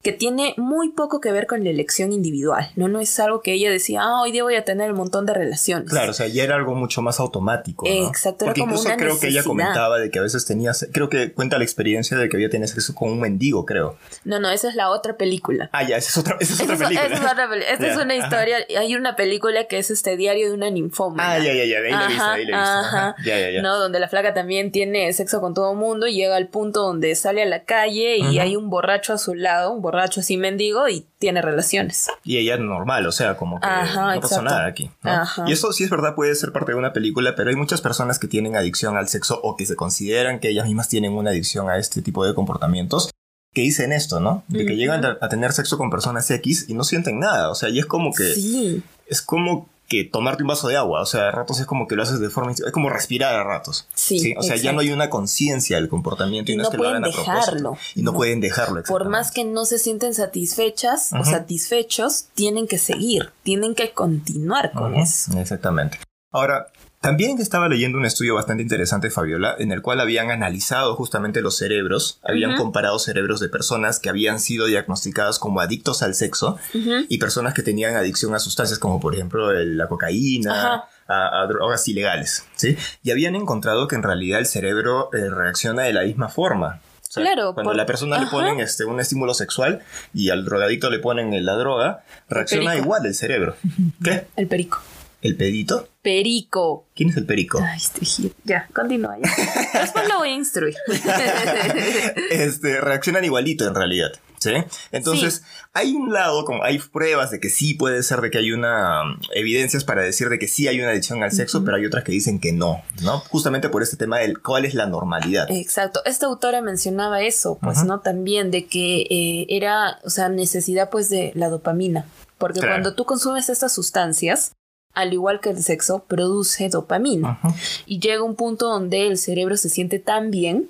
que 0.05 0.11
tiene 0.13 0.53
muy 0.57 0.91
poco 0.91 1.19
que 1.19 1.31
ver 1.31 1.47
con 1.47 1.63
la 1.63 1.71
elección 1.71 2.13
individual, 2.13 2.69
¿no? 2.75 2.87
No 2.87 2.99
es 2.99 3.19
algo 3.19 3.41
que 3.41 3.53
ella 3.53 3.71
decía, 3.71 4.01
ah, 4.03 4.21
hoy 4.21 4.31
día 4.31 4.43
voy 4.43 4.53
a 4.55 4.63
tener 4.63 4.91
un 4.91 4.97
montón 4.97 5.25
de 5.25 5.33
relaciones. 5.33 5.89
Claro, 5.89 6.11
o 6.11 6.13
sea, 6.13 6.27
ya 6.27 6.43
era 6.43 6.55
algo 6.55 6.75
mucho 6.75 7.01
más 7.01 7.19
automático. 7.19 7.87
¿no? 7.87 8.07
Exacto, 8.07 8.45
era 8.45 8.49
Porque 8.53 8.61
como 8.61 8.73
incluso 8.73 8.87
una 8.89 8.97
creo 8.97 9.19
que 9.19 9.27
ella 9.27 9.39
necesidad. 9.41 9.43
comentaba 9.45 9.97
de 9.97 10.11
que 10.11 10.19
a 10.19 10.21
veces 10.21 10.45
tenía, 10.45 10.71
creo 10.93 11.09
que 11.09 11.33
cuenta 11.33 11.57
la 11.57 11.63
experiencia 11.63 12.15
de 12.17 12.29
que 12.29 12.37
había 12.37 12.49
tenido 12.51 12.67
sexo 12.67 12.93
con 12.93 13.09
un 13.09 13.19
mendigo, 13.19 13.65
creo. 13.65 13.97
No, 14.23 14.39
no, 14.39 14.49
esa 14.51 14.69
es 14.69 14.75
la 14.75 14.89
otra 14.91 15.17
película. 15.17 15.69
Ah, 15.73 15.81
ya, 15.81 15.97
esa 15.97 16.09
es 16.11 16.17
otra, 16.19 16.37
esa 16.39 16.53
es 16.53 16.61
otra 16.61 16.75
Esa 16.75 16.83
es- 16.83 16.89
película. 16.89 17.15
esa 17.15 17.25
es 17.25 17.31
otra 17.31 17.49
peli- 17.49 17.65
Esta 17.67 17.87
es 17.87 17.95
Ya, 17.97 18.03
una 18.03 18.13
ajá. 18.13 18.23
historia. 18.23 18.57
Hay 18.79 18.95
una 18.95 19.15
película 19.15 19.63
que 19.65 19.79
es 19.79 19.89
este 19.89 20.17
diario 20.17 20.49
de 20.49 20.53
una 20.53 20.69
ninfómana. 20.69 21.31
Ah, 21.33 21.39
ya, 21.39 21.51
ya, 21.51 21.65
ya, 21.65 21.81
de 21.81 21.87
ahí 21.87 21.91
la 21.93 22.05
he 22.05 22.07
visto, 22.09 22.23
Ajá, 22.23 22.33
de 22.35 22.39
ahí 22.41 22.45
la 22.45 22.57
he 22.57 22.61
visto. 22.61 22.79
Ajá. 22.79 23.07
ajá. 23.09 23.15
Ya, 23.25 23.39
ya, 23.39 23.49
ya. 23.49 23.61
¿no? 23.63 23.75
Donde 23.79 23.99
la 23.99 24.07
flaca 24.07 24.35
también 24.35 24.71
tiene 24.71 25.11
sexo 25.13 25.41
con 25.41 25.55
todo 25.55 25.71
el 25.71 25.77
mundo 25.79 26.05
y 26.05 26.13
llega 26.13 26.35
al 26.35 26.47
punto 26.49 26.81
donde 26.83 27.15
sale 27.15 27.41
a 27.41 27.45
la 27.45 27.63
calle 27.63 28.17
y 28.17 28.21
Ajá. 28.37 28.43
hay 28.43 28.55
un 28.55 28.69
borracho 28.69 29.13
a 29.13 29.17
su 29.17 29.33
lado, 29.33 29.71
un 29.71 29.81
borracho 29.81 29.94
así 30.03 30.37
mendigo 30.37 30.87
y 30.89 31.05
tiene 31.19 31.41
relaciones. 31.41 32.07
Y 32.23 32.37
ella 32.37 32.57
normal, 32.57 33.05
o 33.07 33.11
sea, 33.11 33.37
como 33.37 33.59
que 33.59 33.67
Ajá, 33.67 34.15
no 34.15 34.21
pasó 34.21 34.35
exacto. 34.35 34.41
nada 34.43 34.65
aquí. 34.67 34.91
¿no? 35.03 35.11
Ajá. 35.11 35.43
Y 35.47 35.53
eso 35.53 35.71
sí 35.73 35.83
es 35.83 35.89
verdad, 35.89 36.15
puede 36.15 36.33
ser 36.35 36.51
parte 36.51 36.71
de 36.73 36.77
una 36.77 36.93
película, 36.93 37.35
pero 37.35 37.49
hay 37.49 37.55
muchas 37.55 37.81
personas 37.81 38.19
que 38.19 38.27
tienen 38.27 38.55
adicción 38.55 38.97
al 38.97 39.07
sexo 39.07 39.39
o 39.43 39.55
que 39.55 39.65
se 39.65 39.75
consideran 39.75 40.39
que 40.39 40.49
ellas 40.49 40.65
mismas 40.65 40.89
tienen 40.89 41.13
una 41.13 41.31
adicción 41.31 41.69
a 41.69 41.77
este 41.77 42.01
tipo 42.01 42.25
de 42.25 42.33
comportamientos 42.33 43.09
que 43.53 43.61
dicen 43.61 43.93
esto, 43.93 44.19
¿no? 44.19 44.43
De 44.49 44.65
que 44.65 44.75
llegan 44.75 45.05
a, 45.05 45.17
a 45.21 45.29
tener 45.29 45.53
sexo 45.53 45.77
con 45.77 45.89
personas 45.89 46.29
X 46.29 46.65
y 46.67 46.73
no 46.73 46.83
sienten 46.83 47.19
nada, 47.19 47.49
o 47.49 47.55
sea, 47.55 47.69
y 47.69 47.79
es 47.79 47.85
como 47.85 48.13
que 48.13 48.25
Sí. 48.33 48.83
es 49.07 49.21
como 49.21 49.69
que 50.03 50.09
tomarte 50.09 50.43
un 50.43 50.47
vaso 50.47 50.67
de 50.67 50.77
agua, 50.77 51.01
o 51.01 51.05
sea, 51.05 51.29
a 51.29 51.31
ratos 51.31 51.59
es 51.59 51.65
como 51.65 51.87
que 51.87 51.95
lo 51.95 52.03
haces 52.03 52.19
de 52.19 52.29
forma 52.29 52.51
es 52.51 52.71
como 52.71 52.89
respirar 52.89 53.35
a 53.35 53.43
ratos. 53.43 53.87
Sí, 53.93 54.33
o 54.37 54.43
sea, 54.43 54.55
ya 54.55 54.71
no 54.71 54.81
hay 54.81 54.91
una 54.91 55.09
conciencia 55.09 55.77
del 55.77 55.89
comportamiento 55.89 56.51
y, 56.51 56.55
no, 56.55 56.63
no 56.63 56.69
es 56.69 56.75
que 56.75 56.77
lo 56.81 56.89
hagan 56.89 57.03
a 57.03 57.07
dejarlo. 57.07 57.77
Y 57.95 58.01
no, 58.01 58.11
No. 58.11 58.17
pueden 58.17 58.41
dejarlo. 58.41 58.83
Por 58.83 59.09
más 59.09 59.31
que 59.31 59.43
no 59.43 59.65
se 59.65 59.79
sienten 59.79 60.13
satisfechas 60.13 61.11
o 61.13 61.23
satisfechos, 61.23 62.25
tienen 62.33 62.67
que 62.67 62.77
seguir, 62.77 63.31
tienen 63.43 63.75
que 63.75 63.91
continuar 63.91 64.71
con 64.71 64.95
eso. 64.95 65.37
Exactamente. 65.39 65.99
Ahora, 66.31 66.67
también 67.05 67.39
estaba 67.39 67.69
leyendo 67.69 67.97
un 67.97 68.05
estudio 68.05 68.35
bastante 68.35 68.63
interesante, 68.63 69.09
Fabiola, 69.09 69.55
en 69.59 69.71
el 69.71 69.81
cual 69.81 69.99
habían 69.99 70.31
analizado 70.31 70.95
justamente 70.95 71.41
los 71.41 71.57
cerebros, 71.57 72.19
habían 72.23 72.55
comparado 72.55 72.97
cerebros 72.99 73.39
de 73.39 73.49
personas 73.49 73.99
que 73.99 74.09
habían 74.09 74.39
sido 74.39 74.65
diagnosticadas 74.65 75.39
como 75.39 75.61
adictos 75.61 76.01
al 76.03 76.15
sexo 76.15 76.57
y 76.73 77.17
personas 77.17 77.53
que 77.53 77.61
tenían 77.63 77.95
adicción 77.95 78.33
a 78.35 78.39
sustancias 78.39 78.79
como 78.79 78.99
por 78.99 79.13
ejemplo 79.13 79.51
el- 79.51 79.77
la 79.77 79.87
cocaína, 79.87 80.51
Ajá. 80.75 80.89
a, 81.07 81.41
a 81.43 81.47
drogas 81.47 81.87
ilegales, 81.87 82.45
¿sí? 82.55 82.75
Y 83.03 83.11
habían 83.11 83.35
encontrado 83.35 83.87
que 83.87 83.95
en 83.95 84.03
realidad 84.03 84.39
el 84.39 84.45
cerebro 84.47 85.09
eh, 85.13 85.29
reacciona 85.29 85.83
de 85.83 85.93
la 85.93 86.01
misma 86.03 86.29
forma. 86.29 86.79
O 87.07 87.11
sea, 87.15 87.23
Claro, 87.23 87.53
Cuando 87.53 87.69
por- 87.69 87.75
a 87.75 87.83
la 87.83 87.85
persona 87.85 88.17
le 88.19 88.27
ponen 88.27 88.59
este, 88.59 88.83
un 88.83 88.99
estímulo 88.99 89.33
sexual 89.33 89.83
y 90.13 90.31
al 90.31 90.43
drogadicto 90.43 90.89
le 90.89 90.99
ponen 90.99 91.45
la 91.45 91.53
droga, 91.53 92.03
reacciona 92.29 92.75
igual 92.75 93.05
el 93.05 93.13
cerebro. 93.13 93.55
¿Qué? 94.03 94.25
El 94.35 94.47
perico. 94.47 94.79
¿El 95.21 95.35
pedito? 95.37 95.87
Perico. 96.05 96.85
¿Quién 96.95 97.09
es 97.09 97.17
el 97.17 97.25
perico? 97.25 97.59
Ay, 97.59 97.77
este. 97.77 98.31
Ya, 98.43 98.69
continúa 98.75 99.17
ya. 99.17 99.27
Después 99.81 100.07
lo 100.07 100.19
voy 100.19 100.29
a 100.29 100.33
instruir. 100.35 100.75
este, 102.29 102.79
reaccionan 102.79 103.25
igualito 103.25 103.65
en 103.65 103.73
realidad. 103.73 104.11
¿Sí? 104.37 104.51
Entonces, 104.91 105.41
hay 105.73 105.95
un 105.95 106.13
lado, 106.13 106.45
como 106.45 106.63
hay 106.63 106.77
pruebas 106.77 107.31
de 107.31 107.39
que 107.39 107.49
sí 107.49 107.73
puede 107.73 108.03
ser 108.03 108.21
de 108.21 108.29
que 108.29 108.37
hay 108.37 108.51
una 108.51 109.01
um, 109.01 109.19
evidencias 109.33 109.83
para 109.83 110.03
decir 110.03 110.29
de 110.29 110.37
que 110.37 110.47
sí 110.47 110.67
hay 110.67 110.79
una 110.79 110.91
adicción 110.91 111.23
al 111.23 111.31
sexo, 111.31 111.65
pero 111.65 111.77
hay 111.77 111.85
otras 111.87 112.03
que 112.03 112.11
dicen 112.11 112.39
que 112.39 112.51
no, 112.51 112.83
¿no? 113.01 113.21
Justamente 113.21 113.69
por 113.69 113.81
este 113.81 113.97
tema 113.97 114.19
del 114.19 114.39
cuál 114.43 114.65
es 114.65 114.75
la 114.75 114.85
normalidad. 114.85 115.49
Exacto. 115.49 116.01
Esta 116.05 116.27
autora 116.27 116.61
mencionaba 116.61 117.23
eso, 117.23 117.57
pues. 117.59 117.83
¿no? 117.83 118.01
También 118.01 118.51
de 118.51 118.67
que 118.67 119.07
eh, 119.09 119.47
era, 119.49 119.97
o 120.03 120.11
sea, 120.11 120.29
necesidad, 120.29 120.91
pues, 120.91 121.09
de 121.09 121.31
la 121.33 121.49
dopamina. 121.49 122.05
Porque 122.37 122.59
Claro. 122.59 122.75
cuando 122.75 122.93
tú 122.93 123.05
consumes 123.05 123.49
estas 123.49 123.73
sustancias, 123.73 124.51
al 124.95 125.13
igual 125.13 125.39
que 125.41 125.49
el 125.49 125.61
sexo, 125.61 126.05
produce 126.07 126.69
dopamina. 126.69 127.31
Ajá. 127.31 127.55
Y 127.85 127.99
llega 127.99 128.23
un 128.23 128.35
punto 128.35 128.67
donde 128.67 129.07
el 129.07 129.17
cerebro 129.17 129.57
se 129.57 129.69
siente 129.69 129.99
tan 129.99 130.31
bien 130.31 130.69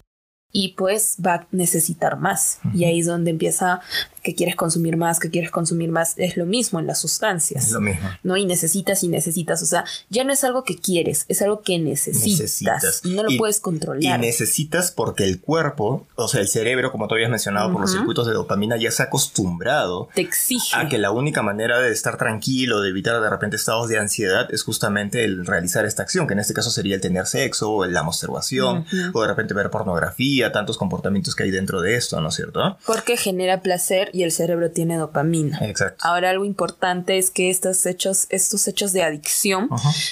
y 0.52 0.70
pues 0.70 1.18
va 1.26 1.34
a 1.34 1.48
necesitar 1.52 2.18
más. 2.18 2.60
Y 2.74 2.86
ahí 2.86 3.00
es 3.02 3.08
donde 3.08 3.32
empieza 3.32 3.82
que 4.26 4.36
quieres 4.36 4.56
consumir 4.56 4.98
más, 4.98 5.20
que 5.20 5.30
quieres 5.30 5.52
consumir 5.52 5.90
más. 5.92 6.16
Es 6.18 6.36
lo 6.36 6.46
mismo 6.46 6.80
en 6.80 6.88
las 6.88 7.00
sustancias. 7.00 7.68
Es 7.68 7.72
lo 7.72 7.80
mismo. 7.80 8.10
¿no? 8.24 8.36
Y 8.36 8.46
necesitas 8.46 9.04
y 9.04 9.08
necesitas. 9.08 9.62
O 9.62 9.66
sea, 9.68 9.86
ya 10.10 10.24
no 10.24 10.34
es 10.34 10.44
algo 10.44 10.64
que 10.64 10.76
quieres, 10.78 11.26
es 11.30 11.42
algo 11.44 11.62
que 11.62 11.78
necesitas. 11.80 12.26
Necesitas. 12.42 13.02
Y 13.06 13.14
no 13.14 13.24
lo 13.24 13.32
Y- 13.32 13.38
puedes 13.38 13.58
Y 13.58 13.62
controlar. 13.62 14.20
necesitas 14.20 14.92
porque 14.92 15.24
el 15.26 15.40
cuerpo, 15.40 16.08
o 16.16 16.28
sea, 16.28 16.42
el 16.42 16.48
cerebro, 16.48 16.92
como 16.92 17.08
tú 17.08 17.14
habías 17.16 17.30
mencionado, 17.30 17.72
por 17.72 17.82
los 17.82 17.92
circuitos 17.92 18.26
de 18.28 18.34
dopamina, 18.34 18.78
ya 18.78 18.90
se 18.92 19.04
ha 19.04 19.06
acostumbrado 19.06 20.10
Te 20.16 20.22
exige. 20.22 20.76
a 20.76 20.90
que 20.90 20.98
la 20.98 21.12
única 21.12 21.44
manera 21.44 21.80
de 21.80 21.92
estar 21.92 22.18
tranquilo, 22.18 22.82
de 22.82 22.90
evitar 22.90 23.22
de 23.22 23.30
repente 23.30 23.56
estados 23.56 23.88
de 23.88 24.00
ansiedad, 24.00 24.52
es 24.52 24.64
justamente 24.64 25.24
el 25.24 25.46
realizar 25.46 25.86
esta 25.86 26.02
acción, 26.04 26.26
que 26.26 26.34
en 26.34 26.40
este 26.40 26.54
caso 26.54 26.72
sería 26.72 26.96
el 26.96 27.02
tener 27.02 27.28
sexo, 27.28 27.72
o 27.72 27.86
la 27.86 28.02
masturbación, 28.04 28.86
o 29.14 29.22
de 29.22 29.28
repente 29.28 29.54
ver 29.54 29.70
pornografía, 29.70 30.52
tantos 30.52 30.78
comportamientos 30.78 31.36
que 31.36 31.44
hay 31.44 31.52
dentro 31.52 31.82
de 31.82 31.96
esto, 31.96 32.20
¿no 32.22 32.30
es 32.30 32.36
cierto? 32.36 32.78
Porque 32.86 33.18
genera 33.18 33.62
placer 33.62 34.10
y 34.16 34.24
el 34.24 34.32
cerebro 34.32 34.72
tiene 34.72 34.96
dopamina. 34.96 35.60
Exacto. 35.62 35.98
Ahora 36.08 36.30
algo 36.30 36.46
importante 36.46 37.18
es 37.18 37.30
que 37.30 37.50
estos 37.50 37.86
hechos, 37.86 38.28
estos 38.30 38.66
hechos 38.66 38.94
de 38.94 39.04
adicción 39.04 39.68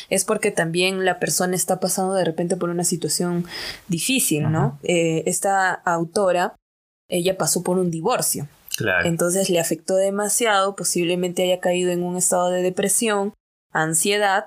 es 0.10 0.26
porque 0.26 0.52
también 0.52 1.06
la 1.06 1.20
persona 1.20 1.56
está 1.56 1.80
pasando 1.80 2.14
de 2.14 2.26
repente 2.26 2.58
por 2.58 2.70
una 2.70 2.84
situación 2.84 3.46
difícil, 3.88 4.52
¿no? 4.52 4.78
Eh, 4.84 5.24
esta 5.26 5.72
autora, 5.72 6.54
ella 7.08 7.38
pasó 7.38 7.64
por 7.64 7.80
un 7.80 7.92
divorcio. 7.92 8.50
Claro. 8.76 9.08
Entonces 9.08 9.50
le 9.50 9.62
afectó 9.62 9.96
demasiado, 9.96 10.76
posiblemente 10.76 11.44
haya 11.44 11.62
caído 11.62 11.92
en 11.92 12.04
un 12.04 12.18
estado 12.18 12.50
de 12.50 12.62
depresión, 12.62 13.34
ansiedad, 13.74 14.46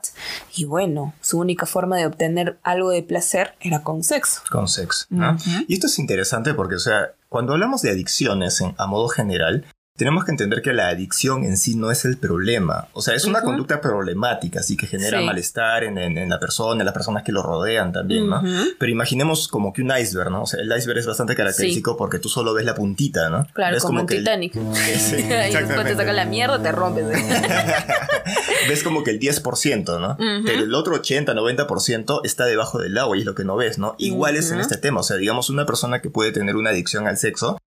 y 0.55 0.65
bueno, 0.65 1.15
su 1.21 1.39
única 1.39 1.67
forma 1.67 1.97
de 1.97 2.07
obtener 2.07 2.59
algo 2.63 2.91
de 2.91 3.03
placer 3.03 3.55
era 3.61 3.83
con 3.83 4.03
sexo. 4.03 4.43
Con 4.51 4.69
sexo. 4.69 5.07
¿no? 5.11 5.37
Y 5.69 5.75
esto 5.75 5.87
es 5.89 5.99
interesante 5.99 6.55
porque, 6.55 6.77
o 6.77 6.81
sea, 6.81 7.11
cuando 7.29 7.53
hablamos 7.53 7.83
de 7.83 7.91
adicciones 7.91 8.61
en- 8.61 8.75
a 8.79 8.87
modo 8.87 9.09
general, 9.09 9.65
tenemos 9.97 10.25
que 10.25 10.31
entender 10.31 10.63
que 10.63 10.73
la 10.73 10.89
adicción 10.89 11.45
en 11.45 11.57
sí 11.57 11.75
no 11.77 11.91
es 11.91 12.05
el 12.05 12.17
problema. 12.19 12.89
O 12.93 13.01
sea, 13.03 13.15
es 13.15 13.25
una 13.25 13.43
conducta 13.43 13.81
problemática, 13.81 14.61
así 14.61 14.77
que 14.77 14.87
genera 14.87 15.19
Sí. 15.21 15.25
malestar 15.25 15.85
en, 15.85 15.97
en- 15.99 16.19
en 16.19 16.29
la 16.29 16.39
persona, 16.39 16.81
en 16.83 16.85
las 16.85 16.95
personas 16.95 17.23
que 17.23 17.33
lo 17.33 17.43
rodean 17.43 17.93
también, 17.93 18.29
¿no? 18.29 18.43
Pero 18.79 18.93
imaginemos 18.93 19.49
como 19.49 19.73
que 19.73 19.83
un 19.83 19.93
iceberg, 19.97 20.31
¿no? 20.31 20.43
O 20.43 20.47
sea, 20.47 20.61
el 20.61 20.71
iceberg 20.77 20.99
es 20.99 21.07
bastante 21.07 21.35
característico 21.35 21.97
porque 21.97 22.19
tú 22.19 22.29
solo 22.29 22.53
ves 22.55 22.65
la 22.65 22.75
puntita, 22.75 23.29
¿no? 23.31 23.47
Claro, 23.55 23.75
ves 23.75 23.83
como, 23.85 24.01
en 24.01 24.07
que 24.07 24.15
el- 24.17 24.25
Titanic. 24.25 24.53
Sí, 24.75 25.17
después 25.29 25.85
te 25.87 25.97
saca 25.97 26.13
la 26.13 26.25
mierda, 26.27 26.63
te 26.63 26.73
rompes. 26.73 27.07
ves 28.69 28.83
como 28.83 29.03
que 29.05 29.11
el 29.13 29.21
10%, 29.21 30.01
¿no? 30.01 30.17
Pero 30.45 30.63
el 30.65 30.75
otro 30.75 30.95
80, 30.97 31.35
90% 31.35 32.21
está 32.25 32.45
debajo 32.45 32.79
del 32.79 32.97
agua 32.99 33.17
y 33.17 33.21
es 33.21 33.27
lo 33.27 33.35
que 33.35 33.45
no 33.45 33.57
ves, 33.57 33.79
¿no? 33.79 33.95
Igual 33.99 34.37
es 34.37 34.51
en 34.51 34.61
este 34.61 34.77
tema, 34.77 35.01
o 35.01 35.03
sea, 35.03 35.17
digamos 35.17 35.51
una 35.51 35.67
persona 35.67 36.01
que 36.01 36.11
puede 36.11 36.33
tener 36.33 36.57
una 36.57 36.71
adicción 36.71 37.07
al 37.07 37.17
sexo 37.19 37.59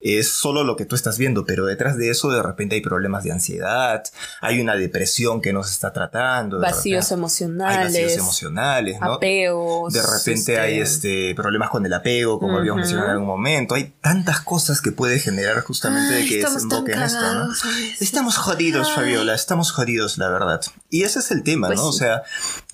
es 0.00 0.32
solo 0.32 0.64
lo 0.64 0.76
que 0.76 0.86
tú 0.86 0.96
estás 0.96 1.18
viendo, 1.18 1.44
pero 1.44 1.66
detrás 1.66 1.96
de 1.98 2.10
eso 2.10 2.30
de 2.30 2.42
repente 2.42 2.74
hay 2.74 2.80
problemas 2.80 3.22
de 3.22 3.32
ansiedad, 3.32 4.02
hay 4.40 4.60
una 4.60 4.74
depresión 4.74 5.42
que 5.42 5.52
no 5.52 5.62
se 5.62 5.72
está 5.72 5.92
tratando. 5.92 6.58
de 6.58 6.62
Vacíos 6.62 7.12
emocionales. 7.12 7.94
Hay 7.94 8.04
vacíos 8.04 8.18
emocionales, 8.18 9.00
¿no? 9.00 9.14
Apeos. 9.14 9.92
De 9.92 10.02
repente 10.02 10.58
hay 10.58 10.80
este 10.80 11.34
problemas 11.34 11.68
con 11.70 11.84
el 11.84 11.92
apego, 11.92 12.38
como 12.38 12.58
habíamos 12.58 12.80
mencionado 12.80 13.08
en 13.08 13.12
algún 13.12 13.28
momento. 13.28 13.74
Hay 13.74 13.92
tantas 14.00 14.40
cosas 14.40 14.80
que 14.80 14.90
puede 14.92 15.18
generar 15.18 15.60
justamente 15.62 16.14
de 16.14 16.22
Ay, 16.22 16.28
que 16.28 16.38
estamos 16.38 16.68
tan 16.68 16.84
desemboque 16.84 16.92
en 16.92 17.02
esto, 17.02 17.34
¿no? 17.34 17.52
Estamos 18.00 18.36
jodidos, 18.38 18.88
Ay. 18.90 18.94
Fabiola, 18.96 19.34
estamos 19.34 19.70
jodidos, 19.72 20.16
la 20.18 20.30
verdad. 20.30 20.60
Y 20.88 21.02
ese 21.02 21.18
es 21.18 21.30
el 21.30 21.42
tema, 21.42 21.66
Pues 21.68 21.78
¿no? 21.78 21.88
O 21.88 21.92
sí. 21.92 21.98
sea, 22.00 22.22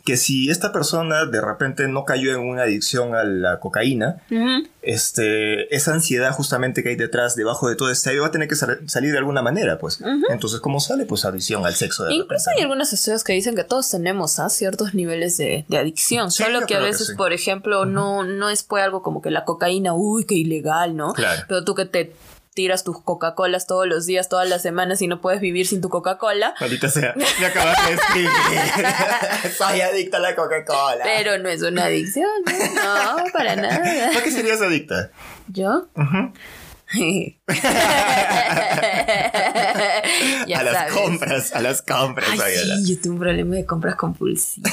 que 0.07 0.16
si 0.16 0.49
esta 0.49 0.73
persona 0.73 1.27
de 1.27 1.40
repente 1.42 1.87
no 1.88 2.05
cayó 2.07 2.31
en 2.33 2.38
una 2.40 2.62
adicción 2.62 3.14
a 3.14 3.25
la 3.25 3.61
cocaína, 3.61 4.23
Ujú. 4.31 4.66
este, 4.81 5.75
esa 5.75 5.92
ansiedad 5.92 6.33
justamente 6.33 6.83
que 6.83 6.90
hay 6.90 6.97
detrás, 6.97 7.37
debajo 7.37 7.69
de 7.69 7.77
todo 7.77 7.90
este 7.90 8.19
va 8.19 8.29
a 8.29 8.31
tener 8.31 8.49
que 8.49 8.55
sal- 8.55 8.79
salir 8.87 9.12
de 9.12 9.19
alguna 9.19 9.42
manera, 9.42 9.79
pues. 9.79 10.01
Entonces, 10.31 10.61
¿cómo 10.61 10.81
sale? 10.81 11.05
Pues 11.07 11.25
adicción 11.25 11.66
al 11.66 11.75
sexo. 11.75 12.05
De 12.05 12.14
Incluso 12.14 12.29
repente, 12.33 12.51
hay 12.51 12.57
¿no? 12.57 12.62
algunos 12.62 12.92
estudios 12.92 13.25
que 13.25 13.33
dicen 13.35 13.55
que 13.57 13.64
todos 13.64 13.90
tenemos 13.90 14.38
¿ah? 14.38 14.49
ciertos 14.49 14.95
niveles 14.95 15.37
de, 15.37 15.64
de 15.69 15.77
adicción. 15.79 16.31
Sí, 16.31 16.42
Solo 16.45 16.61
que 16.61 16.64
a 16.64 16.79
creo 16.79 16.81
que 16.81 16.87
veces, 16.87 17.09
sí. 17.09 17.14
por 17.16 17.33
ejemplo, 17.33 17.85
no, 17.85 18.23
no 18.23 18.49
es 18.49 18.62
pues 18.62 18.83
algo 18.85 19.03
como 19.03 19.21
que 19.21 19.31
la 19.31 19.45
cocaína, 19.45 19.92
uy, 19.92 20.25
qué 20.25 20.37
ilegal, 20.37 20.97
¿no? 20.97 21.12
Claro. 21.12 21.42
Pero 21.49 21.64
tú 21.64 21.75
que 21.75 21.85
te 21.85 22.12
tiras 22.57 22.85
tus 22.85 23.01
Coca-Colas 23.03 23.66
todos 23.66 23.87
los 23.87 24.07
días, 24.07 24.31
todas 24.31 24.49
las 24.49 24.62
semanas 24.62 25.03
y 25.03 25.07
no 25.07 25.21
puedes 25.21 25.40
vivir 25.42 25.66
sin 25.66 25.83
tu 25.83 25.90
Coca-Cola. 25.90 26.55
Maldita 26.59 26.88
sea, 26.88 27.14
me 27.40 27.47
acabas 27.47 27.77
de 27.87 27.95
escribir. 27.95 28.31
Soy 29.57 29.83
adicta 29.83 30.16
a 30.16 30.21
la 30.21 30.35
Coca-Cola. 30.35 31.05
Pero 31.05 31.38
no 31.38 31.51
es 31.51 31.62
una 31.62 31.85
adicción, 31.85 32.31
¿no? 32.47 33.16
No, 33.16 33.25
para 33.33 33.57
nada. 33.57 34.11
¿Por 34.12 34.23
qué 34.23 34.31
serías 34.31 34.62
adicta? 34.62 35.11
¿Yo? 35.49 35.87
ya 40.46 40.61
a 40.61 40.62
las 40.62 40.72
sabes. 40.75 40.92
compras, 40.92 41.53
a 41.53 41.61
las 41.61 41.83
compras, 41.83 42.29
Ay, 42.31 42.38
Fabiola. 42.38 42.77
sí, 42.77 42.94
yo 42.94 43.01
tengo 43.01 43.14
un 43.14 43.20
problema 43.20 43.57
de 43.57 43.66
compras 43.66 43.96
compulsivas. 43.96 44.72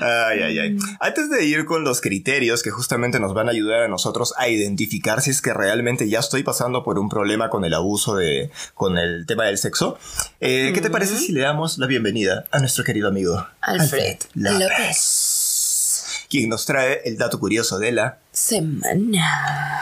Ay, 0.00 0.40
ay, 0.42 0.58
ay. 0.58 0.76
Antes 1.00 1.30
de 1.30 1.44
ir 1.44 1.64
con 1.64 1.82
los 1.84 2.00
criterios 2.00 2.62
que 2.62 2.70
justamente 2.70 3.18
nos 3.20 3.34
van 3.34 3.48
a 3.48 3.52
ayudar 3.52 3.82
a 3.82 3.88
nosotros 3.88 4.34
a 4.36 4.48
identificar 4.48 5.20
si 5.22 5.30
es 5.30 5.40
que 5.40 5.52
realmente 5.54 6.08
ya 6.08 6.18
estoy 6.20 6.42
pasando 6.42 6.84
por 6.84 6.98
un 6.98 7.08
problema 7.08 7.48
con 7.48 7.64
el 7.64 7.74
abuso 7.74 8.16
de, 8.16 8.50
con 8.74 8.98
el 8.98 9.26
tema 9.26 9.44
del 9.44 9.58
sexo, 9.58 9.98
eh, 10.40 10.72
¿qué 10.74 10.80
te 10.80 10.90
parece 10.90 11.16
si 11.16 11.32
le 11.32 11.40
damos 11.40 11.78
la 11.78 11.86
bienvenida 11.86 12.44
a 12.50 12.58
nuestro 12.60 12.84
querido 12.84 13.08
amigo 13.08 13.46
Alfred 13.60 14.18
López, 14.34 14.60
López. 14.60 16.26
quien 16.28 16.48
nos 16.48 16.66
trae 16.66 17.00
el 17.04 17.16
dato 17.16 17.38
curioso 17.40 17.78
de 17.78 17.92
la 17.92 18.18
Semana. 18.34 19.80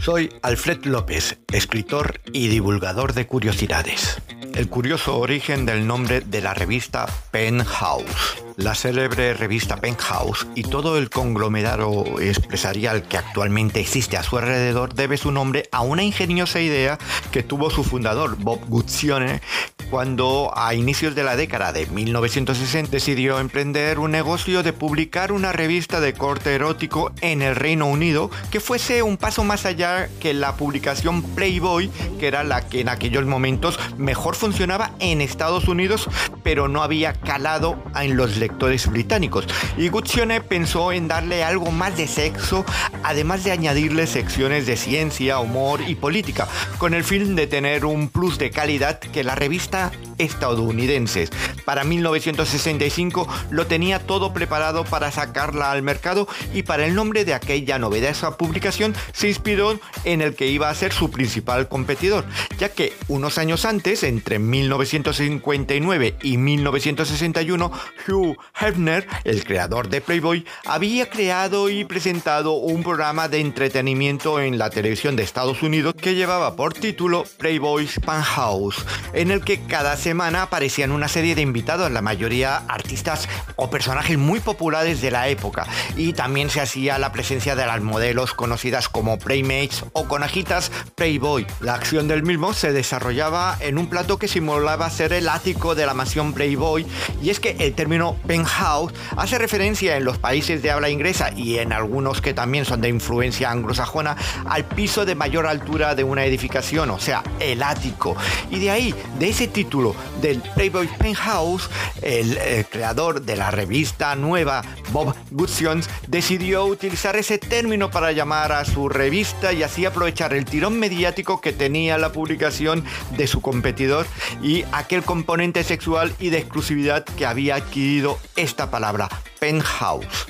Soy 0.00 0.30
Alfred 0.42 0.84
López, 0.84 1.38
escritor 1.52 2.20
y 2.32 2.48
divulgador 2.48 3.12
de 3.14 3.28
curiosidades. 3.28 4.20
El 4.52 4.68
curioso 4.68 5.16
origen 5.16 5.64
del 5.64 5.86
nombre 5.86 6.22
de 6.22 6.40
la 6.40 6.54
revista 6.54 7.06
Penthouse. 7.30 8.47
La 8.58 8.74
célebre 8.74 9.34
revista 9.34 9.76
Penthouse 9.76 10.48
y 10.56 10.64
todo 10.64 10.98
el 10.98 11.10
conglomerado 11.10 12.04
empresarial 12.18 13.04
que 13.04 13.16
actualmente 13.16 13.78
existe 13.78 14.16
a 14.16 14.24
su 14.24 14.36
alrededor 14.36 14.94
debe 14.94 15.16
su 15.16 15.30
nombre 15.30 15.68
a 15.70 15.82
una 15.82 16.02
ingeniosa 16.02 16.60
idea 16.60 16.98
que 17.30 17.44
tuvo 17.44 17.70
su 17.70 17.84
fundador, 17.84 18.36
Bob 18.36 18.58
Guccione, 18.66 19.42
cuando 19.90 20.52
a 20.56 20.74
inicios 20.74 21.14
de 21.14 21.22
la 21.22 21.36
década 21.36 21.72
de 21.72 21.86
1960 21.86 22.90
decidió 22.90 23.38
emprender 23.38 24.00
un 24.00 24.10
negocio 24.10 24.62
de 24.62 24.72
publicar 24.72 25.30
una 25.30 25.52
revista 25.52 26.00
de 26.00 26.12
corte 26.12 26.54
erótico 26.54 27.12
en 27.20 27.42
el 27.42 27.54
Reino 27.54 27.86
Unido 27.86 28.28
que 28.50 28.58
fuese 28.58 29.02
un 29.02 29.16
paso 29.16 29.44
más 29.44 29.66
allá 29.66 30.08
que 30.20 30.34
la 30.34 30.56
publicación 30.56 31.22
Playboy, 31.22 31.90
que 32.18 32.26
era 32.26 32.42
la 32.44 32.68
que 32.68 32.80
en 32.80 32.88
aquellos 32.88 33.24
momentos 33.24 33.78
mejor 33.96 34.34
funcionaba 34.34 34.90
en 34.98 35.20
Estados 35.20 35.68
Unidos, 35.68 36.08
pero 36.48 36.66
no 36.66 36.82
había 36.82 37.12
calado 37.12 37.76
en 37.94 38.16
los 38.16 38.38
lectores 38.38 38.86
británicos. 38.86 39.46
Y 39.76 39.90
Guccione 39.90 40.40
pensó 40.40 40.92
en 40.92 41.06
darle 41.06 41.44
algo 41.44 41.70
más 41.70 41.94
de 41.98 42.08
sexo, 42.08 42.64
además 43.02 43.44
de 43.44 43.52
añadirle 43.52 44.06
secciones 44.06 44.64
de 44.64 44.78
ciencia, 44.78 45.40
humor 45.40 45.82
y 45.86 45.94
política, 45.94 46.48
con 46.78 46.94
el 46.94 47.04
fin 47.04 47.36
de 47.36 47.48
tener 47.48 47.84
un 47.84 48.08
plus 48.08 48.38
de 48.38 48.50
calidad 48.50 48.98
que 48.98 49.24
la 49.24 49.34
revista 49.34 49.92
estadounidense. 50.16 51.28
Para 51.66 51.84
1965 51.84 53.28
lo 53.50 53.66
tenía 53.66 53.98
todo 53.98 54.32
preparado 54.32 54.84
para 54.84 55.12
sacarla 55.12 55.70
al 55.70 55.82
mercado 55.82 56.26
y 56.54 56.62
para 56.62 56.86
el 56.86 56.94
nombre 56.94 57.26
de 57.26 57.34
aquella 57.34 57.78
novedosa 57.78 58.38
publicación 58.38 58.94
se 59.12 59.28
inspiró 59.28 59.78
en 60.04 60.22
el 60.22 60.34
que 60.34 60.46
iba 60.46 60.70
a 60.70 60.74
ser 60.74 60.94
su 60.94 61.10
principal 61.10 61.68
competidor, 61.68 62.24
ya 62.58 62.70
que 62.70 62.94
unos 63.08 63.36
años 63.36 63.66
antes, 63.66 64.02
entre 64.02 64.38
1959 64.38 66.16
y 66.22 66.37
1961, 66.44 67.70
Hugh 68.06 68.36
Hefner, 68.60 69.06
el 69.24 69.44
creador 69.44 69.88
de 69.88 70.00
Playboy, 70.00 70.44
había 70.64 71.08
creado 71.08 71.68
y 71.68 71.84
presentado 71.84 72.52
un 72.52 72.82
programa 72.82 73.28
de 73.28 73.40
entretenimiento 73.40 74.40
en 74.40 74.58
la 74.58 74.70
televisión 74.70 75.16
de 75.16 75.22
Estados 75.22 75.62
Unidos 75.62 75.94
que 75.94 76.14
llevaba 76.14 76.56
por 76.56 76.74
título 76.74 77.24
Playboy's 77.38 77.98
Penthouse, 78.00 78.84
en 79.12 79.30
el 79.30 79.42
que 79.42 79.60
cada 79.64 79.96
semana 79.96 80.42
aparecían 80.42 80.92
una 80.92 81.08
serie 81.08 81.34
de 81.34 81.42
invitados, 81.42 81.90
la 81.90 82.02
mayoría 82.02 82.58
artistas 82.68 83.28
o 83.56 83.70
personajes 83.70 84.18
muy 84.18 84.40
populares 84.40 85.00
de 85.00 85.10
la 85.10 85.28
época, 85.28 85.66
y 85.96 86.12
también 86.12 86.50
se 86.50 86.60
hacía 86.60 86.98
la 86.98 87.12
presencia 87.12 87.56
de 87.56 87.66
las 87.66 87.80
modelos 87.80 88.34
conocidas 88.34 88.88
como 88.88 89.18
Playmates 89.18 89.84
o 89.92 90.06
conajitas 90.06 90.70
Playboy. 90.94 91.46
La 91.60 91.74
acción 91.74 92.08
del 92.08 92.22
mismo 92.22 92.52
se 92.52 92.72
desarrollaba 92.72 93.56
en 93.60 93.78
un 93.78 93.88
plato 93.88 94.18
que 94.18 94.28
simulaba 94.28 94.90
ser 94.90 95.12
el 95.12 95.28
ático 95.28 95.74
de 95.74 95.86
la 95.86 95.94
mansión 95.94 96.27
Playboy, 96.32 96.86
y 97.22 97.30
es 97.30 97.40
que 97.40 97.56
el 97.58 97.74
término 97.74 98.16
penthouse 98.26 98.92
hace 99.16 99.38
referencia 99.38 99.96
en 99.96 100.04
los 100.04 100.18
países 100.18 100.62
de 100.62 100.70
habla 100.70 100.90
inglesa 100.90 101.30
y 101.36 101.58
en 101.58 101.72
algunos 101.72 102.20
que 102.20 102.34
también 102.34 102.64
son 102.64 102.80
de 102.80 102.88
influencia 102.88 103.50
anglosajona 103.50 104.16
al 104.46 104.64
piso 104.64 105.04
de 105.04 105.14
mayor 105.14 105.46
altura 105.46 105.94
de 105.94 106.04
una 106.04 106.24
edificación, 106.24 106.90
o 106.90 106.98
sea, 106.98 107.22
el 107.40 107.62
ático. 107.62 108.16
Y 108.50 108.58
de 108.58 108.70
ahí, 108.70 108.94
de 109.18 109.28
ese 109.28 109.48
título 109.48 109.94
del 110.20 110.40
Playboy 110.54 110.88
Penthouse, 110.98 111.68
el, 112.02 112.36
eh, 112.38 112.64
creador 112.70 113.22
de 113.22 113.36
la 113.36 113.50
revista 113.50 114.14
nueva, 114.14 114.62
Bob 114.92 115.14
Guccione, 115.30 115.82
decidió 116.06 116.64
utilizar 116.64 117.16
ese 117.16 117.38
término 117.38 117.90
para 117.90 118.12
llamar 118.12 118.52
a 118.52 118.64
su 118.64 118.88
revista 118.88 119.52
y 119.52 119.62
así 119.62 119.84
aprovechar 119.84 120.34
el 120.34 120.44
tirón 120.44 120.78
mediático 120.78 121.40
que 121.40 121.52
tenía 121.52 121.98
la 121.98 122.12
publicación 122.12 122.84
de 123.16 123.26
su 123.26 123.40
competidor 123.40 124.06
y 124.42 124.64
aquel 124.72 125.02
componente 125.02 125.62
sexual 125.64 126.07
y 126.18 126.30
de 126.30 126.38
exclusividad 126.38 127.04
que 127.04 127.26
había 127.26 127.56
adquirido 127.56 128.18
esta 128.36 128.70
palabra, 128.70 129.08
penthouse. 129.38 130.26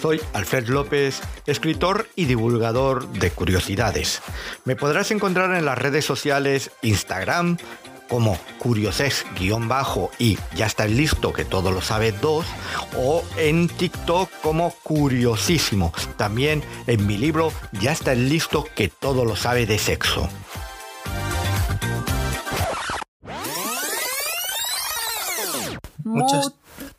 Soy 0.00 0.20
Alfred 0.34 0.68
López, 0.68 1.20
escritor 1.46 2.08
y 2.14 2.26
divulgador 2.26 3.08
de 3.08 3.30
curiosidades. 3.30 4.20
Me 4.64 4.76
podrás 4.76 5.10
encontrar 5.10 5.54
en 5.56 5.64
las 5.64 5.78
redes 5.78 6.04
sociales 6.04 6.70
Instagram 6.82 7.56
como 8.08 8.38
curioses-bajo 8.58 10.10
y 10.18 10.38
ya 10.54 10.66
está 10.66 10.86
listo 10.86 11.32
que 11.32 11.44
todo 11.44 11.70
lo 11.70 11.80
sabe 11.80 12.12
2 12.12 12.46
o 12.98 13.24
en 13.36 13.68
TikTok 13.68 14.30
como 14.42 14.74
curiosísimo. 14.82 15.92
También 16.16 16.62
en 16.86 17.06
mi 17.06 17.16
libro 17.16 17.52
ya 17.72 17.92
está 17.92 18.14
listo 18.14 18.66
que 18.74 18.88
todo 18.88 19.24
lo 19.24 19.36
sabe 19.36 19.66
de 19.66 19.78
sexo. 19.78 20.28
Muchas- 26.04 26.52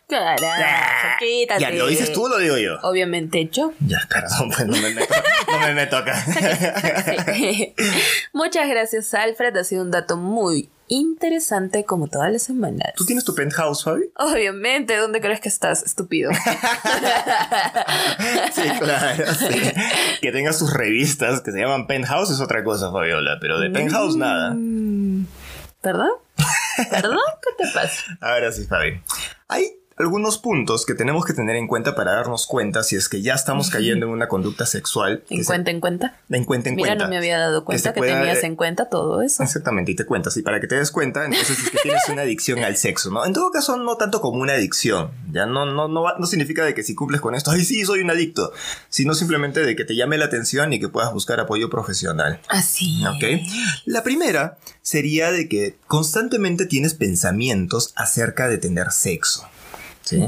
Carajo, 0.08 1.18
quítate. 1.20 1.60
¿Ya 1.62 1.72
lo 1.72 1.88
dices 1.88 2.14
tú 2.14 2.26
o 2.26 2.30
lo 2.30 2.38
digo 2.38 2.58
yo? 2.58 2.78
Obviamente 2.84 3.50
yo. 3.52 3.74
Ya, 3.80 4.00
perdón, 4.08 4.52
pues 4.52 4.68
no 4.68 4.78
me 4.78 4.94
meto, 4.94 5.16
no 5.52 5.60
me 5.60 5.74
meto 5.74 5.98
acá. 6.02 6.24
Muchas 8.34 8.70
gracias, 8.70 9.14
Alfred. 9.16 9.58
Ha 9.58 9.64
sido 9.64 9.82
un 9.82 9.90
dato 9.92 10.16
muy 10.18 10.70
interesante 10.88 11.84
como 11.86 12.08
todas 12.08 12.32
las 12.32 12.44
semanas. 12.44 12.94
¿Tú 12.96 13.06
tienes 13.06 13.26
tu 13.26 13.34
penthouse, 13.34 13.84
Fabi? 13.84 14.04
Obviamente, 14.18 14.96
¿dónde 14.96 15.20
crees 15.20 15.40
que 15.42 15.50
estás, 15.50 15.82
estúpido? 15.84 16.30
Sí, 18.54 18.62
claro. 18.80 19.34
sí. 19.34 19.48
Que 20.22 20.32
tengas 20.32 20.60
tus 20.60 20.72
revistas 20.74 21.42
que 21.42 21.52
se 21.52 21.60
llaman 21.60 21.88
penthouse 21.88 22.30
es 22.32 22.40
otra 22.40 22.64
cosa, 22.64 22.92
Fabiola, 22.92 23.38
pero 23.42 23.60
de 23.60 23.70
penthouse 23.70 24.16
nada. 24.16 24.56
¿Perdón? 25.82 26.12
¿Perdón? 26.90 27.20
¿Qué 27.42 27.64
te 27.64 27.72
pasa? 27.74 28.04
Ahora 28.22 28.52
sí, 28.52 28.66
Fabi. 28.66 29.02
Hay 29.48 29.80
algunos 29.98 30.38
puntos 30.38 30.86
que 30.86 30.94
tenemos 30.94 31.24
que 31.26 31.34
tener 31.34 31.56
en 31.56 31.68
cuenta 31.68 31.96
para 31.96 32.12
darnos 32.14 32.48
cuenta 32.48 32.84
si 32.84 32.98
es 32.98 33.08
que 33.08 33.22
ya 33.22 33.34
estamos 33.34 33.70
cayendo 33.70 34.06
en 34.08 34.12
una 34.12 34.28
conducta 34.28 34.66
sexual. 34.66 35.24
¿En 35.30 35.40
se- 35.40 35.46
cuenta, 35.46 35.72
en 35.72 35.80
cuenta? 35.80 36.20
En 36.30 36.44
cuenta, 36.44 36.70
en 36.70 36.76
Mira, 36.76 36.90
cuenta. 36.90 37.04
no 37.06 37.10
me 37.12 37.18
había 37.18 37.40
dado 37.40 37.64
cuenta 37.64 37.94
que, 37.94 38.00
pueda, 38.00 38.20
tenías 38.20 38.44
en 38.44 38.56
cuenta 38.58 38.90
todo 38.90 39.22
eso. 39.22 39.42
Exactamente, 39.42 39.92
y 39.94 39.96
te 39.96 40.06
cuentas. 40.06 40.36
Y 40.36 40.42
para 40.42 40.60
que 40.60 40.68
te 40.68 40.76
des 40.76 40.92
cuenta, 40.92 41.24
entonces 41.24 41.58
es 41.60 41.70
que 41.70 41.78
tienes 41.82 42.02
una 42.10 42.24
adicción 42.24 42.60
al 42.64 42.76
sexo, 42.76 43.10
¿no? 43.10 43.26
En 43.26 43.32
todo 43.34 43.52
caso, 43.52 43.78
no 43.78 43.96
tanto 43.96 44.20
como 44.20 44.42
una 44.42 44.54
adicción. 44.54 45.12
Ya 45.32 45.46
no, 45.46 45.66
no, 45.66 45.88
no, 45.88 46.04
no 46.18 46.26
significa 46.28 46.66
de 46.66 46.74
que 46.74 46.84
si 46.84 46.94
cumples 46.94 47.22
con 47.22 47.34
esto, 47.34 47.52
ay, 47.52 47.64
sí, 47.64 47.86
soy 47.86 48.02
un 48.02 48.10
adicto. 48.10 48.52
Sino 48.90 49.14
simplemente 49.14 49.62
de 49.66 49.76
que 49.78 49.86
te 49.86 49.96
llame 49.96 50.18
la 50.18 50.26
atención 50.26 50.74
y 50.74 50.80
que 50.82 50.90
puedas 50.90 51.14
buscar 51.14 51.40
apoyo 51.40 51.70
profesional. 51.70 52.42
Así. 52.50 53.02
¿Ok? 53.06 53.24
La 53.86 54.04
primera 54.04 54.58
sería 54.82 55.32
de 55.32 55.48
que 55.48 55.78
constantemente 55.88 56.66
tienes 56.66 56.94
pensamientos 56.96 57.94
acerca 57.96 58.50
de 58.50 58.58
tener 58.58 58.92
sexo. 58.92 59.48
¿Sí? 60.06 60.24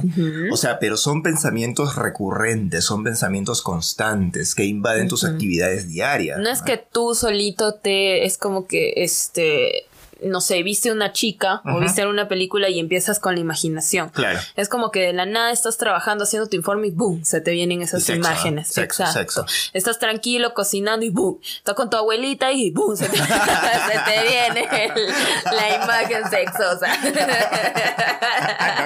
O 0.52 0.58
sea, 0.58 0.80
pero 0.80 0.98
son 0.98 1.22
pensamientos 1.22 1.96
recurrentes, 1.96 2.84
son 2.84 3.04
pensamientos 3.04 3.62
constantes 3.62 4.56
que 4.56 4.66
invaden 4.66 5.08
tus 5.08 5.24
actividades 5.24 5.88
diarias. 5.88 6.40
No 6.40 6.50
es 6.50 6.64
que 6.64 6.78
tú 6.78 7.14
solito 7.14 7.76
te 7.76 8.26
es 8.26 8.38
como 8.38 8.66
que 8.66 8.94
este 8.98 9.86
no 10.24 10.42
sé, 10.42 10.64
viste 10.64 10.92
una 10.92 11.12
chica 11.14 11.62
o 11.66 11.80
viste 11.80 12.06
una 12.08 12.28
película 12.28 12.70
y 12.70 12.80
empiezas 12.80 13.20
con 13.20 13.36
la 13.36 13.42
imaginación. 13.42 14.10
Claro. 14.10 14.40
Es 14.56 14.70
como 14.70 14.92
que 14.92 15.00
de 15.02 15.14
la 15.14 15.26
nada 15.26 15.52
estás 15.52 15.78
trabajando 15.78 16.24
haciendo 16.24 16.48
tu 16.50 16.56
informe 16.56 16.88
y 16.88 16.92
boom, 16.92 17.24
se 17.26 17.42
te 17.42 17.52
vienen 17.52 17.82
esas 17.82 18.04
sexo, 18.04 18.20
imágenes. 18.20 18.68
Sexo, 18.70 19.04
Exacto. 19.04 19.46
sexo. 19.46 19.70
Estás 19.74 20.00
tranquilo 20.00 20.54
cocinando 20.54 21.06
y 21.06 21.10
boom, 21.10 21.40
estás 21.44 21.76
con 21.76 21.90
tu 21.90 21.98
abuelita 21.98 22.52
y 22.52 22.72
boom, 22.72 22.96
se 22.98 23.08
te, 23.10 23.18
se 23.18 23.24
te 23.24 24.24
viene 24.28 24.68
el- 24.96 25.08
la 25.56 25.76
imagen 25.84 26.30
sexosa. 26.30 26.88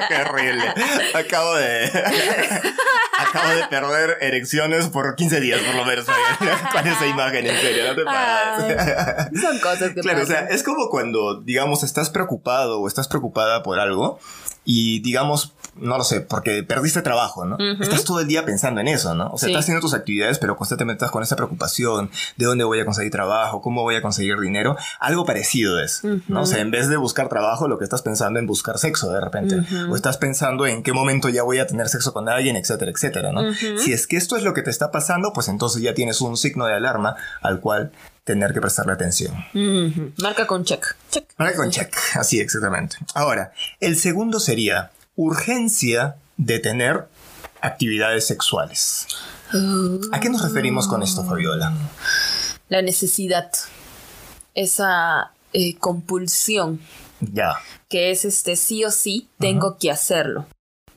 Qué 0.08 0.16
horrible. 0.16 0.64
Acabo 1.14 1.56
de. 1.56 1.86
Acabo 3.18 3.50
de 3.56 3.68
perder 3.68 4.18
erecciones 4.22 4.88
por 4.88 5.16
15 5.16 5.40
días, 5.40 5.60
por 5.62 5.76
lo 5.76 5.86
menos, 5.86 6.06
con 6.06 6.88
esa 6.88 7.06
imagen, 7.06 7.46
en 7.46 7.58
serio, 7.62 7.88
no 7.88 7.96
te 7.96 8.04
pases. 8.04 8.78
Ay, 8.78 9.38
son 9.40 9.60
cosas 9.60 9.94
que 9.94 10.02
Claro, 10.02 10.24
o 10.24 10.26
sea, 10.26 10.48
es 10.50 10.64
como 10.64 10.90
cuando, 10.90 11.21
digamos, 11.42 11.84
estás 11.84 12.10
preocupado 12.10 12.80
o 12.80 12.88
estás 12.88 13.08
preocupada 13.08 13.64
por 13.64 13.80
algo 13.80 14.20
y, 14.64 15.00
digamos, 15.02 15.54
no 15.76 15.98
lo 15.98 16.04
sé, 16.04 16.20
porque 16.22 16.64
perdiste 16.64 17.02
trabajo, 17.02 17.46
¿no? 17.46 17.58
Estás 17.80 18.04
todo 18.04 18.20
el 18.20 18.28
día 18.28 18.46
pensando 18.46 18.82
en 18.82 18.90
eso, 18.90 19.16
¿no? 19.16 19.32
O 19.32 19.38
sea, 19.38 19.48
Sí. 19.48 19.54
estás 19.54 19.64
haciendo 19.66 19.82
tus 19.82 19.94
actividades, 19.94 20.38
pero 20.38 20.58
constantemente 20.58 20.98
estás 20.98 21.12
con 21.12 21.24
esa 21.24 21.36
preocupación 21.38 22.12
de 22.36 22.46
dónde 22.46 22.64
voy 22.66 22.80
a 22.82 22.86
conseguir 22.86 23.12
trabajo, 23.12 23.62
cómo 23.62 23.82
voy 23.82 23.96
a 23.96 24.02
conseguir 24.02 24.38
dinero. 24.40 24.76
Algo 25.00 25.26
parecido 25.26 25.80
es, 25.80 26.02
¿no? 26.28 26.42
O 26.42 26.46
sea, 26.46 26.60
en 26.60 26.72
vez 26.72 26.90
de 26.90 26.98
buscar 26.98 27.30
trabajo, 27.30 27.68
lo 27.70 27.78
que 27.78 27.86
estás 27.86 28.02
pensando 28.02 28.38
en 28.40 28.48
buscar 28.48 28.78
sexo 28.78 29.12
de 29.12 29.22
repente. 29.22 29.56
O 29.90 29.96
estás 29.96 30.18
pensando 30.18 30.68
en 30.68 30.84
qué 30.84 30.92
momento 30.94 31.30
ya 31.30 31.44
voy 31.44 31.60
a 31.60 31.68
tener 31.68 31.88
sexo 31.88 32.12
con 32.14 32.28
alguien, 32.28 32.58
etcétera, 32.58 32.92
etcétera, 32.92 33.32
¿no? 33.32 33.54
Si 33.54 33.94
es 33.94 34.08
que 34.08 34.18
esto 34.18 34.36
es 34.36 34.44
lo 34.44 34.54
que 34.54 34.62
te 34.62 34.70
está 34.70 34.92
pasando, 34.92 35.32
pues 35.34 35.48
entonces 35.48 35.82
ya 35.82 35.94
tienes 35.94 36.20
un 36.22 36.36
signo 36.38 36.66
de 36.66 36.74
alarma 36.76 37.16
al 37.42 37.62
cual 37.62 37.92
tener 38.24 38.54
que 38.54 38.62
prestarle 38.62 38.94
atención. 38.94 39.34
Marca 40.18 40.46
con 40.46 40.64
check. 40.64 40.86
Check. 41.10 41.26
Ahora 41.38 41.56
con 41.56 41.72
check, 41.72 41.92
así 42.16 42.40
exactamente. 42.40 42.98
Ahora, 43.16 43.52
el 43.80 43.98
segundo 43.98 44.40
sería 44.52 44.92
urgencia 45.16 46.18
de 46.36 46.60
tener 46.60 47.08
actividades 47.62 48.28
sexuales. 48.28 49.08
¿A 50.12 50.20
qué 50.20 50.30
nos 50.30 50.42
referimos 50.44 50.90
con 50.90 51.04
esto, 51.04 51.24
Fabiola? 51.24 51.72
La 52.68 52.82
necesidad. 52.82 53.50
Esa 54.54 55.32
eh, 55.54 55.76
compulsión 55.78 56.82
Ya. 57.22 57.56
que 57.88 58.12
es 58.12 58.26
este 58.26 58.58
sí 58.58 58.84
o 58.84 58.92
sí 58.92 59.30
tengo 59.40 59.78
que 59.78 59.90
hacerlo. 59.90 60.46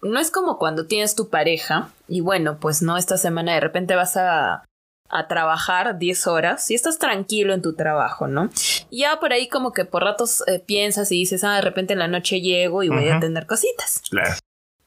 No 0.02 0.18
es 0.18 0.32
como 0.32 0.58
cuando 0.58 0.86
tienes 0.86 1.14
tu 1.14 1.28
pareja 1.28 1.90
y 2.08 2.22
bueno, 2.22 2.58
pues 2.58 2.82
no, 2.82 2.96
esta 2.96 3.18
semana 3.18 3.54
de 3.54 3.60
repente 3.60 3.94
vas 3.94 4.16
a, 4.16 4.64
a 5.08 5.28
trabajar 5.28 5.98
10 5.98 6.26
horas 6.26 6.70
y 6.70 6.74
estás 6.74 6.98
tranquilo 6.98 7.54
en 7.54 7.62
tu 7.62 7.74
trabajo, 7.74 8.26
¿no? 8.26 8.50
Y 8.90 9.00
ya 9.00 9.20
por 9.20 9.32
ahí 9.32 9.48
como 9.48 9.72
que 9.72 9.84
por 9.84 10.02
ratos 10.02 10.42
eh, 10.46 10.60
piensas 10.64 11.12
y 11.12 11.16
dices, 11.16 11.44
ah, 11.44 11.54
de 11.56 11.60
repente 11.60 11.92
en 11.92 11.98
la 11.98 12.08
noche 12.08 12.40
llego 12.40 12.82
y 12.82 12.88
voy 12.88 13.08
a 13.08 13.20
tener 13.20 13.46
cositas. 13.46 14.02
Claro. 14.10 14.34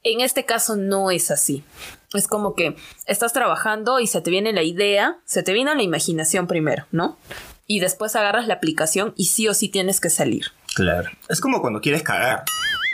En 0.03 0.21
este 0.21 0.45
caso 0.45 0.75
no 0.75 1.11
es 1.11 1.31
así. 1.31 1.63
Es 2.13 2.27
como 2.27 2.55
que 2.55 2.75
estás 3.05 3.33
trabajando 3.33 3.99
y 3.99 4.07
se 4.07 4.21
te 4.21 4.29
viene 4.29 4.53
la 4.53 4.63
idea, 4.63 5.17
se 5.25 5.43
te 5.43 5.53
viene 5.53 5.75
la 5.75 5.83
imaginación 5.83 6.47
primero, 6.47 6.85
¿no? 6.91 7.17
Y 7.67 7.79
después 7.81 8.15
agarras 8.15 8.47
la 8.47 8.53
aplicación 8.55 9.13
y 9.17 9.25
sí 9.25 9.47
o 9.47 9.53
sí 9.53 9.67
tienes 9.69 9.99
que 9.99 10.09
salir. 10.09 10.47
Claro. 10.75 11.09
Es 11.27 11.41
como 11.41 11.61
cuando 11.61 11.81
quieres 11.81 12.03
cagar. 12.03 12.43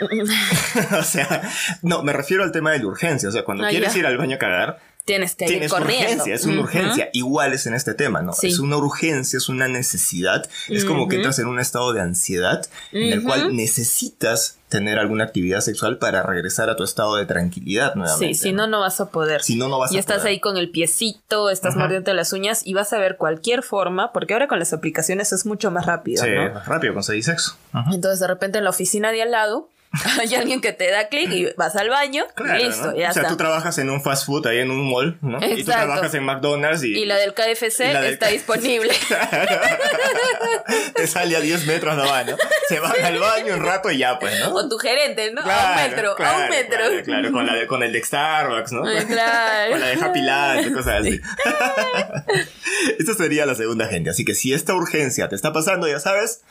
o 0.98 1.02
sea, 1.02 1.42
no, 1.82 2.02
me 2.02 2.12
refiero 2.12 2.42
al 2.42 2.50
tema 2.52 2.72
de 2.72 2.80
la 2.80 2.86
urgencia. 2.86 3.28
O 3.28 3.32
sea, 3.32 3.44
cuando 3.44 3.64
Ah, 3.64 3.68
quieres 3.70 3.92
ya. 3.94 4.00
ir 4.00 4.06
al 4.06 4.18
baño 4.18 4.34
a 4.36 4.38
cagar, 4.38 4.80
Tienes 5.04 5.34
que 5.34 5.44
ir 5.44 5.50
tienes 5.50 5.70
corriendo. 5.70 6.04
urgencia, 6.24 6.34
es 6.34 6.44
una 6.46 6.60
urgencia. 6.60 7.10
Igual 7.12 7.52
es 7.52 7.66
en 7.66 7.74
este 7.74 7.92
tema, 7.94 8.22
¿no? 8.22 8.32
Sí. 8.32 8.46
Es 8.48 8.58
una 8.58 8.76
urgencia, 8.78 9.36
es 9.36 9.48
una 9.50 9.68
necesidad. 9.68 10.48
Es 10.68 10.84
como 10.86 11.08
que 11.08 11.16
entras 11.16 11.38
en 11.38 11.46
un 11.46 11.60
estado 11.60 11.92
de 11.92 12.00
ansiedad 12.00 12.66
en 12.92 13.12
el 13.12 13.22
cual 13.22 13.54
necesitas 13.54 14.58
tener 14.70 14.98
alguna 14.98 15.24
actividad 15.24 15.60
sexual 15.60 15.98
para 15.98 16.22
regresar 16.22 16.68
a 16.70 16.74
tu 16.76 16.82
estado 16.84 17.16
de 17.16 17.26
tranquilidad 17.26 17.94
nuevamente. 17.94 18.34
Sí, 18.34 18.40
si 18.42 18.52
no, 18.52 18.66
no 18.66 18.80
vas 18.80 19.00
a 19.00 19.10
poder. 19.10 19.42
Si 19.42 19.56
no, 19.56 19.68
no 19.68 19.78
vas 19.78 19.92
y 19.92 19.98
a 19.98 20.00
estás 20.00 20.16
poder. 20.18 20.30
ahí 20.32 20.40
con 20.40 20.56
el 20.56 20.70
piecito, 20.70 21.50
estás 21.50 21.76
mordiendo 21.76 22.12
las 22.14 22.32
uñas 22.32 22.62
y 22.66 22.74
vas 22.74 22.92
a 22.92 22.98
ver 22.98 23.16
cualquier 23.16 23.62
forma, 23.62 24.12
porque 24.12 24.32
ahora 24.32 24.48
con 24.48 24.58
las 24.58 24.72
aplicaciones 24.72 25.32
es 25.32 25.46
mucho 25.46 25.70
más 25.70 25.86
rápido, 25.86 26.24
Sí, 26.24 26.30
¿no? 26.30 26.60
rápido 26.64 26.94
conseguir 26.94 27.22
sexo. 27.24 27.56
Entonces 27.92 28.18
de 28.20 28.26
repente 28.26 28.58
en 28.58 28.64
la 28.64 28.70
oficina 28.70 29.12
de 29.12 29.22
al 29.22 29.30
lado 29.30 29.68
hay 30.20 30.34
alguien 30.34 30.60
que 30.60 30.72
te 30.72 30.90
da 30.90 31.08
clic 31.08 31.30
y 31.32 31.46
vas 31.56 31.76
al 31.76 31.88
baño 31.90 32.24
Claro, 32.34 32.60
y 32.60 32.64
listo, 32.64 32.86
¿no? 32.92 32.96
ya 32.96 33.10
o 33.10 33.12
sea, 33.12 33.22
está. 33.22 33.28
tú 33.28 33.36
trabajas 33.36 33.78
en 33.78 33.90
un 33.90 34.02
fast 34.02 34.26
food 34.26 34.46
ahí 34.46 34.58
en 34.58 34.70
un 34.70 34.88
mall, 34.90 35.18
¿no? 35.22 35.38
Y 35.38 35.40
tú 35.40 35.46
Exacto. 35.60 35.86
trabajas 35.86 36.14
en 36.14 36.24
McDonald's 36.24 36.82
y, 36.84 36.98
Y 36.98 37.04
la 37.06 37.16
del 37.16 37.34
KFC 37.34 37.90
Y 37.90 37.92
la 37.92 38.00
del- 38.00 38.12
está 38.14 38.28
disponible. 38.28 38.92
te 40.94 41.06
sale 41.06 41.36
a 41.36 41.40
10 41.40 41.66
metros 41.66 41.96
nomás, 41.96 42.26
¿no? 42.26 42.36
Se 42.68 42.80
van 42.80 42.92
al 43.04 43.18
baño 43.18 43.54
un 43.54 43.62
rato 43.62 43.90
y 43.90 43.98
ya, 43.98 44.18
pues, 44.18 44.38
¿no? 44.40 44.52
Con 44.52 44.68
tu 44.68 44.78
gerente, 44.78 45.32
¿no? 45.32 45.40
a 45.40 45.44
un 45.44 45.50
Claro, 45.50 45.90
metro, 45.90 46.12
a 46.12 46.16
claro, 46.16 46.38
un 46.44 46.50
metro. 46.50 46.76
Claro, 46.78 47.02
claro, 47.04 47.32
con, 47.32 47.46
la 47.46 47.54
de- 47.54 47.66
con 47.66 47.82
el 47.82 47.92
de 47.92 48.02
Starbucks, 48.02 48.72
¿no? 48.72 48.82
Claro. 48.82 49.70
con 49.70 49.80
la 49.80 49.86
de 49.86 49.94
Happy 49.94 50.20
Lunch, 50.20 50.74
cosas 50.74 51.00
así. 51.00 51.20
Esta 52.98 53.14
sería 53.14 53.46
la 53.46 53.54
segunda 53.54 53.86
gente. 53.86 54.10
Así 54.10 54.24
que 54.24 54.34
si 54.34 54.52
esta 54.52 54.74
urgencia 54.74 55.28
te 55.28 55.36
está 55.36 55.52
pasando, 55.52 55.86
ya 55.88 56.00
sabes, 56.00 56.42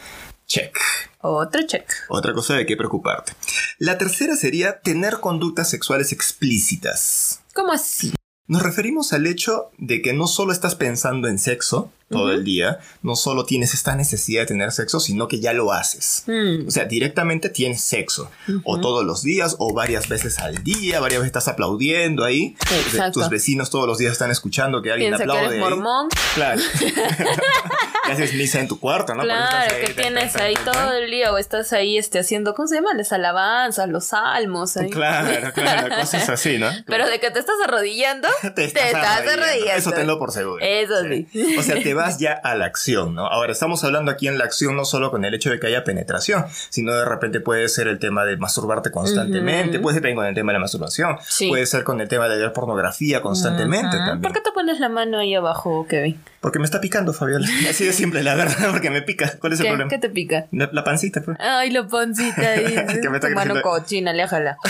check. 0.53 0.77
Otro 1.21 1.63
check. 1.65 1.89
Otra 2.09 2.31
cosa 2.33 2.53
de 2.53 2.67
qué 2.67 2.77
preocuparte. 2.77 3.33
La 3.79 3.97
tercera 3.97 4.35
sería 4.35 4.81
tener 4.81 5.19
conductas 5.19 5.67
sexuales 5.67 6.11
explícitas. 6.11 7.41
¿Cómo 7.55 7.73
así? 7.73 8.13
Nos 8.45 8.61
referimos 8.61 9.13
al 9.13 9.25
hecho 9.25 9.71
de 9.79 10.03
que 10.03 10.13
no 10.13 10.27
solo 10.27 10.51
estás 10.51 10.75
pensando 10.75 11.27
en 11.27 11.39
sexo 11.39 11.91
todo 12.13 12.31
el 12.31 12.43
día, 12.43 12.79
no 13.01 13.15
solo 13.15 13.45
tienes 13.45 13.73
esta 13.73 13.95
necesidad 13.95 14.41
de 14.43 14.47
tener 14.47 14.71
sexo, 14.71 14.99
sino 14.99 15.27
que 15.27 15.39
ya 15.39 15.53
lo 15.53 15.73
haces. 15.73 16.23
Mm. 16.27 16.67
O 16.67 16.71
sea, 16.71 16.85
directamente 16.85 17.49
tienes 17.49 17.81
sexo. 17.81 18.29
O 18.63 18.79
todos 18.79 19.05
los 19.05 19.23
días, 19.23 19.55
o 19.59 19.73
varias 19.73 20.07
veces 20.07 20.39
al 20.39 20.63
día, 20.63 20.99
varias 20.99 21.21
veces 21.21 21.27
estás 21.27 21.47
aplaudiendo 21.47 22.23
ahí. 22.23 22.55
Exacto. 22.85 23.19
Tus 23.19 23.29
vecinos 23.29 23.69
todos 23.69 23.87
los 23.87 23.97
días 23.97 24.13
están 24.13 24.31
escuchando 24.31 24.81
que 24.81 24.91
alguien 24.91 25.11
Piensa 25.11 25.25
que 25.25 25.31
aplaude. 25.31 25.57
eres 25.57 25.63
ahí. 25.63 25.69
mormón. 25.69 26.07
Claro. 26.35 26.61
Y 28.05 28.11
haces 28.11 28.33
misa 28.33 28.59
en 28.59 28.67
tu 28.67 28.79
cuarto, 28.79 29.15
¿no? 29.15 29.23
Claro, 29.23 29.73
estás 29.73 29.89
que 29.89 29.93
tienes 29.93 30.35
ahí 30.35 30.55
todo 30.65 30.91
el 30.91 31.09
día 31.09 31.31
o 31.31 31.37
estás 31.37 31.71
ahí 31.71 31.97
este, 31.97 32.19
haciendo, 32.19 32.53
¿cómo 32.53 32.67
se 32.67 32.75
llama? 32.75 32.93
Las 32.95 33.13
alabanzas, 33.13 33.87
los 33.87 34.07
salmos. 34.07 34.75
ahí. 34.75 34.89
Claro, 34.89 35.53
claro, 35.53 35.95
cosas 35.95 36.27
así, 36.27 36.57
¿no? 36.57 36.69
Pero 36.85 37.07
de 37.07 37.21
que 37.21 37.31
te 37.31 37.39
estás 37.39 37.55
arrodillando, 37.63 38.27
te 38.55 38.65
estás, 38.65 38.93
arrodillando. 38.93 39.73
Eso 39.73 39.91
tenlo 39.91 40.19
por 40.19 40.33
seguro. 40.33 40.57
Eso 40.61 40.95
sí. 41.03 41.55
O 41.57 41.63
sea, 41.63 41.81
te 41.81 41.93
vas 42.03 42.19
ya 42.19 42.33
a 42.33 42.55
la 42.55 42.65
acción, 42.65 43.15
¿no? 43.15 43.27
Ahora, 43.27 43.51
estamos 43.51 43.83
hablando 43.83 44.11
aquí 44.11 44.27
en 44.27 44.37
la 44.37 44.43
acción 44.45 44.75
no 44.75 44.85
solo 44.85 45.11
con 45.11 45.23
el 45.25 45.33
hecho 45.33 45.49
de 45.49 45.59
que 45.59 45.67
haya 45.67 45.83
penetración, 45.83 46.45
sino 46.69 46.93
de 46.93 47.05
repente 47.05 47.39
puede 47.39 47.67
ser 47.69 47.87
el 47.87 47.99
tema 47.99 48.25
de 48.25 48.37
masturbarte 48.37 48.91
constantemente, 48.91 49.79
puede 49.79 49.95
ser 49.95 50.01
también 50.03 50.17
con 50.17 50.25
el 50.25 50.35
tema 50.35 50.51
de 50.51 50.57
la 50.57 50.61
masturbación, 50.61 51.17
Sí. 51.27 51.49
puede 51.49 51.65
ser 51.65 51.83
con 51.83 51.99
el 52.01 52.07
tema 52.07 52.27
de 52.27 52.37
ver 52.37 52.53
pornografía 52.53 53.21
constantemente 53.21 53.97
también. 53.97 54.21
¿Por 54.21 54.33
qué 54.33 54.41
te 54.41 54.51
pones 54.51 54.79
la 54.79 54.89
mano 54.89 55.19
ahí 55.19 55.33
abajo, 55.35 55.85
Kevin? 55.89 56.19
Porque 56.41 56.59
me 56.59 56.65
está 56.65 56.81
picando, 56.81 57.13
Fabiola. 57.13 57.47
Así 57.69 57.85
de 57.85 57.93
simple, 57.93 58.21
la 58.21 58.35
verdad, 58.35 58.71
porque 58.71 58.89
me 58.89 59.01
pica. 59.01 59.31
¿Cuál 59.39 59.53
es 59.53 59.59
el 59.59 59.63
¿Qué, 59.65 59.69
problema? 59.71 59.89
¿Qué 59.89 59.97
te 59.97 60.09
pica? 60.09 60.45
La, 60.51 60.69
la 60.73 60.83
pancita, 60.83 61.21
pues. 61.21 61.37
Ay, 61.39 61.71
la 61.71 61.87
pancita 61.87 62.41
ahí. 62.51 62.75
Que 63.01 63.09
me 63.09 63.17
está 63.17 63.29
tu 63.29 63.35
mano 63.35 63.61
cochina, 63.61 64.11
aléjala. 64.11 64.57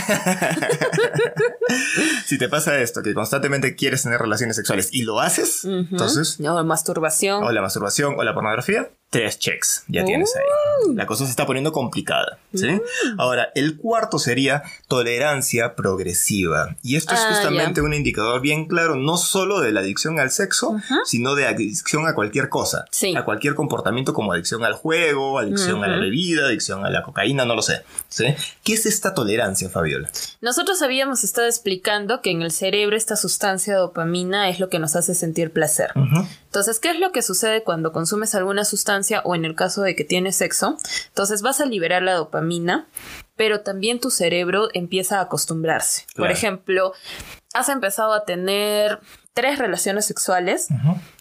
Si 2.26 2.38
te 2.38 2.50
pasa 2.50 2.80
esto, 2.80 3.02
que 3.04 3.14
constantemente 3.14 3.76
quieres 3.76 4.04
tener 4.04 4.20
relaciones 4.20 4.56
sexuales 4.56 4.90
y 4.92 5.04
lo 5.04 5.20
haces, 5.20 5.66
entonces, 5.66 6.40
No, 6.40 6.64
masturbación. 6.64 7.23
O 7.32 7.52
la 7.52 7.62
masturbación 7.62 8.16
o 8.18 8.24
la 8.24 8.34
pornografía, 8.34 8.90
Tres 9.10 9.38
checks, 9.38 9.84
ya 9.90 10.04
tienes 10.04 10.36
ahí. 10.36 10.96
La 10.96 11.06
cosa 11.06 11.26
se 11.26 11.30
está 11.30 11.46
poniendo 11.46 11.72
complicada, 11.72 12.40
¿sí? 12.52 12.82
Ahora, 13.20 13.50
el 13.54 13.78
cuarto 13.78 14.18
sería 14.18 14.64
tolerancia 14.88 15.76
progresiva. 15.76 16.76
Y 16.82 16.96
esto 16.96 17.14
es 17.14 17.20
Ah, 17.20 17.28
justamente 17.30 17.82
un 17.82 17.94
indicador 17.94 18.42
bien 18.42 18.66
claro, 18.66 18.96
no 18.96 19.18
solo 19.18 19.60
de 19.62 19.72
la 19.72 19.82
adicción 19.82 20.20
al 20.20 20.32
sexo, 20.32 20.78
sino 21.06 21.36
de 21.36 21.46
adicción 21.46 22.08
a 22.08 22.16
cualquier 22.16 22.50
cosa. 22.50 22.86
Sí. 22.90 23.16
A 23.16 23.24
cualquier 23.24 23.54
comportamiento 23.54 24.16
como 24.16 24.34
adicción 24.34 24.64
al 24.66 24.74
juego, 24.74 25.38
adicción 25.38 25.84
a 25.84 25.88
la 25.90 25.98
bebida, 25.98 26.48
adicción 26.48 26.84
a 26.84 26.90
la 26.90 27.04
cocaína, 27.04 27.46
no 27.46 27.54
lo 27.56 27.62
sé. 27.62 27.84
¿sí? 28.10 28.26
¿Qué 28.64 28.74
es 28.74 28.88
esta 28.88 29.14
tolerancia, 29.14 29.70
Fabiola? 29.70 30.10
Nosotros 30.42 30.82
habíamos 30.82 31.24
estado 31.24 31.46
explicando 31.46 32.22
que 32.22 32.32
en 32.32 32.42
el 32.42 32.52
cerebro 32.52 32.96
esta 32.98 33.16
sustancia 33.16 33.78
dopamina 33.78 34.50
es 34.50 34.60
lo 34.60 34.70
que 34.70 34.80
nos 34.80 34.96
hace 34.96 35.14
sentir 35.14 35.52
placer. 35.52 35.92
Ujú. 35.96 36.26
Entonces, 36.54 36.78
¿qué 36.78 36.92
es 36.92 37.00
lo 37.00 37.12
que 37.12 37.24
sucede 37.24 37.64
cuando 37.64 37.92
consumes 37.92 38.36
alguna 38.36 38.64
sustancia 38.64 39.22
o 39.26 39.34
en 39.34 39.44
el 39.44 39.56
caso 39.56 39.82
de 39.82 39.96
que 39.96 40.04
tienes 40.04 40.36
sexo? 40.36 40.78
Entonces 41.08 41.42
vas 41.42 41.60
a 41.60 41.66
liberar 41.66 42.04
la 42.04 42.14
dopamina, 42.14 42.86
pero 43.36 43.62
también 43.62 44.00
tu 44.00 44.12
cerebro 44.12 44.68
empieza 44.76 45.18
a 45.18 45.22
acostumbrarse. 45.24 46.06
Por 46.16 46.30
ejemplo, 46.30 46.94
has 47.56 47.70
empezado 47.70 48.14
a 48.14 48.26
tener 48.26 49.00
tres 49.34 49.58
relaciones 49.58 50.06
sexuales 50.06 50.68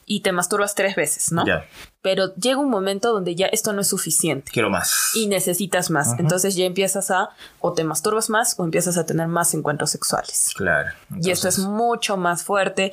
y 0.04 0.20
te 0.20 0.32
masturbas 0.32 0.74
tres 0.74 0.96
veces, 0.96 1.32
¿no? 1.32 1.46
Ya, 1.46 1.64
Pero 2.02 2.34
llega 2.34 2.58
un 2.58 2.68
momento 2.68 3.10
donde 3.10 3.34
ya 3.34 3.46
esto 3.46 3.72
no 3.72 3.80
es 3.80 3.88
suficiente. 3.88 4.52
quiero 4.52 4.68
más. 4.68 5.12
Y 5.14 5.28
necesitas 5.28 5.88
más. 5.88 6.18
Entonces 6.18 6.56
ya 6.56 6.66
empiezas 6.66 7.10
a 7.10 7.30
o 7.58 7.72
te 7.72 7.84
masturbas 7.84 8.28
más 8.28 8.54
o 8.58 8.64
empiezas 8.64 8.98
a 8.98 9.06
tener 9.06 9.28
más 9.28 9.54
encuentros 9.54 9.92
sexuales. 9.92 10.50
Claro. 10.54 10.90
Y 11.22 11.30
esto 11.30 11.48
es 11.48 11.58
mucho 11.58 12.18
más 12.18 12.44
fuerte 12.44 12.92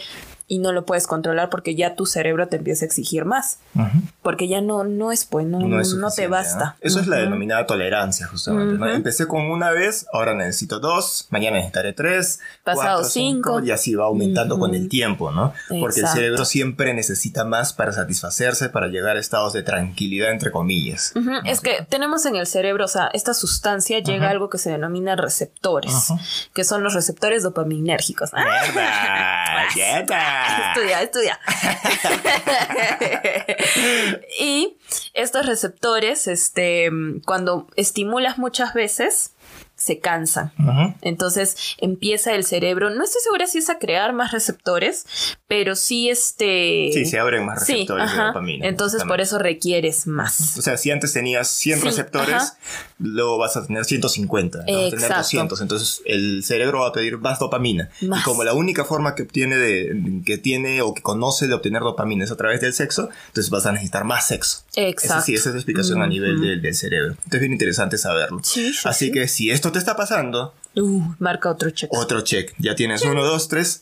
y 0.49 0.57
no 0.57 0.71
lo 0.71 0.83
puedes 0.83 1.05
controlar 1.05 1.49
porque 1.49 1.75
ya 1.75 1.95
tu 1.95 2.07
cerebro 2.07 2.47
te 2.47 2.57
empieza 2.57 2.83
a 2.83 2.87
exigir 2.87 3.23
más. 3.23 3.59
Porque 4.23 4.47
ya 4.47 4.61
no, 4.61 4.83
no 4.83 5.11
es 5.11 5.23
pues, 5.23 5.45
no, 5.45 5.59
no, 5.59 5.79
es 5.79 5.93
no 5.93 6.09
te 6.09 6.27
basta. 6.27 6.75
Eso 6.81 6.99
es 6.99 7.07
la 7.07 7.17
denominada 7.17 7.65
tolerancia, 7.67 8.27
justamente. 8.27 8.93
Empecé 8.93 9.27
con 9.27 9.43
una 9.43 9.69
vez, 9.69 10.07
ahora 10.11 10.33
necesito 10.33 10.79
dos, 10.79 11.27
mañana 11.29 11.57
necesitaré 11.57 11.93
tres, 11.93 12.39
Pasado 12.63 13.01
cuatro, 13.01 13.09
cinco. 13.09 13.61
y 13.63 13.71
así 13.71 13.93
va 13.93 14.05
aumentando 14.05 14.57
con 14.57 14.73
el 14.73 14.89
tiempo, 14.89 15.31
¿no? 15.31 15.53
Porque 15.79 16.01
el 16.01 16.07
cerebro 16.07 16.43
siempre 16.45 16.93
necesita 16.95 17.45
más 17.45 17.71
para 17.71 17.91
satisfacerse, 17.93 18.69
para 18.69 18.87
llegar 18.87 19.17
a 19.17 19.19
estados 19.19 19.53
de 19.53 19.61
tranquilidad, 19.61 20.31
entre 20.31 20.51
comillas. 20.51 21.13
Es 21.45 21.61
que 21.61 21.85
tenemos 21.87 22.25
en 22.25 22.35
el 22.35 22.47
cerebro, 22.47 22.85
o 22.85 22.89
sea, 22.89 23.11
esta 23.13 23.35
sustancia 23.35 23.99
llega 23.99 24.27
a 24.27 24.31
algo 24.31 24.49
que 24.49 24.57
se 24.57 24.71
denomina 24.71 25.15
receptores, 25.15 26.11
que 26.55 26.63
son 26.63 26.83
los 26.83 26.95
receptores 26.95 27.43
dopaminérgicos. 27.43 28.31
¡Ah! 28.33 29.67
Estudia, 30.75 31.01
estudia. 31.01 31.39
y 34.39 34.77
estos 35.13 35.45
receptores, 35.45 36.27
este, 36.27 36.89
cuando 37.25 37.67
estimulas 37.75 38.37
muchas 38.37 38.73
veces, 38.73 39.31
se 39.79 39.99
cansan. 39.99 40.51
Entonces 41.01 41.75
empieza 41.77 42.33
el 42.35 42.43
cerebro, 42.43 42.89
no 42.89 43.01
estoy 43.01 43.21
segura 43.23 43.47
si 43.47 43.59
es 43.59 43.69
a 43.69 43.79
crear 43.79 44.11
más 44.11 44.33
receptores, 44.33 45.05
pero 45.47 45.75
sí 45.77 46.09
este... 46.09 46.89
Sí, 46.93 47.05
se 47.05 47.17
abren 47.17 47.45
más 47.45 47.65
Sí, 47.65 47.71
receptores 47.73 48.11
de 48.11 48.17
dopamina. 48.21 48.67
Entonces 48.67 49.05
por 49.05 49.21
eso 49.21 49.39
requieres 49.39 50.05
más. 50.05 50.57
O 50.57 50.61
sea, 50.61 50.75
si 50.75 50.91
antes 50.91 51.13
tenías 51.13 51.47
100 51.47 51.79
Sí, 51.79 51.85
receptores, 51.85 52.35
ajá. 52.35 52.57
luego 52.99 53.37
vas 53.37 53.55
a 53.55 53.65
tener 53.65 53.85
150, 53.85 54.57
vas 54.57 54.63
a 54.65 54.67
tener 54.67 54.93
Exacto. 54.93 55.15
200. 55.21 55.61
Entonces 55.61 56.01
el 56.05 56.43
cerebro 56.43 56.81
va 56.81 56.89
a 56.89 56.91
pedir 56.91 57.17
más 57.17 57.39
dopamina. 57.39 57.89
Más. 58.01 58.19
Y 58.19 58.23
como 58.23 58.43
la 58.43 58.53
única 58.53 58.83
forma 58.83 59.15
que 59.15 59.23
obtiene 59.23 59.55
de, 59.55 60.21
que 60.25 60.37
tiene 60.37 60.81
o 60.81 60.93
que 60.93 61.01
conoce 61.01 61.47
de 61.47 61.53
obtener 61.53 61.83
dopamina 61.83 62.25
es 62.25 62.31
a 62.31 62.35
través 62.35 62.59
del 62.59 62.73
sexo, 62.73 63.09
entonces 63.27 63.49
vas 63.49 63.65
a 63.65 63.71
necesitar 63.71 64.03
más 64.03 64.27
sexo. 64.27 64.63
Exacto. 64.87 65.15
Esa 65.15 65.21
sí, 65.25 65.33
esa 65.35 65.49
es 65.49 65.55
la 65.55 65.59
explicación 65.59 66.01
a 66.01 66.07
nivel 66.07 66.39
del, 66.41 66.61
del 66.61 66.75
cerebro. 66.75 67.11
Entonces 67.11 67.33
es 67.33 67.39
bien 67.41 67.51
interesante 67.53 67.97
saberlo. 67.97 68.39
Sí, 68.43 68.71
sí, 68.73 68.79
Así 68.87 69.05
sí. 69.07 69.11
que 69.11 69.27
si 69.27 69.51
esto 69.51 69.71
te 69.71 69.79
está 69.79 69.95
pasando, 69.95 70.53
Uh, 70.75 71.01
marca 71.17 71.49
otro 71.49 71.71
check. 71.71 71.89
otro 71.91 72.21
check. 72.21 72.53
Ya 72.59 72.75
tienes 72.75 73.01
uno, 73.01 73.23
dos, 73.23 73.47
tres, 73.49 73.81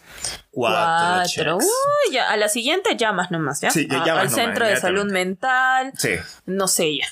cuatro, 0.62 1.24
Cuatro. 1.36 1.58
Uy, 1.58 2.14
ya, 2.14 2.32
a 2.32 2.38
la 2.38 2.50
siguiente 2.50 2.96
llamas 2.98 3.30
nomás, 3.30 3.62
¿ya? 3.62 3.70
Sí, 3.70 3.88
ya 3.90 4.02
A- 4.02 4.06
llamas 4.06 4.24
Al 4.24 4.30
nomás, 4.32 4.34
centro 4.46 4.66
de 4.68 4.78
salud 4.78 5.06
mental. 5.12 5.94
Sí. 5.98 6.16
No 6.48 6.68
sé 6.68 6.98
ya. 6.98 7.06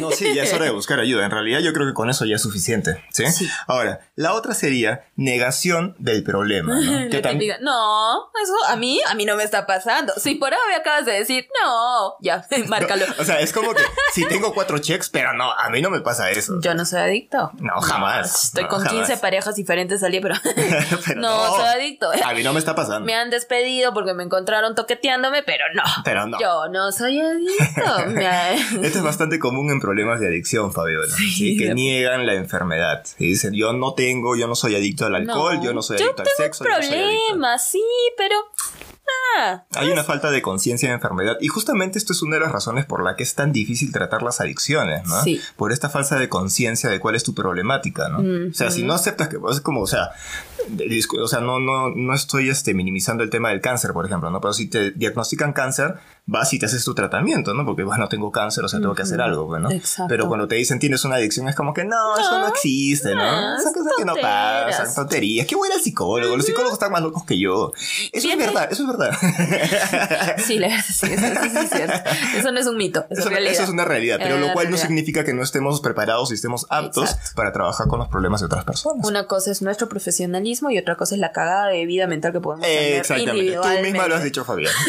No, 0.00 0.10
sí, 0.10 0.34
ya 0.34 0.42
es 0.42 0.52
hora 0.52 0.66
de 0.66 0.70
buscar 0.70 1.00
ayuda. 1.00 1.24
En 1.24 1.30
realidad 1.30 1.60
yo 1.60 1.72
creo 1.72 1.86
que 1.86 1.94
con 1.94 2.10
eso 2.10 2.24
ya 2.26 2.36
es 2.36 2.42
suficiente. 2.42 3.02
¿sí? 3.12 3.26
Sí. 3.32 3.48
Ahora, 3.66 4.00
la 4.16 4.34
otra 4.34 4.52
sería 4.54 5.04
negación 5.16 5.94
del 5.98 6.22
problema. 6.22 6.74
¿no? 6.78 6.80
Que 7.10 7.22
tam- 7.22 7.32
típica, 7.32 7.56
no, 7.60 8.30
eso 8.42 8.54
a 8.68 8.76
mí, 8.76 9.00
a 9.08 9.14
mí 9.14 9.24
no 9.24 9.36
me 9.36 9.44
está 9.44 9.66
pasando. 9.66 10.12
Si 10.16 10.34
por 10.34 10.52
ahora 10.52 10.66
me 10.68 10.74
acabas 10.76 11.06
de 11.06 11.12
decir, 11.12 11.46
no, 11.62 12.16
ya, 12.20 12.46
márcalo. 12.68 13.06
O 13.18 13.24
sea, 13.24 13.40
es 13.40 13.52
como 13.52 13.72
que 13.74 13.82
si 14.12 14.26
tengo 14.26 14.52
cuatro 14.52 14.78
checks, 14.78 15.08
pero 15.08 15.32
no, 15.32 15.50
a 15.52 15.70
mí 15.70 15.80
no 15.80 15.88
me 15.90 16.00
pasa 16.00 16.30
eso. 16.30 16.60
Yo 16.60 16.74
no 16.74 16.84
soy 16.84 17.00
adicto. 17.00 17.50
No, 17.58 17.80
jamás. 17.80 18.44
Estoy 18.44 18.64
No, 18.64 18.68
con 18.68 18.82
15 18.82 19.02
jamás. 19.04 19.20
parejas 19.20 19.54
diferentes 19.56 20.02
al 20.02 20.12
día, 20.12 20.20
pero, 20.20 20.34
Pero 21.06 21.20
no, 21.20 21.56
soy 21.56 21.64
adicto. 21.66 22.10
A 22.24 22.34
mí 22.34 22.42
no 22.42 22.52
me 22.52 22.58
está 22.58 22.74
pasando. 22.74 22.89
Me 22.98 23.14
han 23.14 23.30
despedido 23.30 23.94
porque 23.94 24.14
me 24.14 24.24
encontraron 24.24 24.74
toqueteándome, 24.74 25.42
pero 25.44 25.64
no. 25.74 25.82
Pero 26.04 26.26
no. 26.26 26.40
Yo 26.40 26.68
no 26.68 26.90
soy 26.92 27.20
adicto. 27.20 27.84
Ha- 28.26 28.52
Esto 28.54 28.98
es 28.98 29.02
bastante 29.02 29.38
común 29.38 29.70
en 29.70 29.80
problemas 29.80 30.18
de 30.20 30.26
adicción, 30.28 30.72
Fabiola. 30.72 31.14
Sí. 31.16 31.30
¿sí? 31.30 31.56
Que 31.56 31.74
niegan 31.74 32.26
la 32.26 32.34
enfermedad. 32.34 33.04
Y 33.18 33.26
dicen, 33.26 33.52
yo 33.54 33.72
no 33.72 33.94
tengo, 33.94 34.36
yo 34.36 34.46
no 34.48 34.54
soy 34.54 34.74
adicto 34.74 35.06
al 35.06 35.14
alcohol, 35.14 35.60
yo 35.62 35.72
no 35.72 35.82
soy 35.82 35.98
adicto 35.98 36.22
al 36.22 36.28
sexo. 36.36 36.64
yo 36.64 36.70
adicto. 36.74 36.90
problemas, 36.96 37.68
sí, 37.68 37.82
pero. 38.16 38.34
Ah, 39.36 39.64
Hay 39.74 39.88
una 39.90 40.04
falta 40.04 40.30
de 40.30 40.40
conciencia 40.40 40.88
de 40.88 40.94
enfermedad 40.94 41.36
y 41.40 41.48
justamente 41.48 41.98
esto 41.98 42.12
es 42.12 42.22
una 42.22 42.36
de 42.36 42.42
las 42.42 42.52
razones 42.52 42.86
por 42.86 43.02
la 43.02 43.16
que 43.16 43.24
es 43.24 43.34
tan 43.34 43.52
difícil 43.52 43.90
tratar 43.92 44.22
las 44.22 44.40
adicciones, 44.40 45.04
¿no? 45.06 45.20
Sí. 45.22 45.40
Por 45.56 45.72
esta 45.72 45.88
falta 45.90 46.16
de 46.16 46.28
conciencia 46.28 46.88
de 46.90 47.00
cuál 47.00 47.16
es 47.16 47.24
tu 47.24 47.34
problemática, 47.34 48.08
¿no? 48.08 48.18
O 48.50 48.54
sea, 48.54 48.70
si 48.70 48.84
no 48.84 48.94
aceptas 48.94 49.28
que 49.28 49.36
es 49.50 49.60
como, 49.60 49.80
o 49.82 49.86
sea, 49.86 50.10
o 51.22 51.28
sea, 51.28 51.40
no, 51.40 51.58
no, 51.58 51.90
no 51.90 52.14
estoy 52.14 52.48
este, 52.48 52.74
minimizando 52.74 53.22
el 53.22 53.30
tema 53.30 53.50
del 53.50 53.60
cáncer, 53.60 53.92
por 53.92 54.06
ejemplo, 54.06 54.30
¿no? 54.30 54.40
Pero 54.40 54.52
si 54.52 54.68
te 54.68 54.90
diagnostican 54.92 55.52
cáncer, 55.52 55.94
vas 56.26 56.52
y 56.52 56.58
te 56.58 56.66
haces 56.66 56.84
tu 56.84 56.94
tratamiento, 56.94 57.54
¿no? 57.54 57.64
Porque, 57.64 57.82
bueno, 57.82 58.08
tengo 58.08 58.30
cáncer, 58.30 58.64
o 58.64 58.68
sea, 58.68 58.80
tengo 58.80 58.94
que 58.94 59.02
hacer 59.02 59.20
algo, 59.20 59.46
pues, 59.46 59.62
¿no? 59.62 59.70
Exacto. 59.70 60.08
Pero 60.08 60.28
cuando 60.28 60.46
te 60.46 60.54
dicen 60.54 60.78
tienes 60.78 61.04
una 61.04 61.16
adicción, 61.16 61.48
es 61.48 61.56
como 61.56 61.74
que 61.74 61.84
no, 61.84 62.18
eso 62.18 62.38
no 62.38 62.48
existe, 62.48 63.14
¿no? 63.14 63.60
Son 63.60 63.72
cosas 63.72 63.92
que 63.96 64.04
no 64.04 64.14
pasan, 64.14 64.94
tonterías. 64.94 65.46
¿Qué 65.46 65.56
voy 65.56 65.68
al 65.72 65.80
psicólogo? 65.80 66.36
Los 66.36 66.46
psicólogos 66.46 66.74
están 66.74 66.92
más 66.92 67.02
locos 67.02 67.24
que 67.24 67.38
yo. 67.38 67.72
Eso 68.12 68.28
es 68.28 68.38
verdad, 68.38 68.68
eso 68.70 68.82
es 68.82 68.88
verdad. 68.88 70.36
sí, 70.44 70.58
la 70.58 70.68
verdad, 70.68 70.84
sí, 70.88 71.06
eso, 71.06 71.60
es 71.60 71.70
cierto. 71.70 72.10
Eso 72.36 72.52
no 72.52 72.60
es 72.60 72.66
un 72.66 72.76
mito, 72.76 73.06
eso, 73.10 73.22
es 73.22 73.68
una 73.68 73.84
realidad, 73.84 74.18
pero 74.20 74.36
Eh, 74.36 74.40
lo 74.40 74.52
cual 74.52 74.70
no 74.70 74.76
significa 74.76 75.24
que 75.24 75.34
no 75.34 75.42
estemos 75.42 75.80
preparados 75.80 76.30
y 76.30 76.34
estemos 76.34 76.66
aptos 76.70 77.16
para 77.34 77.52
trabajar 77.52 77.88
con 77.88 77.98
los 77.98 78.08
problemas 78.08 78.40
de 78.40 78.46
otras 78.46 78.64
personas. 78.64 79.06
Una 79.06 79.26
cosa 79.26 79.50
es 79.50 79.62
nuestro 79.62 79.88
profesionalismo 79.88 80.49
y 80.70 80.78
otra 80.78 80.96
cosa 80.96 81.14
es 81.14 81.20
la 81.20 81.32
cagada 81.32 81.68
de 81.68 81.86
vida 81.86 82.06
mental 82.06 82.32
que 82.32 82.40
podemos 82.40 82.66
tener 82.66 83.00
Exactamente. 83.00 83.54
Tú 83.54 83.82
misma 83.82 84.08
lo 84.08 84.16
has 84.16 84.24
dicho, 84.24 84.44
Fabián. 84.44 84.72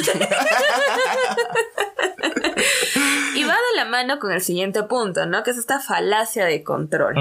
Y 3.35 3.43
va 3.43 3.53
de 3.53 3.77
la 3.77 3.85
mano 3.85 4.19
con 4.19 4.31
el 4.31 4.41
siguiente 4.41 4.83
punto, 4.83 5.25
¿no? 5.25 5.43
Que 5.43 5.51
es 5.51 5.57
esta 5.57 5.79
falacia 5.79 6.45
de 6.45 6.63
control. 6.63 7.15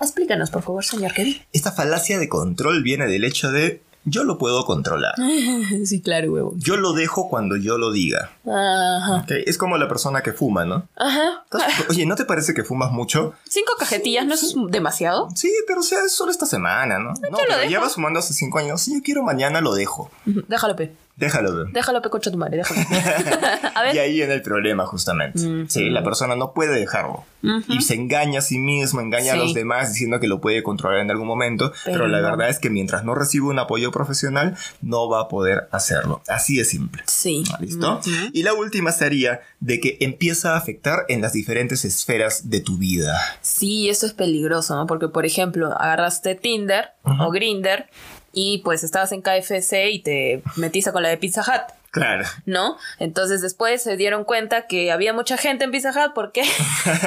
Explícanos, 0.00 0.50
por 0.50 0.62
favor, 0.62 0.84
señor 0.84 1.12
Kevin. 1.12 1.36
Esta 1.52 1.72
falacia 1.72 2.18
de 2.18 2.28
control 2.28 2.82
viene 2.82 3.06
del 3.06 3.24
hecho 3.24 3.50
de 3.52 3.82
yo 4.04 4.24
lo 4.24 4.38
puedo 4.38 4.64
controlar. 4.64 5.14
sí, 5.84 6.00
claro, 6.00 6.32
huevo. 6.32 6.52
Yo 6.56 6.76
lo 6.76 6.92
dejo 6.92 7.28
cuando 7.28 7.56
yo 7.56 7.78
lo 7.78 7.92
diga. 7.92 8.30
Ajá. 8.46 9.24
Es 9.28 9.58
como 9.58 9.76
la 9.78 9.88
persona 9.88 10.22
que 10.22 10.32
fuma, 10.32 10.64
¿no? 10.64 10.88
Ajá. 10.96 11.44
Entonces, 11.44 11.86
Oye, 11.90 12.06
¿no 12.06 12.16
te 12.16 12.24
parece 12.24 12.54
que 12.54 12.64
fumas 12.64 12.92
mucho? 12.92 13.34
Cinco 13.48 13.72
cajetillas 13.78 14.26
no 14.26 14.34
es 14.34 14.54
demasiado. 14.68 15.28
Sí, 15.34 15.50
pero 15.66 15.80
o 15.80 15.84
sea, 15.84 16.04
es 16.04 16.12
solo 16.12 16.30
esta 16.30 16.46
semana, 16.46 16.98
¿no? 16.98 17.12
No, 17.14 17.30
lo 17.30 17.36
pero 17.38 17.56
dejo. 17.58 17.70
llevas 17.70 17.94
fumando 17.94 18.18
hace 18.18 18.34
cinco 18.34 18.58
años. 18.58 18.80
Si 18.80 18.94
yo 18.94 19.00
quiero 19.02 19.22
mañana, 19.22 19.60
lo 19.60 19.74
dejo. 19.74 20.10
Déjalo, 20.24 20.76
pe. 20.76 20.92
Déjalo. 21.20 21.66
Déjalo, 21.66 22.00
pe, 22.00 22.08
concha 22.08 22.30
tu 22.30 22.38
madre, 22.38 22.56
déjalo. 22.56 22.80
A 23.74 23.82
ver. 23.82 23.94
Y 23.94 23.98
ahí 23.98 24.14
viene 24.14 24.32
el 24.32 24.42
problema, 24.42 24.86
justamente. 24.86 25.46
Mm. 25.46 25.68
Sí, 25.68 25.90
la 25.90 26.02
persona 26.02 26.34
no 26.34 26.52
puede 26.54 26.80
dejarlo. 26.80 27.24
Y 27.68 27.80
se 27.80 27.94
engaña 27.94 28.40
a 28.40 28.42
sí 28.42 28.58
mismo, 28.58 29.00
engaña 29.00 29.32
a 29.32 29.36
los 29.36 29.54
demás 29.54 29.92
diciendo 29.92 30.20
que 30.20 30.28
lo 30.28 30.42
puede 30.42 30.62
controlar 30.62 31.00
en 31.00 31.10
algún 31.10 31.26
momento. 31.26 31.72
Pero, 31.86 31.98
Pero 31.98 32.08
la 32.08 32.20
no. 32.20 32.30
verdad 32.30 32.50
es 32.50 32.58
que 32.58 32.68
mientras 32.68 33.02
no 33.04 33.14
recibe 33.14 33.46
un 33.46 33.58
apoyo 33.58 33.90
profesional, 33.92 34.56
no 34.82 35.08
va 35.08 35.22
a 35.22 35.28
poder 35.28 35.68
hacerlo. 35.72 36.22
Así 36.28 36.56
de 36.56 36.64
simple. 36.66 37.02
Sí. 37.06 37.44
¿Listo? 37.60 37.98
Ujú. 37.98 38.10
Y 38.34 38.42
la 38.42 38.52
última 38.52 38.92
sería 38.92 39.40
de 39.60 39.80
que 39.80 39.96
empieza 40.00 40.52
a 40.54 40.56
afectar 40.58 41.04
en 41.08 41.22
las 41.22 41.32
diferentes 41.32 41.84
esferas 41.86 42.50
de 42.50 42.60
tu 42.60 42.76
vida. 42.76 43.18
Sí, 43.40 43.88
eso 43.88 44.04
es 44.06 44.12
peligroso, 44.12 44.76
¿no? 44.76 44.86
Porque, 44.86 45.08
por 45.08 45.24
ejemplo, 45.24 45.72
agarraste 45.72 46.34
Tinder 46.34 46.90
o 47.04 47.30
Grinder 47.30 47.88
y 48.32 48.58
pues 48.58 48.84
estabas 48.84 49.12
en 49.12 49.22
KFC 49.22 49.90
y 49.90 49.98
te 50.00 50.42
metiste 50.56 50.92
con 50.92 51.02
la 51.02 51.08
de 51.08 51.16
Pizza 51.16 51.42
Hut. 51.42 51.74
Claro. 51.90 52.24
¿No? 52.46 52.76
Entonces 53.00 53.42
después 53.42 53.82
se 53.82 53.96
dieron 53.96 54.22
cuenta 54.24 54.68
que 54.68 54.92
había 54.92 55.12
mucha 55.12 55.36
gente 55.36 55.64
en 55.64 55.72
Pizza 55.72 55.90
Hut 55.90 56.12
porque 56.14 56.44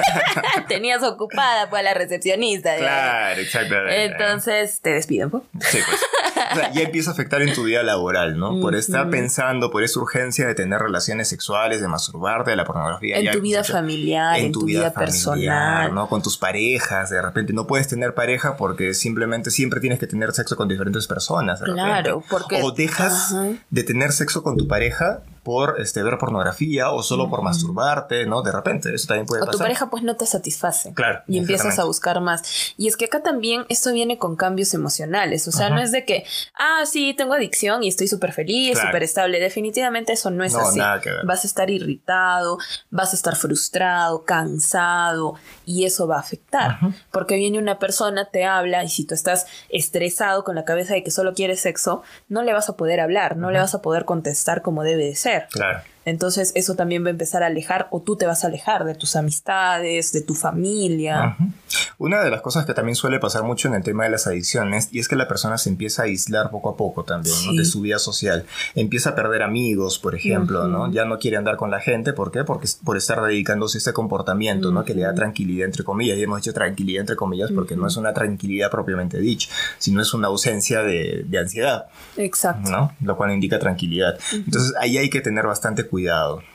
tenías 0.68 1.04
ocupada 1.04 1.70
pues 1.70 1.80
a 1.80 1.84
la 1.84 1.94
recepcionista. 1.94 2.76
digamos. 2.76 3.00
Claro, 3.00 3.42
exactamente. 3.42 4.06
Entonces 4.06 4.82
te 4.82 4.92
despiden, 4.92 5.30
pues. 5.30 5.44
Sí, 5.62 5.80
pues. 5.86 6.33
O 6.54 6.56
sea, 6.56 6.72
ya 6.72 6.82
empieza 6.84 7.10
a 7.12 7.14
afectar 7.14 7.42
en 7.42 7.54
tu 7.54 7.64
vida 7.64 7.84
laboral, 7.84 8.38
¿no? 8.38 8.60
Por 8.62 8.76
estar 8.76 9.10
pensando, 9.10 9.72
por 9.72 9.84
esa 9.84 10.00
urgencia 10.00 10.48
de 10.48 10.56
tener 10.56 10.80
relaciones 10.80 11.28
sexuales, 11.28 11.82
de 11.82 11.88
masturbarte, 11.88 12.52
de 12.52 12.56
la 12.58 12.66
pornografía. 12.66 13.18
En 13.18 13.26
ya 13.26 13.32
tu 13.32 13.42
vida 13.42 13.64
familiar, 13.64 14.40
en, 14.40 14.52
tu, 14.52 14.66
vida, 14.66 14.94
personal. 14.94 15.94
¿no? 15.94 16.08
Con 16.08 16.22
tus 16.22 16.38
parejas, 16.38 17.10
de 17.10 17.22
repente 17.22 17.54
no 17.54 17.68
puedes 17.68 17.88
tener 17.88 18.14
pareja 18.14 18.58
porque 18.58 18.94
simplemente 18.94 19.52
siempre 19.52 19.80
tienes 19.80 20.00
que 20.00 20.08
tener 20.08 20.32
sexo 20.34 20.56
con 20.56 20.68
diferentes 20.68 21.08
personas. 21.08 21.60
de 21.60 21.66
Claro, 21.74 22.22
repente. 22.22 22.28
porque- 22.30 22.62
O 22.64 22.72
dejas 22.72 23.34
Ajá. 23.34 23.50
de 23.70 23.84
tener 23.84 24.12
sexo 24.12 24.44
con 24.44 24.58
tu 24.58 24.68
pareja 24.68 25.22
por 25.44 25.80
este, 25.82 26.02
ver 26.04 26.18
pornografía 26.18 26.92
o 26.92 27.04
solo 27.04 27.30
por 27.30 27.42
masturbarte, 27.42 28.26
¿no? 28.26 28.42
De 28.42 28.52
repente, 28.52 28.94
eso 28.96 29.08
también 29.08 29.26
puede 29.26 29.42
O 29.42 29.46
tu 29.46 29.52
pasar. 29.52 29.66
pareja 29.66 29.90
pues 29.90 30.02
no 30.04 30.16
te 30.16 30.26
satisface. 30.26 30.94
Claro, 30.94 31.22
Y 31.28 31.38
empiezas 31.38 31.78
a 31.80 31.84
buscar 31.84 32.22
más. 32.22 32.74
Y 32.78 32.88
es 32.88 32.96
que 32.98 33.06
acá 33.06 33.22
también 33.22 33.66
esto 33.70 33.92
viene 33.92 34.18
con 34.18 34.36
cambios 34.36 34.74
emocionales. 34.74 35.48
O 35.48 35.52
sea, 35.52 35.70
no 35.70 35.82
es 35.82 35.92
de 35.92 36.06
que, 36.06 36.26
ah, 36.58 36.84
sí, 36.86 37.14
tengo 37.14 37.34
adicción 37.34 37.84
y 37.84 37.90
estoy 37.90 38.08
súper 38.08 38.32
feliz, 38.32 38.74
Claro. 38.74 38.88
súper 38.90 39.04
estable. 39.04 39.40
Definitivamente 39.40 40.14
eso 40.14 40.30
no 40.32 40.44
es 40.44 40.54
No, 40.54 40.60
así. 40.60 40.80
nada 40.80 41.02
que 41.02 41.10
ver. 41.10 41.26
Vas 41.26 41.44
a 41.44 41.48
estar 41.48 41.70
irritado, 41.70 42.58
vas 42.90 43.12
a 43.14 43.16
estar 43.16 43.36
frustrado, 43.36 44.24
cansado 44.24 45.36
y 45.66 45.86
eso 45.86 46.08
va 46.08 46.18
a 46.18 46.20
afectar. 46.20 46.80
Porque 47.12 47.36
viene 47.36 47.60
una 47.60 47.80
persona, 47.80 48.30
te 48.32 48.46
habla 48.46 48.84
y 48.84 48.90
si 48.90 49.06
tú 49.06 49.14
estás 49.14 49.46
estresado 49.70 50.44
con 50.44 50.56
la 50.56 50.64
cabeza 50.66 50.94
de 50.94 51.04
que 51.04 51.12
solo 51.12 51.34
quieres 51.34 51.60
sexo, 51.62 52.04
no 52.30 52.44
le 52.44 52.54
vas 52.54 52.70
a 52.70 52.78
poder 52.78 53.00
hablar, 53.00 53.36
no 53.38 53.52
le 53.52 53.60
vas 53.60 53.76
a 53.76 53.82
poder 53.82 54.06
contestar 54.06 54.62
como 54.62 54.84
debe 54.84 55.06
de 55.06 55.16
ser. 55.16 55.33
Claro. 55.52 55.84
Entonces 56.06 56.52
eso 56.56 56.76
también 56.76 57.04
va 57.04 57.08
a 57.08 57.12
empezar 57.12 57.44
a 57.44 57.48
alejar 57.48 57.88
o 57.92 58.02
tú 58.02 58.16
te 58.16 58.26
vas 58.26 58.44
a 58.44 58.48
alejar 58.48 58.86
de 58.86 58.96
tus 58.96 59.16
amistades, 59.16 60.12
de 60.12 60.22
tu 60.22 60.36
familia. 60.36 61.38
Ujú. 61.40 61.52
Una 61.98 62.22
de 62.22 62.30
las 62.30 62.42
cosas 62.42 62.66
que 62.66 62.74
también 62.74 62.96
suele 62.96 63.20
pasar 63.20 63.44
mucho 63.44 63.68
en 63.68 63.76
el 63.76 63.84
tema 63.84 64.04
de 64.04 64.10
las 64.10 64.28
adicciones 64.28 64.90
y 64.92 65.00
es 65.00 65.08
que 65.08 65.16
la 65.16 65.28
persona 65.28 65.58
se 65.58 65.70
empieza 65.70 66.04
a 66.04 66.06
aislar 66.06 66.52
poco 66.52 66.70
a 66.70 66.78
poco 66.78 67.04
también 67.04 67.36
¿no? 67.46 67.52
Sí. 67.52 67.58
de 67.58 67.66
su 67.66 67.82
vida 67.82 68.00
social. 68.00 68.46
Empieza 68.76 69.12
a 69.12 69.16
perder 69.16 69.44
amigos, 69.44 70.00
por 70.00 70.16
ejemplo, 70.16 70.68
¿no? 70.68 70.92
Ya 70.92 71.06
no 71.06 71.20
quiere 71.20 71.38
andar 71.38 71.58
con 71.58 71.72
la 71.72 71.80
gente. 71.80 72.14
¿Por 72.14 72.32
qué? 72.32 72.44
Porque 72.44 72.68
por 72.84 72.98
estar 72.98 73.22
dedicándose 73.22 73.78
a 73.78 73.80
este 73.80 73.94
comportamiento, 73.94 74.72
¿no? 74.72 74.84
Que 74.84 74.94
le 74.94 75.04
da 75.04 75.14
tranquilidad 75.14 75.66
entre 75.66 75.84
comillas. 75.84 76.18
Y 76.18 76.24
hemos 76.24 76.42
dicho 76.42 76.54
tranquilidad 76.54 77.02
entre 77.02 77.16
comillas 77.16 77.52
porque 77.52 77.76
no 77.76 77.88
es 77.88 77.98
una 77.98 78.14
tranquilidad 78.14 78.70
propiamente 78.70 79.20
dicha, 79.20 79.50
sino 79.78 80.02
es 80.02 80.14
una 80.14 80.28
ausencia 80.28 80.84
de, 80.84 81.24
de 81.26 81.40
ansiedad. 81.40 81.88
Exacto. 82.18 82.70
¿no? 82.70 82.94
Lo 83.02 83.18
cual 83.18 83.32
indica 83.32 83.60
tranquilidad. 83.60 84.18
Entonces 84.32 84.74
ahí 84.80 84.98
hay 84.98 85.10
que 85.10 85.22
tener 85.22 85.46
bastante 85.46 85.86
cuidado, 85.86 85.93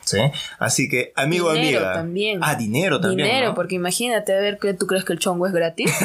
¿sí? 0.05 0.18
Así 0.59 0.89
que, 0.89 1.12
amigo, 1.16 1.53
Dinero 1.53 1.78
amiga. 1.78 1.95
también. 1.95 2.41
Ah, 2.43 2.55
dinero 2.55 3.01
también. 3.01 3.28
Dinero, 3.28 3.49
¿no? 3.49 3.55
porque 3.55 3.74
imagínate 3.76 4.36
a 4.36 4.41
ver 4.41 4.59
tú 4.78 4.86
crees 4.86 5.05
que 5.05 5.12
el 5.12 5.18
chongo 5.18 5.47
es 5.47 5.53
gratis. 5.53 5.91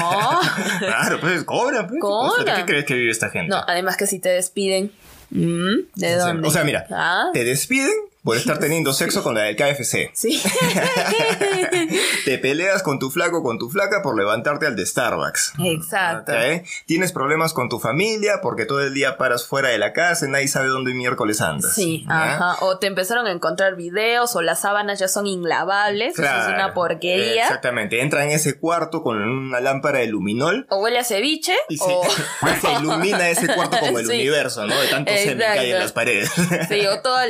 No. 0.00 0.40
Claro, 0.78 1.20
pues 1.20 1.44
cobra, 1.44 1.86
pues. 1.86 2.00
Cobra. 2.00 2.54
¿De 2.56 2.60
qué 2.60 2.66
crees 2.66 2.84
que 2.84 2.94
vive 2.94 3.10
esta 3.10 3.30
gente? 3.30 3.48
no, 3.50 3.62
además 3.66 3.96
que 3.96 4.06
si 4.06 4.18
te 4.18 4.28
despiden, 4.30 4.92
¿mm? 5.30 5.74
¿de 5.94 6.14
dónde? 6.16 6.48
O 6.48 6.50
sea, 6.50 6.64
mira, 6.64 6.86
¿Ah? 6.90 7.30
te 7.32 7.44
despiden 7.44 7.92
por 8.22 8.36
estar 8.36 8.58
teniendo 8.58 8.92
sexo 8.92 9.22
con 9.22 9.34
la 9.34 9.42
del 9.42 9.56
KFC. 9.56 10.10
Sí. 10.14 10.40
Te 12.24 12.38
peleas 12.38 12.82
con 12.82 12.98
tu 12.98 13.10
flaco, 13.10 13.42
con 13.42 13.58
tu 13.58 13.68
flaca 13.70 14.02
por 14.02 14.16
levantarte 14.16 14.66
al 14.66 14.76
de 14.76 14.86
Starbucks. 14.86 15.54
Exacto. 15.64 16.32
Tienes 16.86 17.12
problemas 17.12 17.52
con 17.52 17.68
tu 17.68 17.78
familia 17.80 18.40
porque 18.42 18.64
todo 18.66 18.80
el 18.80 18.94
día 18.94 19.18
paras 19.18 19.46
fuera 19.46 19.68
de 19.70 19.78
la 19.78 19.92
casa 19.92 20.26
y 20.26 20.30
nadie 20.30 20.48
sabe 20.48 20.68
dónde 20.68 20.94
miércoles 20.94 21.40
andas. 21.40 21.74
Sí, 21.74 22.04
ajá. 22.08 22.56
O 22.60 22.78
te 22.78 22.86
empezaron 22.86 23.26
a 23.26 23.32
encontrar 23.32 23.76
videos 23.76 24.34
o 24.36 24.42
las 24.42 24.60
sábanas 24.60 24.98
ya 24.98 25.08
son 25.08 25.26
inlavables. 25.26 26.12
Eso 26.14 26.22
es 26.22 26.28
Claro, 26.28 26.54
una 26.54 26.74
porquería. 26.74 27.42
Exactamente. 27.42 28.00
Entra 28.02 28.24
en 28.24 28.30
ese 28.30 28.58
cuarto 28.58 29.02
con 29.02 29.20
una 29.20 29.60
lámpara 29.60 29.98
de 30.00 30.06
luminol 30.06 30.66
O 30.70 30.78
huele 30.82 30.98
a 30.98 31.04
ceviche. 31.04 31.54
y 31.68 31.76
se, 31.78 31.84
o... 31.84 32.02
se 32.60 32.72
ilumina 32.80 33.28
ese 33.28 33.46
cuarto 33.52 33.78
como 33.80 33.98
el 33.98 34.06
Sí. 34.06 34.12
universo, 34.14 34.66
¿no? 34.66 34.78
De 34.80 34.88
tanto 34.88 35.12
semen 35.12 35.38
que 35.38 35.44
hay 35.44 35.70
en 35.72 35.78
las 35.78 35.92
paredes. 35.92 36.30
Sí, 36.68 36.86
o 36.86 37.00
todos 37.02 37.20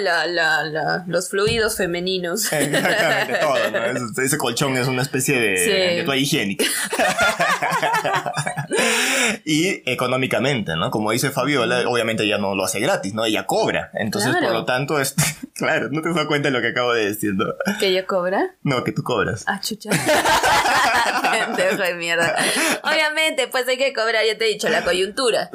los 1.07 1.29
fluidos 1.31 1.77
femeninos. 1.77 2.53
Exactamente, 2.53 3.39
todo, 3.41 3.71
¿no? 3.71 3.85
Ese, 4.13 4.25
ese 4.25 4.39
colchón 4.39 4.77
es 4.77 4.82
una 4.89 5.03
especie 5.03 5.39
de, 5.41 5.57
Sí. 5.59 5.71
de 5.71 6.03
toalla 6.05 6.21
higiénica. 6.23 6.65
y 9.45 9.83
económicamente, 9.91 10.77
¿no? 10.77 10.91
Como 10.91 11.11
dice 11.11 11.31
Fabiola, 11.31 11.89
obviamente 11.89 12.25
ella 12.25 12.39
no 12.39 12.55
lo 12.55 12.65
hace 12.65 12.81
gratis, 12.81 13.15
¿no? 13.15 13.25
Ella 13.25 13.47
cobra. 13.47 13.91
Entonces, 13.95 14.31
Claro. 14.33 14.47
por 14.47 14.55
lo 14.55 14.65
tanto, 14.65 15.01
es... 15.01 15.15
claro, 15.55 15.89
no 15.91 16.03
te 16.03 16.13
das 16.13 16.27
cuenta 16.27 16.49
de 16.49 16.53
lo 16.53 16.61
que 16.61 16.69
acabo 16.69 16.93
de 16.93 17.07
decir, 17.07 17.35
¿no? 17.35 17.47
¿Que 17.79 17.89
ella 17.89 18.07
cobra? 18.07 18.55
No, 18.63 18.85
que 18.85 18.93
tú 18.93 19.03
cobras. 19.03 19.45
Ah, 19.47 19.61
chucha. 19.61 19.91
Pendejo 21.33 21.83
de 21.83 21.95
mierda. 21.95 22.37
Obviamente, 22.85 23.49
pues 23.49 23.67
hay 23.69 23.79
que 23.79 23.93
cobrar, 23.93 24.25
ya 24.27 24.37
te 24.39 24.45
he 24.45 24.49
dicho, 24.49 24.69
la 24.69 24.83
coyuntura. 24.85 25.51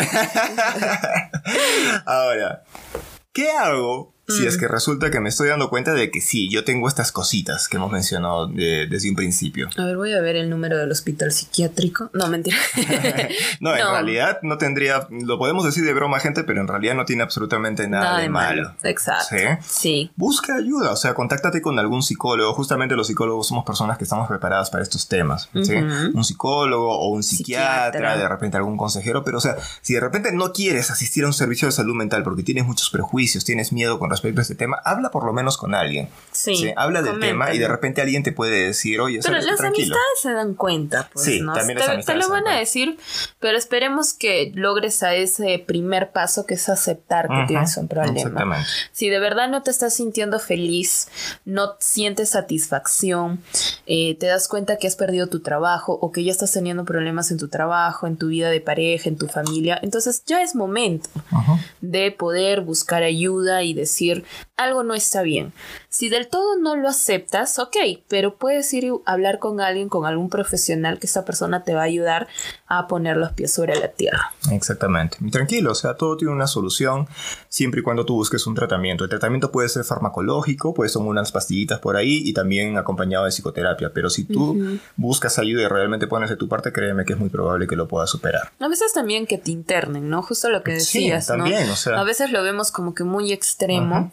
Ahora, 2.06 2.64
¿qué 3.34 3.52
hago 3.52 4.14
si 4.28 4.46
es 4.46 4.58
que 4.58 4.68
resulta 4.68 5.10
que 5.12 5.20
me 5.20 5.30
estoy 5.30 5.48
dando 5.50 5.70
cuenta 5.70 5.94
de 5.94 6.12
que 6.12 6.22
sí, 6.22 6.50
yo 6.50 6.64
tengo 6.64 6.88
estas 6.88 7.12
cositas 7.12 7.68
que 7.68 7.78
hemos 7.78 7.92
mencionado 7.92 8.48
de- 8.48 8.88
desde 8.88 9.10
un 9.10 9.16
principio? 9.16 9.70
A 9.78 9.86
ver, 9.86 9.96
voy 9.98 10.14
a 10.14 10.22
ver 10.22 10.36
el 10.36 10.50
número 10.50 10.78
del 10.78 10.92
hospital 10.92 11.32
psiquiátrico. 11.32 12.10
No, 12.14 12.28
mentira. 12.28 12.58
No, 13.60 13.76
en 13.76 13.86
realidad 13.88 14.40
no 14.44 14.58
tendría, 14.58 15.08
lo 15.10 15.38
podemos 15.38 15.64
decir 15.66 15.84
de 15.84 15.94
broma, 15.94 16.20
gente, 16.20 16.44
pero 16.44 16.62
en 16.62 16.68
realidad 16.68 16.96
no 16.96 17.06
tiene 17.06 17.24
absolutamente 17.24 17.88
nada, 17.88 18.20
de 18.20 18.30
malo. 18.30 18.74
Exacto. 18.84 19.36
¿Sí? 19.36 19.44
Sí. 19.68 20.12
Busca 20.16 20.56
ayuda, 20.56 20.92
o 20.92 20.96
sea, 20.96 21.14
contáctate 21.14 21.62
con 21.62 21.80
algún 21.80 22.04
psicólogo. 22.04 22.54
Justamente 22.54 22.96
los 22.96 23.08
psicólogos 23.08 23.48
somos 23.48 23.66
personas 23.66 23.98
que 23.98 24.04
estamos 24.04 24.28
preparadas 24.28 24.70
para 24.70 24.84
estos 24.84 25.08
temas. 25.08 25.50
¿sí? 25.64 25.74
Un 25.74 26.24
psicólogo 26.24 26.98
o 27.00 27.10
un 27.10 27.24
psiquiatra, 27.24 27.86
Psiquiatra. 27.92 28.18
de 28.18 28.30
repente 28.30 28.58
algún 28.58 28.78
consejero. 28.78 29.24
Pero, 29.24 29.38
o 29.38 29.42
sea, 29.42 29.56
si 29.82 29.94
de 29.94 30.00
repente 30.00 30.32
no 30.32 30.52
quieres 30.54 30.92
asistir 30.92 31.24
a 31.24 31.28
un 31.28 31.34
servicio 31.34 31.68
de 31.68 31.72
salud 31.72 31.96
mental 31.96 32.24
porque 32.24 32.44
tienes 32.44 32.66
muchos 32.66 32.90
prejuicios, 32.90 33.44
tienes 33.46 33.72
miedo 33.74 34.00
con 34.00 34.10
respecto 34.18 34.42
a 34.42 34.44
este 34.44 34.56
tema, 34.56 34.80
habla 34.84 35.10
por 35.12 35.26
lo 35.26 35.34
menos 35.34 35.58
con 35.58 35.74
alguien. 35.76 36.10
Sí, 36.32 36.72
Habla 36.76 37.02
del 37.02 37.20
tema 37.20 37.54
y 37.54 37.58
de 37.58 37.68
repente 37.68 38.02
alguien 38.02 38.22
te 38.24 38.32
puede 38.32 38.68
decir, 38.68 39.00
oye, 39.02 39.20
Pero 39.24 39.34
sabes, 39.36 39.46
las 39.46 39.58
tranquilo. 39.58 39.96
amistades 39.96 40.20
se 40.22 40.32
dan 40.34 40.54
cuenta, 40.54 41.10
pues, 41.14 41.26
Sí, 41.26 41.42
¿no? 41.42 41.54
también 41.54 41.78
te, 41.78 41.80
las 41.80 41.88
te 41.88 41.94
amistades 41.94 42.20
lo 42.22 42.28
se 42.28 42.34
dan 42.34 42.44
van 42.44 42.54
a 42.54 42.60
decir, 42.60 42.98
pero 43.40 43.58
esperemos 43.58 44.14
que 44.14 44.52
logres 44.56 45.02
a 45.04 45.16
ese 45.16 45.64
primer 45.66 46.12
paso 46.12 46.46
que 46.46 46.54
es 46.56 46.70
aceptar 46.70 47.28
que 47.28 47.46
tienes 47.48 47.76
un 47.78 47.88
problema. 47.88 48.18
Exactamente. 48.20 48.68
Si 48.92 49.10
de 49.10 49.20
verdad 49.20 49.50
no 49.50 49.64
te 49.64 49.72
estás 49.72 49.94
sintiendo 49.96 50.40
feliz, 50.40 51.08
no 51.46 51.76
sientes 51.80 52.30
satisfacción, 52.30 53.42
eh, 53.86 54.16
te 54.20 54.28
das 54.28 54.48
cuenta 54.48 54.78
que 54.78 54.88
has 54.88 54.96
perdido 54.96 55.28
tu 55.28 55.42
trabajo 55.42 55.94
o 56.02 56.12
que 56.12 56.24
ya 56.24 56.32
estás 56.32 56.52
teniendo 56.52 56.86
problemas 56.86 57.32
en 57.32 57.38
tu 57.38 57.48
trabajo, 57.48 58.08
en 58.08 58.18
tu 58.18 58.28
vida 58.28 58.50
de 58.50 58.62
pareja, 58.62 59.10
en 59.10 59.18
tu 59.18 59.28
familia, 59.28 59.80
entonces 59.82 60.24
ya 60.26 60.42
es 60.42 60.56
momento 60.56 61.10
de 61.82 62.12
poder 62.12 62.62
buscar 62.62 63.04
ayuda 63.04 63.64
y 63.64 63.74
decir 63.74 64.07
algo 64.56 64.84
no 64.84 64.94
está 64.94 65.22
bien. 65.22 65.54
Si 65.98 66.10
del 66.10 66.28
todo 66.28 66.58
no 66.60 66.76
lo 66.76 66.90
aceptas, 66.90 67.58
ok, 67.58 67.76
pero 68.08 68.36
puedes 68.36 68.72
ir 68.72 68.92
a 69.08 69.14
hablar 69.14 69.40
con 69.40 69.60
alguien, 69.62 69.90
con 69.90 70.06
algún 70.06 70.30
profesional, 70.30 71.00
que 71.00 71.08
esa 71.08 71.26
persona 71.26 71.64
te 71.64 71.74
va 71.74 71.80
a 71.82 71.86
ayudar 71.86 72.28
a 72.68 72.86
poner 72.86 73.18
los 73.18 73.32
pies 73.32 73.52
sobre 73.52 73.80
la 73.80 73.88
tierra. 73.88 74.32
Exactamente. 74.52 75.18
Y 75.22 75.32
Tranquilo, 75.32 75.72
o 75.72 75.76
sea, 75.76 75.96
todo 75.96 76.16
tiene 76.16 76.32
una 76.32 76.46
solución 76.46 77.08
siempre 77.50 77.80
y 77.80 77.84
cuando 77.84 78.06
tú 78.06 78.14
busques 78.14 78.46
un 78.46 78.54
tratamiento. 78.54 79.06
El 79.06 79.10
tratamiento 79.10 79.52
puede 79.52 79.70
ser 79.70 79.86
farmacológico, 79.86 80.76
puedes 80.76 80.94
tomar 80.94 81.10
unas 81.10 81.32
pastillitas 81.32 81.80
por 81.80 81.96
ahí 81.96 82.22
y 82.24 82.32
también 82.32 82.78
acompañado 82.78 83.26
de 83.26 83.32
psicoterapia. 83.32 83.92
Pero 83.92 84.12
si 84.12 84.26
tú 84.26 84.80
buscas 84.98 85.40
ayuda 85.40 85.64
y 85.64 85.68
realmente 85.68 86.06
pones 86.06 86.30
de 86.30 86.36
tu 86.36 86.48
parte, 86.48 86.72
créeme 86.72 87.06
que 87.06 87.14
es 87.14 87.20
muy 87.20 87.30
probable 87.30 87.66
que 87.66 87.76
lo 87.76 87.88
puedas 87.88 88.12
superar. 88.12 88.52
A 88.60 88.68
veces 88.68 88.94
también 88.94 89.26
que 89.26 89.40
te 89.40 89.50
internen, 89.50 90.10
¿no? 90.10 90.22
Justo 90.22 90.52
lo 90.52 90.62
que 90.62 90.80
Sí, 90.80 91.10
decías, 91.10 91.28
¿no? 91.30 91.38
también, 91.38 91.68
o 91.72 91.76
sea. 91.76 92.00
A 92.00 92.04
veces 92.04 92.32
lo 92.32 92.44
vemos 92.44 92.70
como 92.72 92.94
que 92.94 93.04
muy 93.04 93.32
extremo, 93.32 94.12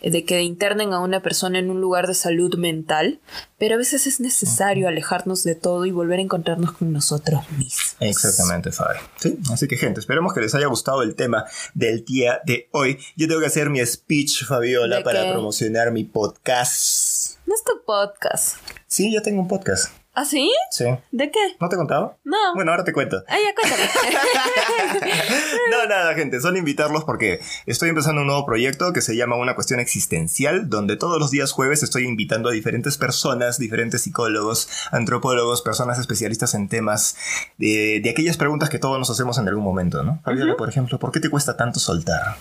eh, 0.00 0.10
de 0.10 0.24
que 0.24 0.42
internen 0.42 0.94
a 0.94 1.00
una 1.00 1.25
persona 1.26 1.58
en 1.58 1.70
un 1.70 1.80
lugar 1.80 2.06
de 2.06 2.14
salud 2.14 2.54
mental, 2.56 3.20
pero 3.58 3.74
a 3.74 3.78
veces 3.78 4.06
es 4.06 4.20
necesario 4.20 4.86
alejarnos 4.86 5.42
de 5.42 5.56
todo 5.56 5.84
y 5.84 5.90
volver 5.90 6.20
a 6.20 6.22
encontrarnos 6.22 6.70
con 6.70 6.92
nosotros 6.92 7.40
mismos. 7.58 7.96
Exactamente, 7.98 8.70
Fabi. 8.70 9.00
Sí, 9.18 9.36
así 9.52 9.66
que 9.66 9.76
gente, 9.76 9.98
esperemos 9.98 10.32
que 10.32 10.40
les 10.40 10.54
haya 10.54 10.68
gustado 10.68 11.02
el 11.02 11.16
tema 11.16 11.44
del 11.74 12.04
día 12.04 12.40
de 12.46 12.68
hoy. 12.70 13.00
Yo 13.16 13.26
tengo 13.26 13.40
que 13.40 13.48
hacer 13.48 13.70
mi 13.70 13.84
speech, 13.84 14.44
Fabiola, 14.44 14.98
¿De 14.98 15.02
para 15.02 15.32
promocionar 15.32 15.90
mi 15.90 16.04
podcast. 16.04 17.38
No 17.44 17.56
es 17.56 17.64
tu 17.64 17.84
podcast. 17.84 18.58
Sí, 18.86 19.12
yo 19.12 19.20
tengo 19.20 19.40
un 19.40 19.48
podcast. 19.48 19.90
¿Ah, 20.18 20.24
sí? 20.24 20.50
Sí. 20.70 20.86
¿De 21.12 21.30
qué? 21.30 21.38
¿No 21.60 21.68
te 21.68 21.74
he 21.74 21.76
contado? 21.76 22.16
No. 22.24 22.54
Bueno, 22.54 22.70
ahora 22.70 22.84
te 22.84 22.94
cuento. 22.94 23.22
Ah, 23.28 23.36
ya 23.36 23.54
cuéntame. 23.54 23.82
No, 25.70 25.86
nada, 25.86 26.14
gente, 26.14 26.40
solo 26.40 26.56
invitarlos 26.56 27.04
porque 27.04 27.40
estoy 27.66 27.90
empezando 27.90 28.22
un 28.22 28.28
nuevo 28.28 28.46
proyecto 28.46 28.92
que 28.92 29.02
se 29.02 29.14
llama 29.14 29.36
Una 29.36 29.54
Cuestión 29.54 29.78
Existencial, 29.78 30.70
donde 30.70 30.96
todos 30.96 31.18
los 31.18 31.30
días 31.30 31.52
jueves 31.52 31.82
estoy 31.82 32.04
invitando 32.04 32.48
a 32.48 32.52
diferentes 32.52 32.96
personas, 32.96 33.58
diferentes 33.58 34.02
psicólogos, 34.02 34.70
antropólogos, 34.90 35.60
personas 35.60 35.98
especialistas 35.98 36.54
en 36.54 36.68
temas 36.68 37.16
de, 37.58 38.00
de 38.02 38.10
aquellas 38.10 38.38
preguntas 38.38 38.70
que 38.70 38.78
todos 38.78 38.98
nos 38.98 39.10
hacemos 39.10 39.36
en 39.38 39.48
algún 39.48 39.64
momento, 39.64 40.02
¿no? 40.02 40.20
Fabiola, 40.24 40.56
por 40.56 40.68
ejemplo, 40.68 40.98
¿por 40.98 41.10
qué 41.12 41.20
te 41.20 41.28
cuesta 41.28 41.56
tanto 41.56 41.78
soltar? 41.78 42.36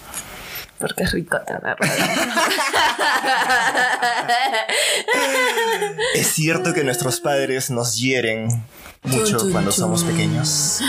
Porque 0.80 1.04
es 1.04 1.12
rico 1.12 1.38
tener 1.46 1.78
¿Es 6.16 6.28
cierto 6.28 6.74
que 6.74 6.84
nuestros 6.84 7.20
padres 7.20 7.70
nos 7.72 7.98
hieren 7.98 8.48
mucho 9.04 9.50
cuando 9.52 9.72
somos 9.72 10.04
pequeños? 10.04 10.82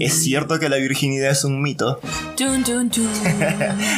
¿Es 0.00 0.22
cierto 0.22 0.58
que 0.58 0.68
la 0.68 0.76
virginidad 0.76 1.30
es 1.30 1.44
un 1.44 1.62
mito? 1.62 2.00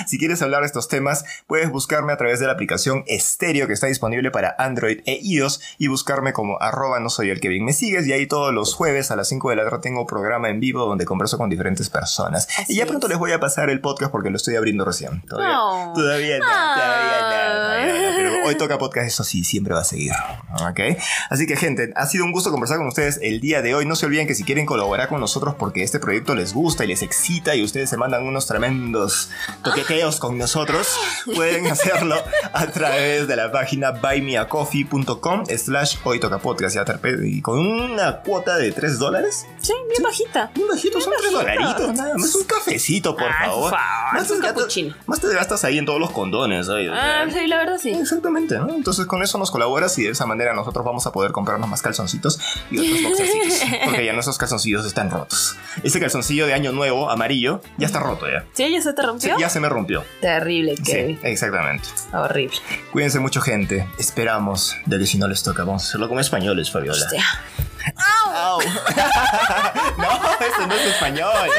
Si 0.06 0.18
quieres 0.18 0.42
hablar 0.42 0.60
de 0.62 0.66
estos 0.66 0.88
temas, 0.88 1.24
puedes 1.46 1.70
buscarme 1.70 2.12
a 2.12 2.16
través 2.16 2.40
de 2.40 2.46
la 2.46 2.52
aplicación 2.52 3.04
Stereo 3.08 3.66
que 3.66 3.72
está 3.74 3.86
disponible 3.86 4.30
para 4.30 4.54
Android 4.58 5.00
e 5.06 5.20
iOS 5.22 5.60
y 5.78 5.86
buscarme 5.88 6.32
como 6.32 6.60
arroba 6.60 6.98
no 7.00 7.10
soy 7.10 7.30
el 7.30 7.40
Kevin. 7.40 7.64
Me 7.64 7.72
sigues 7.72 8.06
y 8.06 8.12
ahí 8.12 8.26
todos 8.26 8.52
los 8.52 8.74
jueves 8.74 9.10
a 9.10 9.16
las 9.16 9.28
5 9.28 9.50
de 9.50 9.56
la 9.56 9.64
tarde 9.64 9.78
tengo 9.82 10.06
programa 10.06 10.48
en 10.50 10.58
vivo 10.60 10.84
donde 10.86 11.04
converso 11.04 11.38
con 11.38 11.48
diferentes 11.50 11.88
personas. 11.90 12.48
Así 12.58 12.72
y 12.72 12.76
ya 12.76 12.84
es. 12.84 12.88
pronto 12.88 13.08
les 13.08 13.18
voy 13.18 13.32
a 13.32 13.40
pasar 13.40 13.70
el 13.70 13.80
podcast 13.80 14.10
porque 14.10 14.30
lo 14.30 14.36
estoy 14.36 14.56
abriendo 14.56 14.84
recién. 14.84 15.20
Todavía, 15.28 15.54
No. 15.54 15.92
todavía 15.94 16.38
no, 16.38 16.44
todavía 16.44 17.20
no, 17.20 17.26
Ah. 17.30 17.70
todavía 17.70 18.10
no, 18.10 18.16
Pero 18.16 18.30
hoy 18.46 18.54
toca 18.56 18.78
podcast, 18.78 19.06
eso 19.06 19.24
sí, 19.24 19.44
siempre 19.44 19.74
va 19.74 19.80
a 19.80 19.84
seguir. 19.84 20.12
¿Ok? 20.68 20.80
Así 21.30 21.46
que 21.46 21.56
gente, 21.56 21.92
ha 21.94 22.06
sido 22.06 22.24
un 22.24 22.32
gusto 22.32 22.50
conversar 22.50 22.78
con 22.78 22.86
ustedes 22.88 23.18
el 23.22 23.40
día 23.40 23.62
de 23.62 23.74
hoy. 23.74 23.86
No 23.86 23.96
se 23.96 24.06
olviden 24.06 24.26
que 24.26 24.34
si 24.34 24.44
quieren 24.44 24.66
colaborar 24.66 25.08
con 25.08 25.19
nosotros 25.20 25.54
porque 25.58 25.82
este 25.82 25.98
proyecto 25.98 26.34
les 26.34 26.52
gusta 26.54 26.84
y 26.84 26.88
les 26.88 27.02
excita 27.02 27.54
y 27.54 27.62
ustedes 27.62 27.88
se 27.90 27.96
mandan 27.96 28.24
unos 28.26 28.46
tremendos 28.46 29.30
toqueteos 29.62 30.18
con 30.18 30.38
nosotros, 30.38 30.88
pueden 31.34 31.66
hacerlo 31.70 32.16
a 32.52 32.66
través 32.66 33.28
de 33.28 33.36
la 33.36 33.52
página 33.52 33.92
buymeacoffee.com 33.92 35.44
slash 35.56 35.96
hoy 36.04 36.20
toca 36.20 36.38
podcast 36.38 36.76
y 37.22 37.40
con 37.42 37.58
una 37.58 38.16
cuota 38.20 38.56
de 38.56 38.72
3 38.72 38.98
dólares. 38.98 39.46
Sí, 39.60 39.72
bien 39.88 40.02
bajita. 40.02 40.50
Un 40.60 40.68
bajito, 40.68 41.00
son 41.00 41.12
3 41.18 41.32
dolaritos, 41.32 41.94
nada 41.94 42.14
más. 42.16 42.34
Un 42.34 42.44
cafecito, 42.44 43.14
por 43.16 43.26
Ay, 43.28 43.48
favor. 43.48 43.70
por 43.70 43.78
favor, 43.78 44.14
Más, 44.14 44.30
un 44.30 44.40
te 44.40 44.46
gastas, 44.46 44.76
más 45.06 45.20
te 45.20 45.28
gastas 45.34 45.64
ahí 45.64 45.78
en 45.78 45.86
todos 45.86 46.00
los 46.00 46.10
condones. 46.10 46.66
sea, 46.66 46.76
Ah, 46.92 47.26
sí, 47.32 47.46
la 47.46 47.58
verdad 47.58 47.78
sí. 47.80 47.90
Exactamente, 47.90 48.58
¿no? 48.58 48.68
Entonces 48.74 49.06
con 49.06 49.22
eso 49.22 49.38
nos 49.38 49.50
colaboras 49.50 49.98
y 49.98 50.04
de 50.04 50.10
esa 50.10 50.26
manera 50.26 50.54
nosotros 50.54 50.84
vamos 50.84 51.06
a 51.06 51.12
poder 51.12 51.32
comprarnos 51.32 51.68
más 51.68 51.82
calzoncitos 51.82 52.38
y 52.70 52.78
otros 52.78 53.02
boxercitos. 53.02 53.60
Porque 53.84 54.04
ya 54.04 54.12
nuestros 54.12 54.38
calzoncillos 54.38 54.84
están 54.86 54.99
rotos. 55.08 55.56
Ese 55.84 56.00
calzoncillo 56.00 56.46
de 56.46 56.52
año 56.54 56.72
nuevo, 56.72 57.08
amarillo, 57.10 57.62
ya 57.78 57.86
está 57.86 58.00
roto 58.00 58.26
ya. 58.28 58.44
¿Sí? 58.52 58.70
¿Ya 58.72 58.82
se 58.82 58.92
te 58.92 59.02
Sí, 59.02 59.06
rompió? 59.06 59.38
ya 59.38 59.48
se 59.48 59.60
me 59.60 59.68
rompió. 59.68 60.04
Terrible, 60.20 60.76
Sí, 60.76 60.82
Kevin. 60.82 61.20
exactamente. 61.22 61.88
Horrible. 62.12 62.56
Cuídense 62.92 63.20
mucho, 63.20 63.40
gente. 63.40 63.88
Esperamos 63.98 64.74
de 64.86 64.98
que 64.98 65.06
si 65.06 65.16
no 65.16 65.28
les 65.28 65.42
toca, 65.44 65.62
vamos 65.62 65.84
a 65.84 65.86
hacerlo 65.88 66.08
como 66.08 66.20
españoles, 66.20 66.70
Fabiola. 66.72 66.98
Hostia. 67.04 67.24
Au. 68.34 68.60
no, 69.98 70.10
eso 70.40 70.66
no 70.66 70.74
es 70.74 70.86
español. 70.86 71.48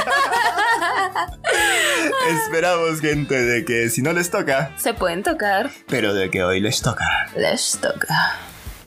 Esperamos, 2.29 2.99
gente, 3.01 3.35
de 3.41 3.65
que 3.65 3.89
si 3.89 4.01
no 4.01 4.13
les 4.13 4.29
toca, 4.29 4.71
Se 4.77 4.93
pueden 4.93 5.23
tocar. 5.23 5.71
pero 5.87 6.13
de 6.13 6.29
que 6.29 6.43
hoy 6.43 6.59
les 6.59 6.81
toca. 6.81 7.27
Les 7.35 7.77
toca. 7.81 8.35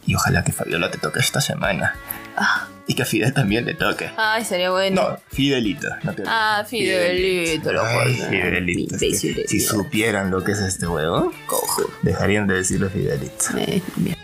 Y 0.07 0.14
ojalá 0.14 0.44
que 0.44 0.52
Fabiola 0.52 0.90
te 0.90 0.98
toque 0.98 1.20
esta 1.20 1.40
semana. 1.40 1.94
Y 2.87 2.95
que 2.95 3.03
a 3.03 3.07
Fidel 3.07 3.32
también 3.32 3.64
le 3.64 3.74
toque. 3.74 4.11
Ay, 4.16 4.45
sería 4.45 4.70
bueno. 4.70 5.03
No, 5.11 5.18
Fidelito. 5.30 5.89
No 6.03 6.14
te 6.14 6.22
Ah, 6.26 6.64
Fidelito, 6.68 7.72
lo 7.72 7.82
Ay. 7.82 8.14
Fidelito. 8.14 8.99
si 8.99 9.61
supieran 9.61 10.30
lo 10.30 10.45
que 10.45 10.53
es 10.53 10.59
este 10.61 10.87
huevo, 10.87 11.32
Cojo. 11.47 11.91
dejarían 12.03 12.47
de 12.47 12.55
decirle 12.57 12.91
Fidelito. 12.91 13.47
Eh, 13.57 13.82
bien. 13.97 14.16